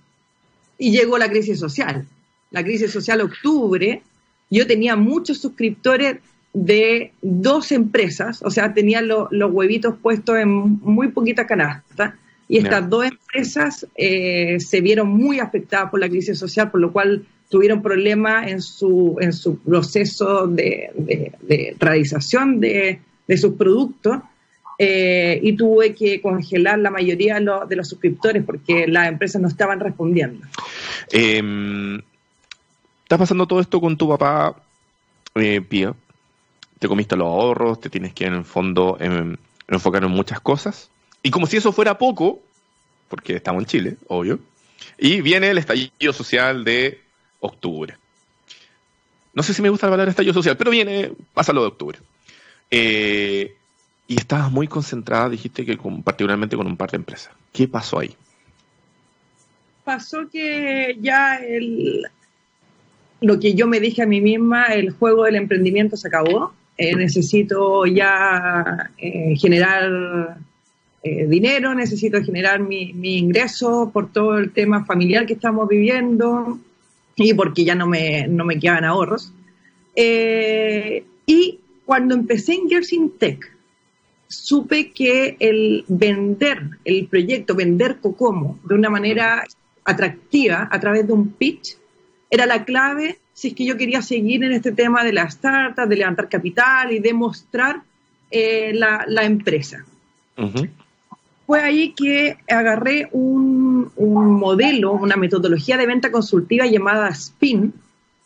Y 0.78 0.92
llegó 0.92 1.18
la 1.18 1.28
crisis 1.28 1.58
social. 1.58 2.06
La 2.52 2.64
crisis 2.64 2.92
social 2.92 3.22
octubre, 3.22 4.04
yo 4.52 4.68
tenía 4.68 4.96
muchos 4.96 5.40
suscriptores 5.40 6.18
de 6.54 7.14
dos 7.24 7.72
empresas, 7.72 8.44
o 8.44 8.52
sea, 8.52 8.76
tenía 8.76 9.02
los 9.02 9.52
huevitos 9.52 9.96
puestos 10.00 10.38
en 10.38 10.50
muy 10.50 11.08
poquita 11.08 11.48
canasta, 11.48 12.16
y 12.48 12.60
estas 12.60 12.88
dos 12.88 13.06
empresas 13.06 13.88
eh, 13.96 14.58
se 14.60 14.82
vieron 14.82 15.08
muy 15.08 15.40
afectadas 15.40 15.90
por 15.90 16.00
la 16.00 16.10
crisis 16.10 16.38
social, 16.38 16.70
por 16.70 16.80
lo 16.80 16.92
cual 16.92 17.26
tuvieron 17.52 17.84
problemas 17.84 18.48
en 18.48 18.62
su, 18.62 19.18
en 19.20 19.34
su 19.34 19.60
proceso 19.60 20.48
de, 20.48 21.34
realización 21.78 22.60
de, 22.60 23.02
sus 23.38 23.54
productos. 23.54 24.18
Eh, 24.84 25.40
y 25.44 25.56
tuve 25.56 25.94
que 25.94 26.20
congelar 26.22 26.80
la 26.80 26.90
mayoría 26.90 27.40
de, 27.40 27.76
los 27.76 27.88
suscriptores 27.88 28.44
porque 28.44 28.88
las 28.88 29.10
empresas 29.10 29.40
no 29.40 29.48
estaban 29.48 29.80
respondiendo. 29.80 30.44
Eh, 31.12 32.00
¿Estás 33.04 33.20
pasando 33.20 33.46
todo 33.46 33.60
esto 33.60 33.80
con 33.80 33.96
tu 33.96 34.10
papá, 34.10 34.56
eh, 35.36 35.62
Pía? 35.62 35.94
te 36.82 36.88
comiste 36.88 37.16
los 37.16 37.28
ahorros, 37.28 37.80
te 37.80 37.92
tienes 37.92 38.12
que 38.12 38.26
en 38.26 38.34
el 38.34 38.44
fondo 38.44 38.98
em, 39.00 39.38
enfocar 39.68 40.04
en 40.04 40.10
muchas 40.10 40.40
cosas. 40.40 40.90
Y 41.22 41.30
como 41.30 41.46
si 41.46 41.58
eso 41.58 41.72
fuera 41.72 42.00
poco, 42.00 42.40
porque 43.08 43.36
estamos 43.36 43.62
en 43.62 43.66
Chile, 43.68 43.98
obvio, 44.08 44.40
y 44.98 45.22
viene 45.22 45.52
el 45.52 45.60
estallido 45.60 46.12
social 46.12 46.64
de 46.64 47.00
octubre. 47.42 47.98
No 49.34 49.44
sé 49.44 49.54
si 49.54 49.62
me 49.62 49.70
gusta 49.70 49.88
la 49.88 49.92
palabra 49.92 50.12
estallido 50.12 50.34
social, 50.34 50.58
pero 50.58 50.72
viene, 50.72 51.12
pasa 51.34 51.54
lo 51.54 51.62
de 51.62 51.68
octubre. 51.68 52.00
Eh, 52.70 53.56
y 54.08 54.16
estabas 54.18 54.52
muy 54.52 54.68
concentrada, 54.68 55.30
dijiste 55.30 55.66
que 55.66 55.78
particularmente 56.04 56.58
con 56.58 56.68
un 56.68 56.76
par 56.76 56.92
de 56.92 56.98
empresas. 56.98 57.34
¿Qué 57.54 57.68
pasó 57.68 58.00
ahí? 58.00 58.14
Pasó 59.86 60.30
que 60.30 60.98
ya 61.00 61.36
el, 61.36 62.08
lo 63.22 63.40
que 63.40 63.54
yo 63.54 63.68
me 63.68 63.80
dije 63.80 64.02
a 64.02 64.06
mí 64.06 64.20
misma, 64.20 64.66
el 64.66 64.92
juego 64.92 65.24
del 65.24 65.36
emprendimiento 65.36 65.96
se 65.96 66.10
acabó. 66.10 66.54
Eh, 66.78 66.96
necesito 66.96 67.86
ya 67.86 68.92
eh, 68.98 69.36
generar 69.38 70.38
dinero, 71.04 71.74
necesito 71.74 72.24
generar 72.24 72.60
mi, 72.60 72.94
ingreso 73.18 73.90
por 73.92 74.12
todo 74.12 74.38
el 74.38 74.52
tema 74.52 74.86
familiar 74.86 75.26
que 75.26 75.34
estamos 75.34 75.68
viviendo 75.68 76.60
y 77.16 77.34
porque 77.34 77.64
ya 77.64 77.76
no 77.76 77.88
me, 77.88 78.28
no 78.28 78.46
me 78.46 78.60
quedan 78.60 78.86
ahorros. 78.86 79.34
y 79.96 81.60
cuando 81.86 82.16
empecé 82.16 82.54
en 82.54 82.70
Gersing 82.70 83.12
Tech, 83.18 83.52
supe 84.28 84.92
que 84.92 85.36
el 85.40 85.84
vender 85.88 86.78
el 86.86 87.08
proyecto, 87.08 87.54
vender 87.54 87.98
Cocomo 88.00 88.60
de 88.64 88.76
una 88.76 88.90
manera 88.90 89.44
atractiva 89.84 90.70
a 90.72 90.80
través 90.80 91.06
de 91.06 91.14
un 91.14 91.32
pitch, 91.32 91.78
era 92.30 92.46
la 92.46 92.64
clave 92.64 93.18
si 93.34 93.50
es 93.50 93.54
que 93.56 93.66
yo 93.66 93.76
quería 93.76 94.02
seguir 94.02 94.44
en 94.44 94.52
este 94.52 94.72
tema 94.72 95.04
de 95.04 95.14
las 95.14 95.34
startups, 95.34 95.90
de 95.90 95.96
levantar 95.96 96.30
capital 96.30 96.92
y 96.92 97.00
demostrar 97.00 97.82
eh, 98.30 98.72
la, 98.74 99.24
empresa. 99.24 99.84
Fue 101.46 101.60
ahí 101.60 101.94
que 101.94 102.38
agarré 102.48 103.10
un, 103.12 103.61
modelo, 103.98 104.94
una 104.94 105.16
metodología 105.16 105.78
de 105.78 105.86
venta 105.86 106.12
consultiva 106.12 106.66
llamada 106.66 107.14
SPIN, 107.14 107.74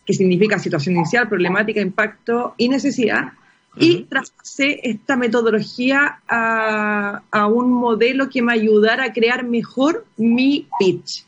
que 0.06 0.14
significa 0.14 0.60
situación 0.60 0.96
inicial, 0.96 1.28
problemática, 1.28 1.82
impacto 1.82 2.54
y 2.58 2.70
necesidad, 2.70 3.34
y 3.78 4.04
traspasé 4.04 4.80
esta 4.84 5.18
metodología 5.18 6.20
a, 6.30 7.24
a, 7.30 7.48
un 7.48 7.74
modelo 7.74 8.30
que 8.30 8.42
me 8.42 8.54
ayudara 8.54 9.06
a 9.06 9.14
crear 9.14 9.44
mejor 9.46 10.06
mi 10.16 10.68
pitch. 10.80 11.26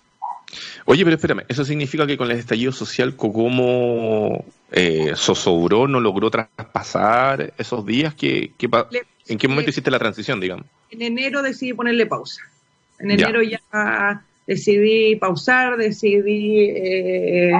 Oye, 0.85 1.03
pero 1.03 1.15
espérame, 1.17 1.43
¿eso 1.49 1.65
significa 1.65 2.07
que 2.07 2.17
con 2.17 2.31
el 2.31 2.37
estallido 2.37 2.71
social 2.71 3.15
Cocomo 3.15 4.45
eh, 4.71 5.11
zozobró, 5.15 5.87
no 5.87 5.99
logró 5.99 6.31
traspasar 6.31 7.53
esos 7.57 7.85
días? 7.85 8.15
que, 8.15 8.53
¿En 9.27 9.37
qué 9.37 9.47
momento 9.47 9.69
hiciste 9.69 9.91
la 9.91 9.99
transición, 9.99 10.39
digamos? 10.39 10.65
En 10.89 11.01
enero 11.01 11.41
decidí 11.41 11.73
ponerle 11.73 12.05
pausa. 12.05 12.41
En 12.99 13.11
enero 13.11 13.41
ya, 13.41 14.23
decidí 14.45 15.15
pausar, 15.15 15.77
decidí... 15.77 16.69
Eh, 16.69 17.51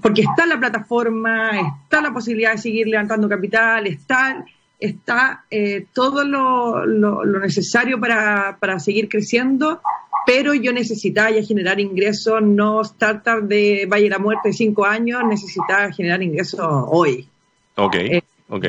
porque 0.00 0.22
está 0.22 0.46
la 0.46 0.58
plataforma, 0.58 1.50
está 1.84 2.00
la 2.00 2.12
posibilidad 2.12 2.52
de 2.52 2.58
seguir 2.58 2.88
levantando 2.88 3.28
capital, 3.28 3.86
está, 3.86 4.44
está 4.80 5.44
eh, 5.50 5.86
todo 5.92 6.24
lo, 6.24 6.86
lo, 6.86 7.38
necesario 7.38 8.00
para, 8.00 8.56
para 8.58 8.80
seguir 8.80 9.08
creciendo 9.08 9.80
pero 10.24 10.54
yo 10.54 10.72
necesitaba 10.72 11.30
ya 11.30 11.42
generar 11.42 11.80
ingresos, 11.80 12.42
no 12.42 12.82
startup 12.82 13.42
de 13.42 13.86
Valle 13.90 14.04
de 14.04 14.10
la 14.10 14.18
Muerte 14.18 14.50
de 14.50 14.52
cinco 14.52 14.84
años, 14.84 15.22
necesitaba 15.28 15.92
generar 15.92 16.22
ingresos 16.22 16.60
hoy. 16.62 17.28
Ok, 17.76 17.94
eh, 17.96 18.22
ok. 18.48 18.64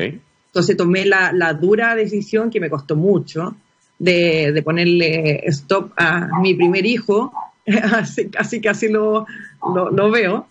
Entonces 0.46 0.76
tomé 0.76 1.04
la, 1.04 1.52
dura 1.54 1.94
decisión 1.94 2.50
que 2.50 2.60
me 2.60 2.70
costó 2.70 2.96
mucho 2.96 3.56
de, 3.98 4.62
ponerle 4.64 5.42
stop 5.48 5.92
a 5.96 6.40
mi 6.40 6.54
primer 6.54 6.86
hijo, 6.86 7.32
así, 7.92 8.28
casi 8.28 8.60
casi 8.60 8.88
lo, 8.88 9.26
lo, 9.62 10.10
veo. 10.10 10.46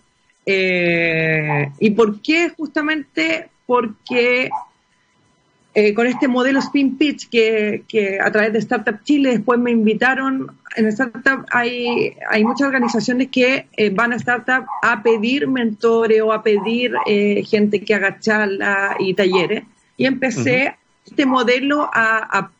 Eh, 0.46 1.70
¿Y 1.78 1.90
por 1.90 2.20
qué? 2.20 2.50
Justamente 2.50 3.48
porque 3.66 4.50
eh, 5.76 5.92
con 5.92 6.06
este 6.06 6.28
modelo 6.28 6.60
Spin 6.60 6.96
Pitch 6.96 7.28
que, 7.28 8.18
a 8.22 8.30
través 8.30 8.52
de 8.52 8.60
Startup 8.60 9.02
Chile 9.02 9.30
después 9.30 9.58
me 9.58 9.72
invitaron. 9.72 10.56
En 10.76 10.86
Startup 10.86 11.44
hay, 11.50 12.14
hay 12.30 12.44
muchas 12.44 12.68
organizaciones 12.68 13.28
que 13.28 13.66
eh, 13.76 13.90
van 13.90 14.12
a 14.12 14.16
Startup 14.16 14.64
a 14.82 15.02
pedir 15.02 15.48
mentores 15.48 16.22
o 16.22 16.32
a 16.32 16.44
pedir 16.44 16.94
eh, 17.06 17.42
gente 17.44 17.80
que 17.80 17.94
haga 17.94 18.20
charlas 18.20 18.94
y 19.00 19.14
talleres. 19.14 19.64
Y 19.96 20.06
empecé 20.06 20.76
este 21.04 21.26
modelo 21.26 21.90
a, 21.92 22.50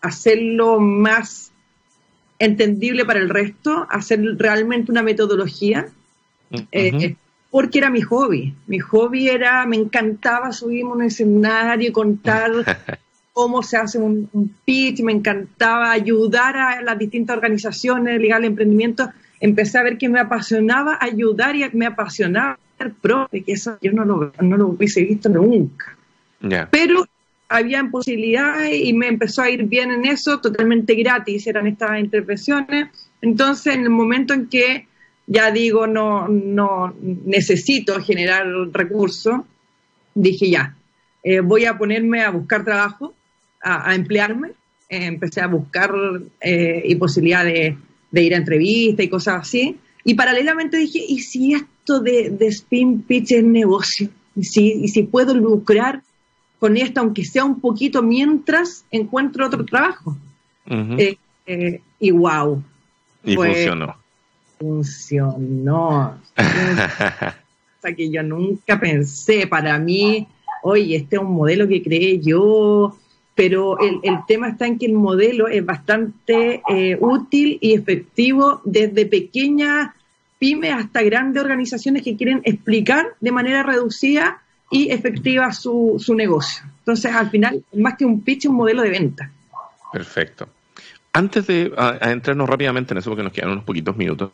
hacerlo 0.00 0.80
más 0.80 1.52
entendible 2.38 3.04
para 3.04 3.20
el 3.20 3.28
resto, 3.28 3.86
hacer 3.90 4.20
realmente 4.38 4.90
una 4.90 5.02
metodología 5.02 5.88
porque 7.50 7.78
era 7.78 7.90
mi 7.90 8.00
hobby. 8.00 8.54
Mi 8.66 8.78
hobby 8.78 9.28
era, 9.28 9.66
me 9.66 9.76
encantaba 9.76 10.52
subirme 10.52 10.90
a 10.90 10.94
un 10.94 11.02
escenario 11.02 11.88
y 11.88 11.92
contar 11.92 12.50
cómo 13.32 13.62
se 13.62 13.76
hace 13.76 13.98
un, 13.98 14.28
pitch, 14.64 15.00
me 15.02 15.12
encantaba 15.12 15.90
ayudar 15.90 16.56
a 16.56 16.82
las 16.82 16.98
distintas 16.98 17.36
organizaciones, 17.36 18.20
ligar 18.20 18.40
el 18.40 18.46
emprendimiento. 18.46 19.10
Empecé 19.40 19.78
a 19.78 19.82
ver 19.82 19.98
que 19.98 20.08
me 20.08 20.20
apasionaba 20.20 20.98
ayudar 21.00 21.56
y 21.56 21.64
me 21.72 21.86
apasionaba 21.86 22.58
ser 22.78 22.92
profe, 22.92 23.42
que 23.42 23.52
eso 23.52 23.78
yo 23.80 23.92
no 23.92 24.04
lo, 24.04 24.32
no 24.40 24.56
lo 24.56 24.68
hubiese 24.68 25.02
visto 25.02 25.28
nunca. 25.28 25.96
Pero 26.70 27.06
había 27.50 27.84
posibilidades 27.90 28.80
y 28.80 28.92
me 28.92 29.08
empezó 29.08 29.42
a 29.42 29.50
ir 29.50 29.64
bien 29.64 29.90
en 29.90 30.06
eso, 30.06 30.38
totalmente 30.38 30.94
gratis 30.94 31.48
eran 31.48 31.66
estas 31.66 31.98
intervenciones. 31.98 32.88
Entonces, 33.20 33.74
en 33.74 33.82
el 33.82 33.90
momento 33.90 34.32
en 34.32 34.46
que 34.46 34.86
ya 35.26 35.50
digo, 35.50 35.88
no, 35.88 36.28
no 36.28 36.94
necesito 37.00 38.00
generar 38.00 38.46
recursos, 38.72 39.40
dije 40.14 40.48
ya, 40.48 40.76
eh, 41.24 41.40
voy 41.40 41.64
a 41.64 41.76
ponerme 41.76 42.22
a 42.22 42.30
buscar 42.30 42.64
trabajo, 42.64 43.14
a, 43.60 43.96
emplearme, 43.96 44.50
eh, 44.88 45.06
empecé 45.06 45.40
a 45.40 45.48
buscar 45.48 45.92
eh, 46.40 46.82
y 46.84 46.94
posibilidad 46.94 47.44
de, 47.44 47.76
ir 48.12 48.34
a 48.34 48.38
entrevistas 48.38 49.04
y 49.04 49.08
cosas 49.08 49.40
así, 49.40 49.76
y 50.04 50.14
paralelamente 50.14 50.76
dije, 50.76 51.04
¿y 51.06 51.18
si 51.18 51.54
esto 51.54 51.98
de, 51.98 52.32
spin 52.42 53.02
pitch 53.02 53.32
es 53.32 53.44
negocio? 53.44 54.08
¿Y 54.36 54.44
si, 54.44 54.72
¿Y 54.84 54.88
si 54.88 55.02
puedo 55.02 55.34
lucrar 55.34 56.02
con 56.60 56.76
esto, 56.76 57.00
aunque 57.00 57.24
sea 57.24 57.44
un 57.44 57.60
poquito, 57.60 58.02
mientras 58.02 58.84
encuentro 58.92 59.46
otro 59.46 59.64
trabajo? 59.64 60.16
y 61.98 62.10
wow. 62.12 62.62
Y 63.24 63.34
funcionó 63.34 63.96
funcionó. 64.60 66.18
o 66.36 67.80
sea, 67.80 67.94
que 67.96 68.10
yo 68.10 68.22
nunca 68.22 68.78
pensé, 68.78 69.46
para 69.46 69.78
mí, 69.78 70.28
oye, 70.62 70.96
este 70.96 71.16
es 71.16 71.22
un 71.22 71.32
modelo 71.32 71.66
que 71.66 71.82
creé 71.82 72.20
yo, 72.20 72.96
pero 73.34 73.78
el, 73.80 74.18
tema 74.28 74.50
está 74.50 74.66
en 74.66 74.78
que 74.78 74.86
el 74.86 74.92
modelo 74.92 75.48
es 75.48 75.64
bastante 75.64 76.62
eh, 76.68 76.98
útil 77.00 77.58
y 77.60 77.72
efectivo 77.72 78.60
desde 78.64 79.06
pequeñas 79.06 79.90
pymes 80.38 80.72
hasta 80.74 81.02
grandes 81.02 81.42
organizaciones 81.42 82.02
que 82.02 82.16
quieren 82.16 82.42
explicar 82.44 83.14
de 83.20 83.32
manera 83.32 83.62
reducida 83.62 84.42
y 84.70 84.90
efectiva 84.90 85.52
su, 85.52 85.96
su 85.98 86.14
negocio. 86.14 86.64
Entonces, 86.78 87.12
al 87.12 87.28
final, 87.30 87.62
más 87.74 87.96
que 87.96 88.04
un 88.04 88.22
pitch, 88.22 88.46
un 88.46 88.56
modelo 88.56 88.82
de 88.82 88.90
venta. 88.90 89.30
Perfecto. 89.92 90.48
Antes 91.12 91.46
de 91.48 91.72
entrarnos 92.02 92.48
rápidamente 92.48 92.94
en 92.94 92.98
eso, 92.98 93.10
porque 93.10 93.24
nos 93.24 93.32
quedan 93.32 93.50
unos 93.50 93.64
poquitos 93.64 93.96
minutos, 93.96 94.30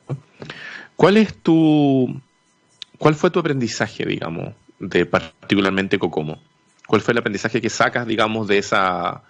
¿cuál 0.95 1.17
es 1.17 1.35
tu, 1.35 2.21
cuál 2.99 3.15
fue 3.15 3.31
tu 3.31 3.39
aprendizaje, 3.39 4.05
digamos, 4.05 4.55
de 4.79 5.07
particularmente 5.07 5.99
Cocomo? 5.99 6.39
¿Cuál 6.87 7.01
fue 7.01 7.13
el 7.13 7.19
aprendizaje 7.19 7.63
que 7.63 7.71
sacas, 7.71 8.07
digamos, 8.07 8.47
de 8.47 8.59
esa, 8.59 9.23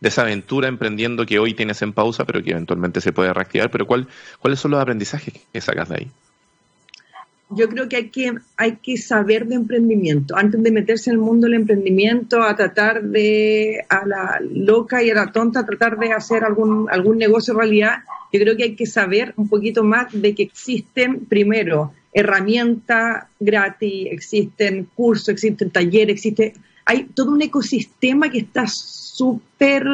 de 0.00 0.08
esa 0.08 0.22
aventura 0.22 0.66
emprendiendo 0.66 1.26
que 1.26 1.38
hoy 1.38 1.52
tienes 1.52 1.82
en 1.82 1.92
pausa, 1.92 2.24
pero 2.24 2.42
que 2.42 2.52
eventualmente 2.52 3.02
se 3.02 3.12
puede 3.12 3.32
reactivar? 3.34 3.70
Pero 3.70 3.86
¿cuál, 3.86 4.08
¿cuáles 4.40 4.58
son 4.58 4.70
los 4.70 4.80
aprendizajes 4.80 5.34
que 5.52 5.60
sacas 5.60 5.90
de 5.90 5.96
ahí? 5.96 6.10
Yo 7.56 7.68
creo 7.68 7.88
que 7.88 7.96
hay, 7.96 8.08
que 8.10 8.32
hay 8.56 8.76
que 8.76 8.96
saber 8.96 9.46
de 9.46 9.54
emprendimiento. 9.54 10.36
Antes 10.36 10.62
de 10.62 10.70
meterse 10.70 11.10
en 11.10 11.16
el 11.16 11.22
mundo 11.22 11.46
del 11.46 11.54
emprendimiento, 11.54 12.42
a 12.42 12.54
tratar 12.56 13.02
de, 13.02 13.84
a 13.88 14.06
la 14.06 14.40
loca 14.40 15.02
y 15.02 15.10
a 15.10 15.14
la 15.14 15.32
tonta, 15.32 15.60
a 15.60 15.66
tratar 15.66 15.98
de 15.98 16.12
hacer 16.12 16.44
algún, 16.44 16.88
algún 16.90 17.18
negocio 17.18 17.54
realidad, 17.54 17.98
yo 18.32 18.40
creo 18.40 18.56
que 18.56 18.64
hay 18.64 18.74
que 18.74 18.86
saber 18.86 19.32
un 19.36 19.48
poquito 19.48 19.84
más 19.84 20.08
de 20.12 20.34
que 20.34 20.42
existen, 20.42 21.26
primero, 21.26 21.92
herramientas 22.12 23.26
gratis, 23.38 24.08
existen 24.10 24.88
cursos, 24.94 25.28
existen 25.28 25.70
talleres, 25.70 26.16
existe, 26.16 26.54
hay 26.84 27.04
todo 27.04 27.32
un 27.32 27.42
ecosistema 27.42 28.30
que 28.30 28.38
está 28.38 28.66
súper, 28.66 29.84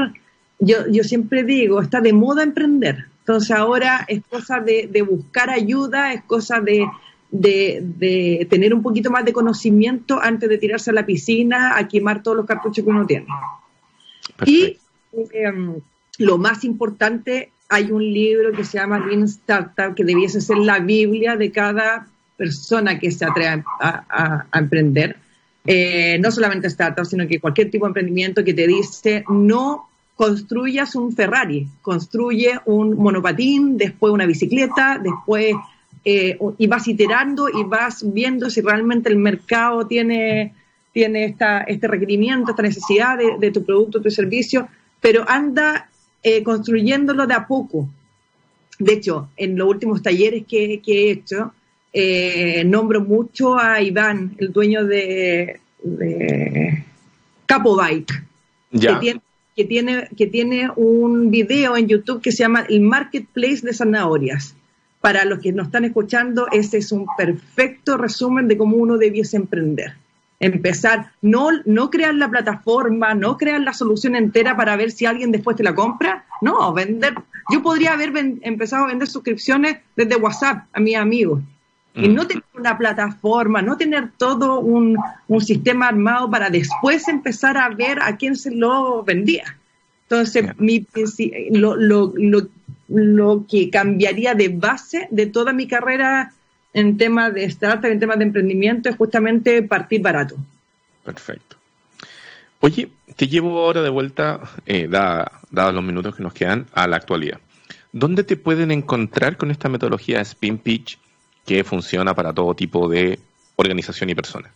yo, 0.59 0.87
yo 0.91 1.05
siempre 1.05 1.45
digo, 1.45 1.81
está 1.81 2.01
de 2.01 2.13
moda 2.13 2.43
emprender. 2.43 3.07
Entonces 3.21 3.51
ahora 3.51 4.05
es 4.09 4.23
cosa 4.29 4.61
de, 4.61 4.89
de 4.91 5.03
buscar 5.03 5.51
ayuda, 5.51 6.13
es 6.13 6.23
cosa 6.25 6.61
de 6.61 6.85
de, 7.31 8.47
tener 8.51 8.75
un 8.75 8.83
poquito 8.83 9.11
más 9.11 9.25
de 9.25 9.33
conocimiento 9.33 10.21
antes 10.21 10.49
de 10.49 10.59
tirarse 10.59 10.91
a 10.91 10.95
la 10.95 11.07
piscina 11.07 11.77
a 11.77 11.87
quemar 11.89 12.23
todos 12.23 12.37
los 12.37 12.47
cartuchos 12.47 12.85
que 12.85 12.91
uno 12.91 13.07
tiene. 13.07 13.27
Y 14.47 14.79
em, 15.33 15.77
lo 16.19 16.39
más 16.39 16.65
importante, 16.65 17.51
hay 17.69 17.91
un 17.93 18.03
libro 18.03 18.53
que 18.53 18.65
se 18.65 18.79
llama 18.79 18.99
Lean 18.99 19.25
Startup, 19.25 19.95
que 19.95 20.05
debiese 20.05 20.41
ser 20.41 20.59
la 20.59 20.81
Biblia 20.81 21.37
de 21.37 21.51
cada 21.51 22.09
persona 22.37 22.99
que 22.99 23.11
se 23.11 23.25
atreve 23.25 23.63
a, 23.81 24.47
emprender. 24.55 25.17
Eh, 25.67 26.19
no 26.19 26.31
solamente 26.31 26.69
startup, 26.69 27.05
sino 27.05 27.29
que 27.29 27.39
cualquier 27.39 27.71
tipo 27.71 27.85
de 27.85 27.91
emprendimiento 27.91 28.43
que 28.43 28.55
te 28.55 28.67
dice 28.67 29.25
no 29.29 29.91
construyas 30.17 30.95
un 30.97 31.13
Ferrari, 31.13 31.69
construye 31.83 32.59
un 32.65 32.97
monopatín, 32.97 33.77
después 33.77 34.13
una 34.13 34.27
bicicleta, 34.27 34.99
después 35.03 35.55
eh, 36.05 36.39
y 36.57 36.67
vas 36.67 36.89
iterando 36.89 37.49
y 37.49 37.63
vas 37.65 38.03
viendo 38.11 38.49
si 38.49 38.63
realmente 38.63 39.11
el 39.11 39.17
mercado 39.17 39.87
tiene, 39.87 40.55
tiene 40.93 41.25
esta, 41.25 41.61
este 41.63 41.89
requerimiento, 41.89 42.51
esta 42.51 42.63
necesidad 42.63 43.19
de, 43.19 43.51
tu 43.51 43.65
producto, 43.65 44.01
tu 44.01 44.11
servicio, 44.11 44.69
pero 45.01 45.29
anda 45.29 45.91
eh, 46.23 46.43
construyéndolo 46.43 47.27
de 47.27 47.35
a 47.35 47.47
poco. 47.47 47.89
De 48.79 48.95
hecho, 48.95 49.29
en 49.37 49.59
los 49.59 49.69
últimos 49.69 50.03
talleres 50.03 50.45
que, 50.47 50.81
he 50.87 51.11
hecho, 51.11 51.53
eh, 51.93 52.65
nombro 52.65 53.03
mucho 53.03 53.59
a 53.59 53.83
Iván, 53.83 54.37
el 54.39 54.53
dueño 54.53 54.87
de, 54.87 55.61
de 55.83 56.85
Capo 57.45 57.77
Bike, 57.77 58.25
que, 58.73 58.95
tiene, 59.01 59.21
que, 59.55 59.65
tiene, 59.65 60.09
que 60.17 60.27
tiene 60.29 60.71
un 60.77 61.31
video 61.31 61.77
en 61.77 61.89
YouTube 61.89 62.23
que 62.23 62.33
se 62.33 62.39
llama 62.39 62.65
El 62.67 62.81
Marketplace 62.81 63.61
de 63.67 63.75
Zanahorias 63.75 64.55
para 65.01 65.25
los 65.25 65.39
que 65.39 65.53
nos 65.53 65.67
están 65.67 65.85
escuchando, 65.85 66.47
ese 66.53 66.79
es 66.79 66.93
un 66.93 67.07
perfecto 67.17 67.97
resumen 67.97 68.49
de 68.49 68.59
cómo 68.59 68.77
uno 68.77 68.99
debiese 68.99 69.37
emprender. 69.37 69.95
Empezar, 70.39 71.13
no, 71.21 71.51
no 71.65 71.91
crear 71.91 72.15
la 72.15 72.31
plataforma, 72.31 73.15
no 73.15 73.37
crear 73.37 73.61
la 73.61 73.75
solución 73.75 74.17
entera 74.17 74.57
para 74.57 74.77
ver 74.77 74.91
si 74.91 75.07
alguien 75.07 75.33
después 75.33 75.57
te 75.57 75.63
la 75.63 75.75
compra. 75.75 76.25
No, 76.41 76.73
vender. 76.73 77.15
Yo 77.51 77.63
podría 77.63 77.93
haber 77.93 78.13
empezado 78.43 78.85
a 78.85 78.89
vender 78.89 79.09
suscripciones 79.09 79.79
desde 79.97 80.17
WhatsApp 80.17 80.65
a 80.73 80.81
mis 80.81 80.97
amigos. 80.97 81.43
Y 81.95 82.09
mm. 82.09 82.15
no 82.15 82.27
tener 82.27 82.45
una 82.55 82.79
plataforma, 82.79 83.63
no 83.63 83.77
tener 83.77 84.13
todo 84.17 84.61
un, 84.61 84.97
un, 85.29 85.41
sistema 85.41 85.89
armado 85.89 86.31
para 86.31 86.49
después 86.49 87.09
empezar 87.09 87.57
a 87.57 87.69
ver 87.71 88.01
a 88.01 88.17
quién 88.17 88.37
se 88.37 88.51
lo 88.51 89.03
vendía. 89.03 89.57
Entonces, 90.09 90.59
mi, 90.59 90.87
lo, 91.51 91.77
lo, 91.77 92.13
lo, 92.17 92.49
lo 92.91 93.47
que 93.49 93.71
cambiaría 93.71 94.35
de 94.35 94.49
base 94.49 95.09
de 95.11 95.27
toda 95.27 95.53
mi 95.53 95.67
carrera 95.67 96.33
en 96.73 96.97
temas 96.97 97.33
de 97.33 97.45
startup, 97.45 97.91
en 97.91 98.01
temas 98.01 98.19
de 98.19 98.25
emprendimiento, 98.25 98.89
es 98.89 98.97
justamente 98.97 99.63
partir 99.63 100.03
barato. 100.03 100.37
Perfecto. 101.05 101.57
Oye, 102.61 102.91
te 103.17 103.27
llevo 103.27 103.59
ahora 103.59 103.83
de 103.83 103.89
vuelta, 103.89 104.41
eh, 104.67 104.87
dados 104.89 105.75
los 105.75 105.85
minutos 105.85 106.15
que 106.15 106.23
nos 106.23 106.35
quedan, 106.35 106.67
a 106.73 106.87
la 106.87 106.97
actualidad. 106.97 107.41
¿Dónde 107.93 108.23
te 108.23 108.37
pueden 108.37 108.71
encontrar 108.71 109.37
con 109.37 109.51
esta 109.51 109.69
metodología 109.69 110.21
Spin 110.21 110.59
Pitch 110.59 110.99
que 111.47 111.65
funciona 111.65 112.15
para 112.15 112.33
todo 112.33 112.55
tipo 112.55 112.89
de 112.89 113.19
organización 113.57 114.11
y 114.11 114.15
personas? 114.15 114.53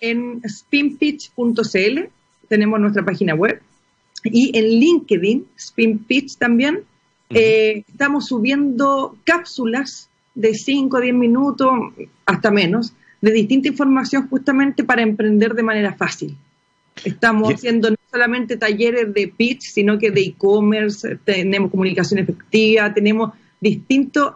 En 0.00 0.40
spinpitch.cl 0.44 2.00
tenemos 2.48 2.80
nuestra 2.80 3.04
página 3.04 3.34
web 3.34 3.62
y 4.24 4.56
en 4.58 4.64
LinkedIn, 4.64 5.46
Spin 5.56 5.98
Pitch 5.98 6.36
también, 6.38 6.84
eh, 7.34 7.84
estamos 7.88 8.26
subiendo 8.26 9.16
cápsulas 9.24 10.08
de 10.34 10.54
5 10.54 10.96
o 10.96 11.00
10 11.00 11.14
minutos, 11.14 11.70
hasta 12.26 12.50
menos, 12.50 12.94
de 13.20 13.30
distinta 13.30 13.68
información 13.68 14.28
justamente 14.28 14.84
para 14.84 15.02
emprender 15.02 15.54
de 15.54 15.62
manera 15.62 15.94
fácil. 15.94 16.36
Estamos 17.04 17.54
haciendo 17.54 17.90
no 17.90 17.96
solamente 18.10 18.56
talleres 18.56 19.12
de 19.14 19.28
pitch, 19.28 19.62
sino 19.62 19.98
que 19.98 20.10
de 20.10 20.20
e-commerce, 20.20 21.18
tenemos 21.24 21.70
comunicación 21.70 22.20
efectiva, 22.20 22.92
tenemos 22.92 23.32
distintos, 23.60 24.34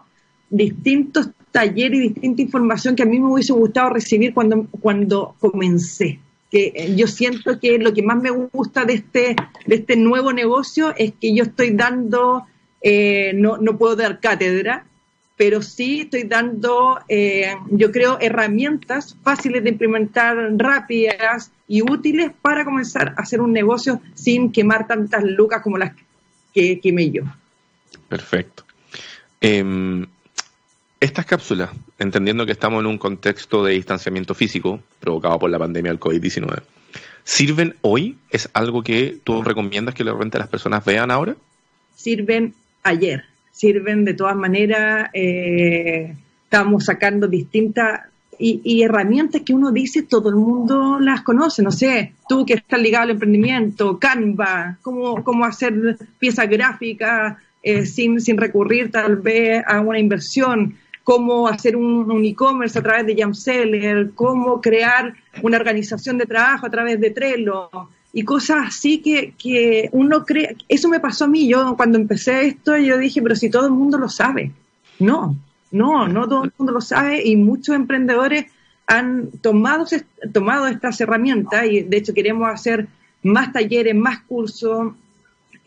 distintos 0.49 1.29
talleres 1.51 1.99
y 1.99 2.09
distinta 2.09 2.41
información 2.41 2.95
que 2.95 3.03
a 3.03 3.05
mí 3.05 3.19
me 3.19 3.27
hubiese 3.31 3.53
gustado 3.53 3.89
recibir 3.89 4.33
cuando, 4.33 4.65
cuando 4.81 5.35
comencé. 5.39 6.19
Que 6.49 6.71
eh, 6.75 6.95
yo 6.95 7.07
siento 7.07 7.59
que 7.59 7.77
lo 7.77 7.93
que 7.93 8.03
más 8.03 8.21
me 8.21 8.31
gusta 8.31 8.85
de 8.85 8.93
este, 8.93 9.35
de 9.65 9.75
este 9.75 9.95
nuevo 9.97 10.31
negocio 10.33 10.93
es 10.97 11.13
que 11.19 11.35
yo 11.35 11.43
estoy 11.43 11.71
dando 11.71 12.45
eh, 12.81 13.33
no, 13.35 13.57
no, 13.57 13.77
puedo 13.77 13.95
dar 13.95 14.19
cátedra, 14.19 14.85
pero 15.35 15.61
sí 15.61 16.01
estoy 16.01 16.23
dando, 16.23 16.99
eh, 17.07 17.55
yo 17.69 17.91
creo, 17.91 18.17
herramientas 18.19 19.15
fáciles 19.23 19.63
de 19.63 19.69
implementar, 19.69 20.35
rápidas 20.57 21.51
y 21.67 21.81
útiles 21.81 22.31
para 22.41 22.65
comenzar 22.65 23.13
a 23.17 23.21
hacer 23.21 23.41
un 23.41 23.53
negocio 23.53 24.01
sin 24.15 24.51
quemar 24.51 24.87
tantas 24.87 25.23
lucas 25.23 25.61
como 25.61 25.77
las 25.77 25.93
que 26.53 26.79
quemé 26.79 27.11
yo. 27.11 27.23
Perfecto. 28.09 28.63
Em, 29.39 30.07
estas 30.99 31.25
cápsulas, 31.25 31.69
entendiendo 31.99 32.45
que 32.45 32.51
estamos 32.51 32.79
en 32.79 32.87
un 32.87 32.97
contexto 32.97 33.63
de 33.63 33.73
distanciamiento 33.73 34.33
físico 34.33 34.81
provocado 34.99 35.37
por 35.37 35.51
la 35.51 35.59
pandemia 35.59 35.91
del 35.91 35.99
COVID-19, 35.99 36.63
¿sirven 37.23 37.75
hoy? 37.81 38.17
¿Es 38.31 38.49
algo 38.53 38.81
que 38.81 39.19
tú 39.23 39.43
recomiendas 39.43 39.93
que 39.93 40.03
de 40.03 40.11
repente 40.11 40.39
las 40.39 40.47
personas 40.47 40.83
vean 40.83 41.11
ahora? 41.11 41.35
Sirven 41.95 42.55
ayer. 42.89 43.23
Sirven 43.51 44.05
de 44.05 44.13
todas 44.13 44.35
maneras, 44.35 45.09
eh, 45.13 46.15
estamos 46.43 46.85
sacando 46.85 47.27
distintas 47.27 48.01
y, 48.39 48.83
herramientas 48.83 49.41
que 49.41 49.53
uno 49.53 49.71
dice, 49.71 50.03
todo 50.03 50.29
el 50.29 50.35
mundo 50.35 50.99
las 50.99 51.23
conoce, 51.23 51.63
no 51.63 51.71
sé, 51.71 52.13
tú 52.29 52.45
que 52.45 52.53
estás 52.53 52.79
ligado 52.79 53.05
al 53.05 53.09
emprendimiento, 53.11 53.97
Canva, 53.97 54.77
cómo, 54.81 55.23
cómo 55.23 55.45
hacer 55.45 55.97
piezas 56.19 56.47
gráficas 56.47 57.37
eh, 57.63 57.85
sin, 57.85 58.21
sin 58.21 58.37
recurrir 58.37 58.91
tal 58.91 59.15
vez 59.17 59.63
a 59.65 59.81
una 59.81 59.99
inversión, 59.99 60.75
cómo 61.03 61.47
hacer 61.47 61.75
un, 61.75 62.25
e-commerce 62.25 62.77
a 62.77 62.83
través 62.83 63.05
de 63.05 63.15
Jamseller, 63.15 64.11
cómo 64.13 64.61
crear 64.61 65.13
una 65.41 65.57
organización 65.57 66.17
de 66.17 66.25
trabajo 66.25 66.67
a 66.67 66.69
través 66.69 66.99
de 66.99 67.11
Trello, 67.11 67.69
y 68.13 68.23
cosas 68.23 68.67
así 68.67 68.99
que, 69.01 69.33
que 69.37 69.89
uno 69.91 70.25
cree, 70.25 70.55
eso 70.67 70.87
me 70.89 70.99
pasó 70.99 71.25
a 71.25 71.27
mí, 71.27 71.47
yo 71.47 71.75
cuando 71.75 71.97
empecé 71.97 72.47
esto 72.47 72.77
yo 72.77 72.97
dije, 72.97 73.21
pero 73.21 73.35
si 73.35 73.49
todo 73.49 73.65
el 73.67 73.73
mundo 73.73 73.97
lo 73.97 74.09
sabe, 74.09 74.51
no, 74.99 75.35
no, 75.71 76.07
no 76.07 76.27
todo 76.27 76.45
el 76.45 76.53
mundo 76.57 76.73
lo 76.73 76.81
sabe 76.81 77.21
y 77.23 77.35
muchos 77.35 77.75
emprendedores 77.75 78.45
han 78.87 79.29
tomado, 79.41 79.85
tomado 80.31 80.67
estas 80.67 80.99
herramientas 81.01 81.65
y 81.69 81.81
de 81.81 81.97
hecho 81.97 82.13
queremos 82.13 82.49
hacer 82.49 82.87
más 83.23 83.51
talleres, 83.51 83.93
más 83.93 84.19
cursos, 84.21 84.93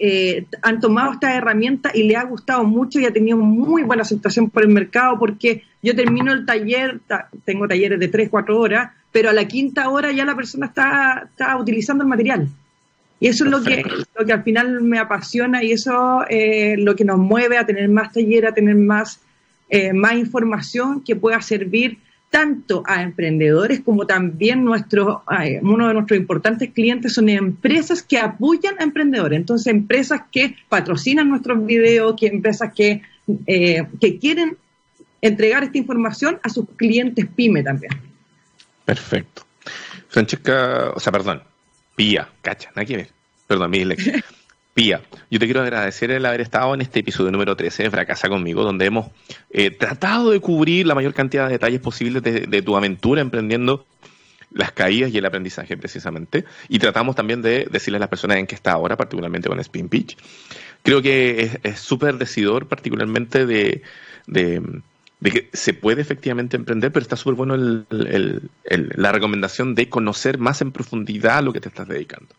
eh, 0.03 0.47
han 0.63 0.81
tomado 0.81 1.13
esta 1.13 1.37
herramienta 1.37 1.91
y 1.95 2.05
le 2.05 2.17
ha 2.17 2.25
gustado 2.25 2.65
mucho 2.65 2.99
y 2.99 3.05
ha 3.05 3.13
tenido 3.13 3.37
muy 3.37 3.83
buena 3.83 4.03
aceptación 4.03 4.49
por 4.49 4.63
el 4.63 4.71
mercado 4.71 5.19
porque 5.19 5.63
yo 5.83 5.95
termino 5.95 6.33
el 6.33 6.47
taller, 6.47 7.01
tengo 7.45 7.69
talleres 7.69 8.01
de 8.01 8.09
3, 8.09 8.31
4 8.31 8.59
horas, 8.59 8.91
pero 9.13 9.31
a 9.31 9.33
la 9.33 9.47
quinta 9.47 9.89
hora 9.91 10.11
ya 10.11 10.25
la 10.25 10.35
persona 10.35 10.67
está, 10.67 11.29
está 11.31 11.57
utilizando 11.57 12.03
el 12.03 12.09
material. 12.09 12.49
Y 13.21 13.29
eso 13.29 13.45
es 13.45 13.51
lo 13.51 13.63
que, 13.63 13.85
lo 14.19 14.25
que 14.25 14.33
al 14.33 14.43
final 14.43 14.81
me 14.81 14.99
apasiona 14.99 15.63
y 15.63 15.73
eso 15.73 16.25
es 16.29 16.79
lo 16.79 16.97
que 16.97 17.05
nos 17.05 17.19
mueve 17.19 17.59
a 17.59 17.67
tener 17.67 17.89
más 17.91 18.13
talleres, 18.13 18.51
a 18.51 18.55
tener 18.55 18.77
más 18.77 19.21
eh, 19.73 19.93
más 19.93 20.15
información 20.15 21.01
que 21.01 21.15
pueda 21.15 21.41
servir 21.41 21.99
tanto 22.31 22.85
a 22.87 23.03
emprendedores 23.03 23.81
como 23.81 24.07
también 24.07 24.65
nuestro, 24.65 25.25
uno 25.63 25.89
de 25.89 25.95
nuestros 25.95 26.19
importantes 26.19 26.71
clientes 26.73 27.13
son 27.13 27.29
empresas 27.29 28.03
que 28.05 28.19
apoyan 28.19 28.77
a 28.79 28.85
emprendedores. 28.85 29.37
Entonces, 29.37 29.67
empresas 29.67 30.23
que 30.31 30.57
patrocinan 30.69 31.29
nuestros 31.29 31.67
videos, 31.67 32.15
que 32.19 32.29
empresas 32.29 32.73
que, 32.73 33.03
eh, 33.47 33.85
que 34.01 34.19
quieren 34.19 34.57
entregar 35.21 35.65
esta 35.65 35.77
información 35.79 36.39
a 36.43 36.49
sus 36.49 36.67
clientes 36.77 37.27
pyme 37.35 37.65
también. 37.65 37.93
Perfecto. 38.85 39.43
Francesca, 40.09 40.93
o 40.95 41.01
sea, 41.01 41.13
perdón, 41.13 41.43
Pía, 41.97 42.29
cacha, 42.41 42.71
nada 42.71 42.85
que 42.85 42.97
ver. 42.97 43.09
Perdón, 43.47 43.71
mi 43.71 43.85
Pía, 44.81 45.03
yo 45.31 45.39
te 45.39 45.45
quiero 45.45 45.61
agradecer 45.61 46.11
el 46.11 46.25
haber 46.25 46.41
estado 46.41 46.73
en 46.73 46.81
este 46.81 47.01
episodio 47.01 47.31
número 47.31 47.55
13 47.55 47.83
de 47.83 47.91
Fracasa 47.91 48.31
conmigo, 48.31 48.65
donde 48.65 48.87
hemos 48.87 49.11
eh, 49.51 49.71
tratado 49.71 50.31
de 50.31 50.41
cubrir 50.41 50.87
la 50.87 50.95
mayor 50.95 51.13
cantidad 51.13 51.45
de 51.49 51.53
detalles 51.53 51.81
posibles 51.81 52.23
de, 52.23 52.63
tu 52.63 52.75
aventura 52.75 53.21
emprendiendo 53.21 53.85
las 54.51 54.73
caídas 54.73 55.11
y 55.13 55.19
el 55.19 55.27
aprendizaje 55.27 55.77
precisamente. 55.77 56.47
Y 56.71 56.79
tratamos 56.79 57.15
también 57.15 57.43
de 57.43 57.69
decirle 57.71 57.99
a 57.99 58.01
las 58.01 58.09
personas 58.09 58.39
en 58.39 58.47
qué 58.47 58.55
está 58.55 58.73
ahora, 58.73 58.97
particularmente 58.97 59.51
con 59.51 59.61
Spin 59.61 59.91
Pitch. 59.91 60.17
Creo 60.83 61.03
que 61.03 61.61
es 61.63 61.79
súper 61.79 62.17
decidor, 62.17 62.67
particularmente 62.67 63.45
de, 63.45 63.83
que 65.23 65.51
se 65.53 65.75
puede 65.75 66.01
efectivamente 66.01 66.57
emprender, 66.57 66.91
pero 66.91 67.03
está 67.03 67.17
súper 67.17 67.35
bueno 67.35 67.85
la 67.91 69.13
recomendación 69.13 69.75
de 69.75 69.91
conocer 69.91 70.39
más 70.39 70.63
en 70.63 70.73
profundidad 70.73 71.37
a 71.37 71.43
lo 71.43 71.53
que 71.53 71.61
te 71.61 71.69
estás 71.69 71.87
dedicando. 71.87 72.35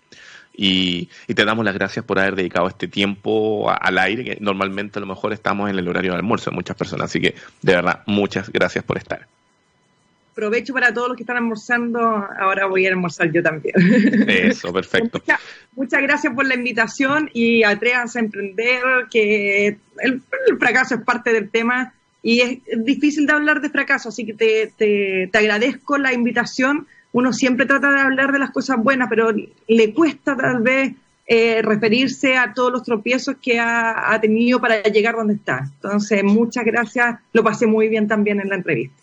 Y, 0.54 1.10
te 1.34 1.46
damos 1.46 1.66
las 1.66 1.74
gracias 1.74 2.06
por 2.06 2.20
haber 2.20 2.36
dedicado 2.36 2.68
este 2.68 2.88
tiempo 2.88 3.72
al 3.72 3.98
aire, 3.98 4.24
que 4.24 4.38
normalmente 4.40 5.00
a 5.00 5.02
lo 5.02 5.08
mejor 5.08 5.34
estamos 5.34 5.70
en 5.70 5.80
el 5.80 5.88
horario 5.88 6.12
de 6.12 6.18
almuerzo 6.18 6.52
de 6.52 6.56
muchas 6.56 6.76
personas. 6.76 7.06
Así 7.06 7.20
que, 7.20 7.36
de 7.62 7.76
verdad, 7.76 8.04
muchas 8.06 8.52
gracias 8.52 8.84
por 8.84 8.98
estar. 8.98 9.28
Provecho 10.36 10.74
para 10.74 10.94
todos 10.94 11.10
los 11.10 11.18
que 11.18 11.24
están 11.24 11.38
almorzando. 11.38 12.00
Ahora 12.00 12.66
voy 12.66 12.86
a 12.86 12.90
almorzar 12.90 13.32
yo 13.32 13.44
también. 13.44 13.76
Eso, 14.30 14.72
perfecto. 14.72 15.22
muchas, 15.76 16.02
gracias 16.02 16.34
por 16.34 16.46
la 16.46 16.56
invitación 16.56 17.30
y 17.34 17.64
atrévanse 17.64 18.20
a 18.20 18.22
emprender, 18.22 18.82
que 19.10 19.78
el, 20.00 20.22
fracaso 20.60 20.96
es 20.96 21.02
parte 21.02 21.34
del 21.34 21.50
tema 21.50 21.94
y 22.24 22.42
es 22.42 22.60
difícil 22.86 23.26
de 23.26 23.34
hablar 23.34 23.62
de 23.62 23.70
fracaso, 23.70 24.10
así 24.10 24.26
que 24.26 24.34
te, 24.34 24.72
te, 24.78 25.28
te 25.32 25.38
agradezco 25.38 25.98
la 25.98 26.14
invitación 26.14 26.88
uno 27.14 27.34
siempre 27.34 27.66
trata 27.66 27.92
de 27.92 28.02
hablar 28.02 28.32
de 28.32 28.40
las 28.40 28.52
cosas 28.52 28.78
buenas, 28.78 29.10
pero 29.10 29.32
le 29.32 29.94
cuesta 29.94 30.36
tal 30.36 30.62
vez 30.62 30.94
eh, 31.28 31.62
referirse 31.62 32.36
a 32.36 32.54
todos 32.54 32.72
los 32.72 32.84
tropiezos 32.84 33.36
que 33.42 33.60
ha, 33.60 34.18
tenido 34.22 34.60
para 34.60 34.84
llegar 34.84 35.16
donde 35.16 35.36
está. 35.36 35.70
Entonces, 35.76 36.24
muchas 36.24 36.66
gracias, 36.66 37.20
lo 37.34 37.44
pasé 37.44 37.68
muy 37.68 37.88
bien 37.88 38.08
también 38.08 38.40
en 38.40 38.50
la 38.50 38.56
entrevista. 38.56 38.96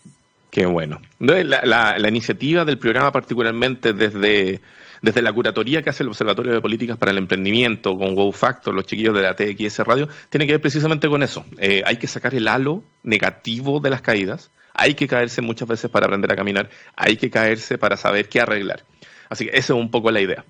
Qué 0.51 0.65
bueno. 0.65 0.99
La, 1.19 1.97
la, 1.97 2.07
iniciativa 2.09 2.65
del 2.65 2.79
programa, 2.79 3.11
particularmente 3.11 3.93
desde, 3.93 4.59
desde 5.01 5.21
la 5.21 5.31
curatoría 5.31 5.83
que 5.83 5.91
hace 5.91 6.03
el 6.03 6.09
Observatorio 6.09 6.53
de 6.53 6.61
Políticas 6.61 6.97
para 6.97 7.11
el 7.11 7.19
Emprendimiento 7.19 7.97
con 7.97 8.15
Wow 8.15 8.31
Factor, 8.31 8.73
los 8.73 8.85
chiquillos 8.85 9.15
de 9.15 9.21
la 9.21 9.35
TXS 9.35 9.79
Radio, 9.79 10.07
tiene 10.29 10.47
que 10.47 10.53
ver 10.53 10.61
precisamente 10.61 11.07
con 11.07 11.21
eso. 11.21 11.45
Eh, 11.59 11.83
hay 11.85 11.97
que 11.97 12.07
sacar 12.07 12.33
el 12.33 12.47
halo 12.47 12.83
negativo 13.03 13.79
de 13.79 13.91
las 13.91 14.01
caídas 14.01 14.49
hay 14.79 14.95
que 14.95 15.07
caerse 15.07 15.41
muchas 15.41 15.67
veces 15.67 15.91
para 15.91 16.05
aprender 16.05 16.31
a 16.31 16.35
caminar, 16.35 16.69
hay 16.95 17.17
que 17.17 17.29
caerse 17.29 17.77
para 17.77 17.97
saber 17.97 18.29
qué 18.29 18.39
arreglar. 18.39 18.83
Así 19.29 19.45
que 19.45 19.51
esa 19.51 19.73
es 19.73 19.79
un 19.79 19.91
poco 19.91 20.09
la 20.09 20.21
idea. 20.21 20.45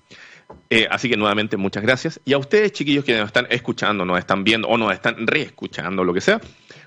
Eh, 0.70 0.88
así 0.90 1.10
que 1.10 1.18
nuevamente 1.18 1.58
muchas 1.58 1.84
gracias. 1.84 2.20
Y 2.26 2.34
a 2.34 2.38
ustedes, 2.38 2.72
chiquillos, 2.72 3.04
que 3.04 3.18
nos 3.18 3.28
están 3.28 3.48
escuchando, 3.50 4.06
nos 4.06 4.20
están 4.20 4.44
viendo 4.44 4.68
o 4.68 4.78
nos 4.78 4.94
están 4.94 5.28
reescuchando, 5.28 6.04
lo 6.04 6.14
que 6.14 6.22
sea, 6.22 6.40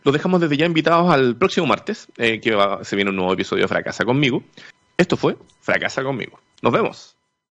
los 0.04 0.12
dejamos 0.12 0.40
desde 0.40 0.56
ya 0.56 0.66
invitados 0.66 1.12
al 1.12 1.36
próximo 1.36 1.66
martes, 1.66 2.06
eh, 2.16 2.40
que 2.40 2.56
se 2.82 2.96
viene 2.96 3.10
un 3.10 3.16
nuevo 3.16 3.32
episodio 3.32 3.64
de 3.64 3.68
Fracasa 3.68 4.04
conmigo. 4.04 4.42
Esto 4.96 5.16
fue 5.16 5.36
Fracasa 5.60 6.02
conmigo. 6.02 6.40
Nos 6.60 6.72
vemos. 6.72 7.16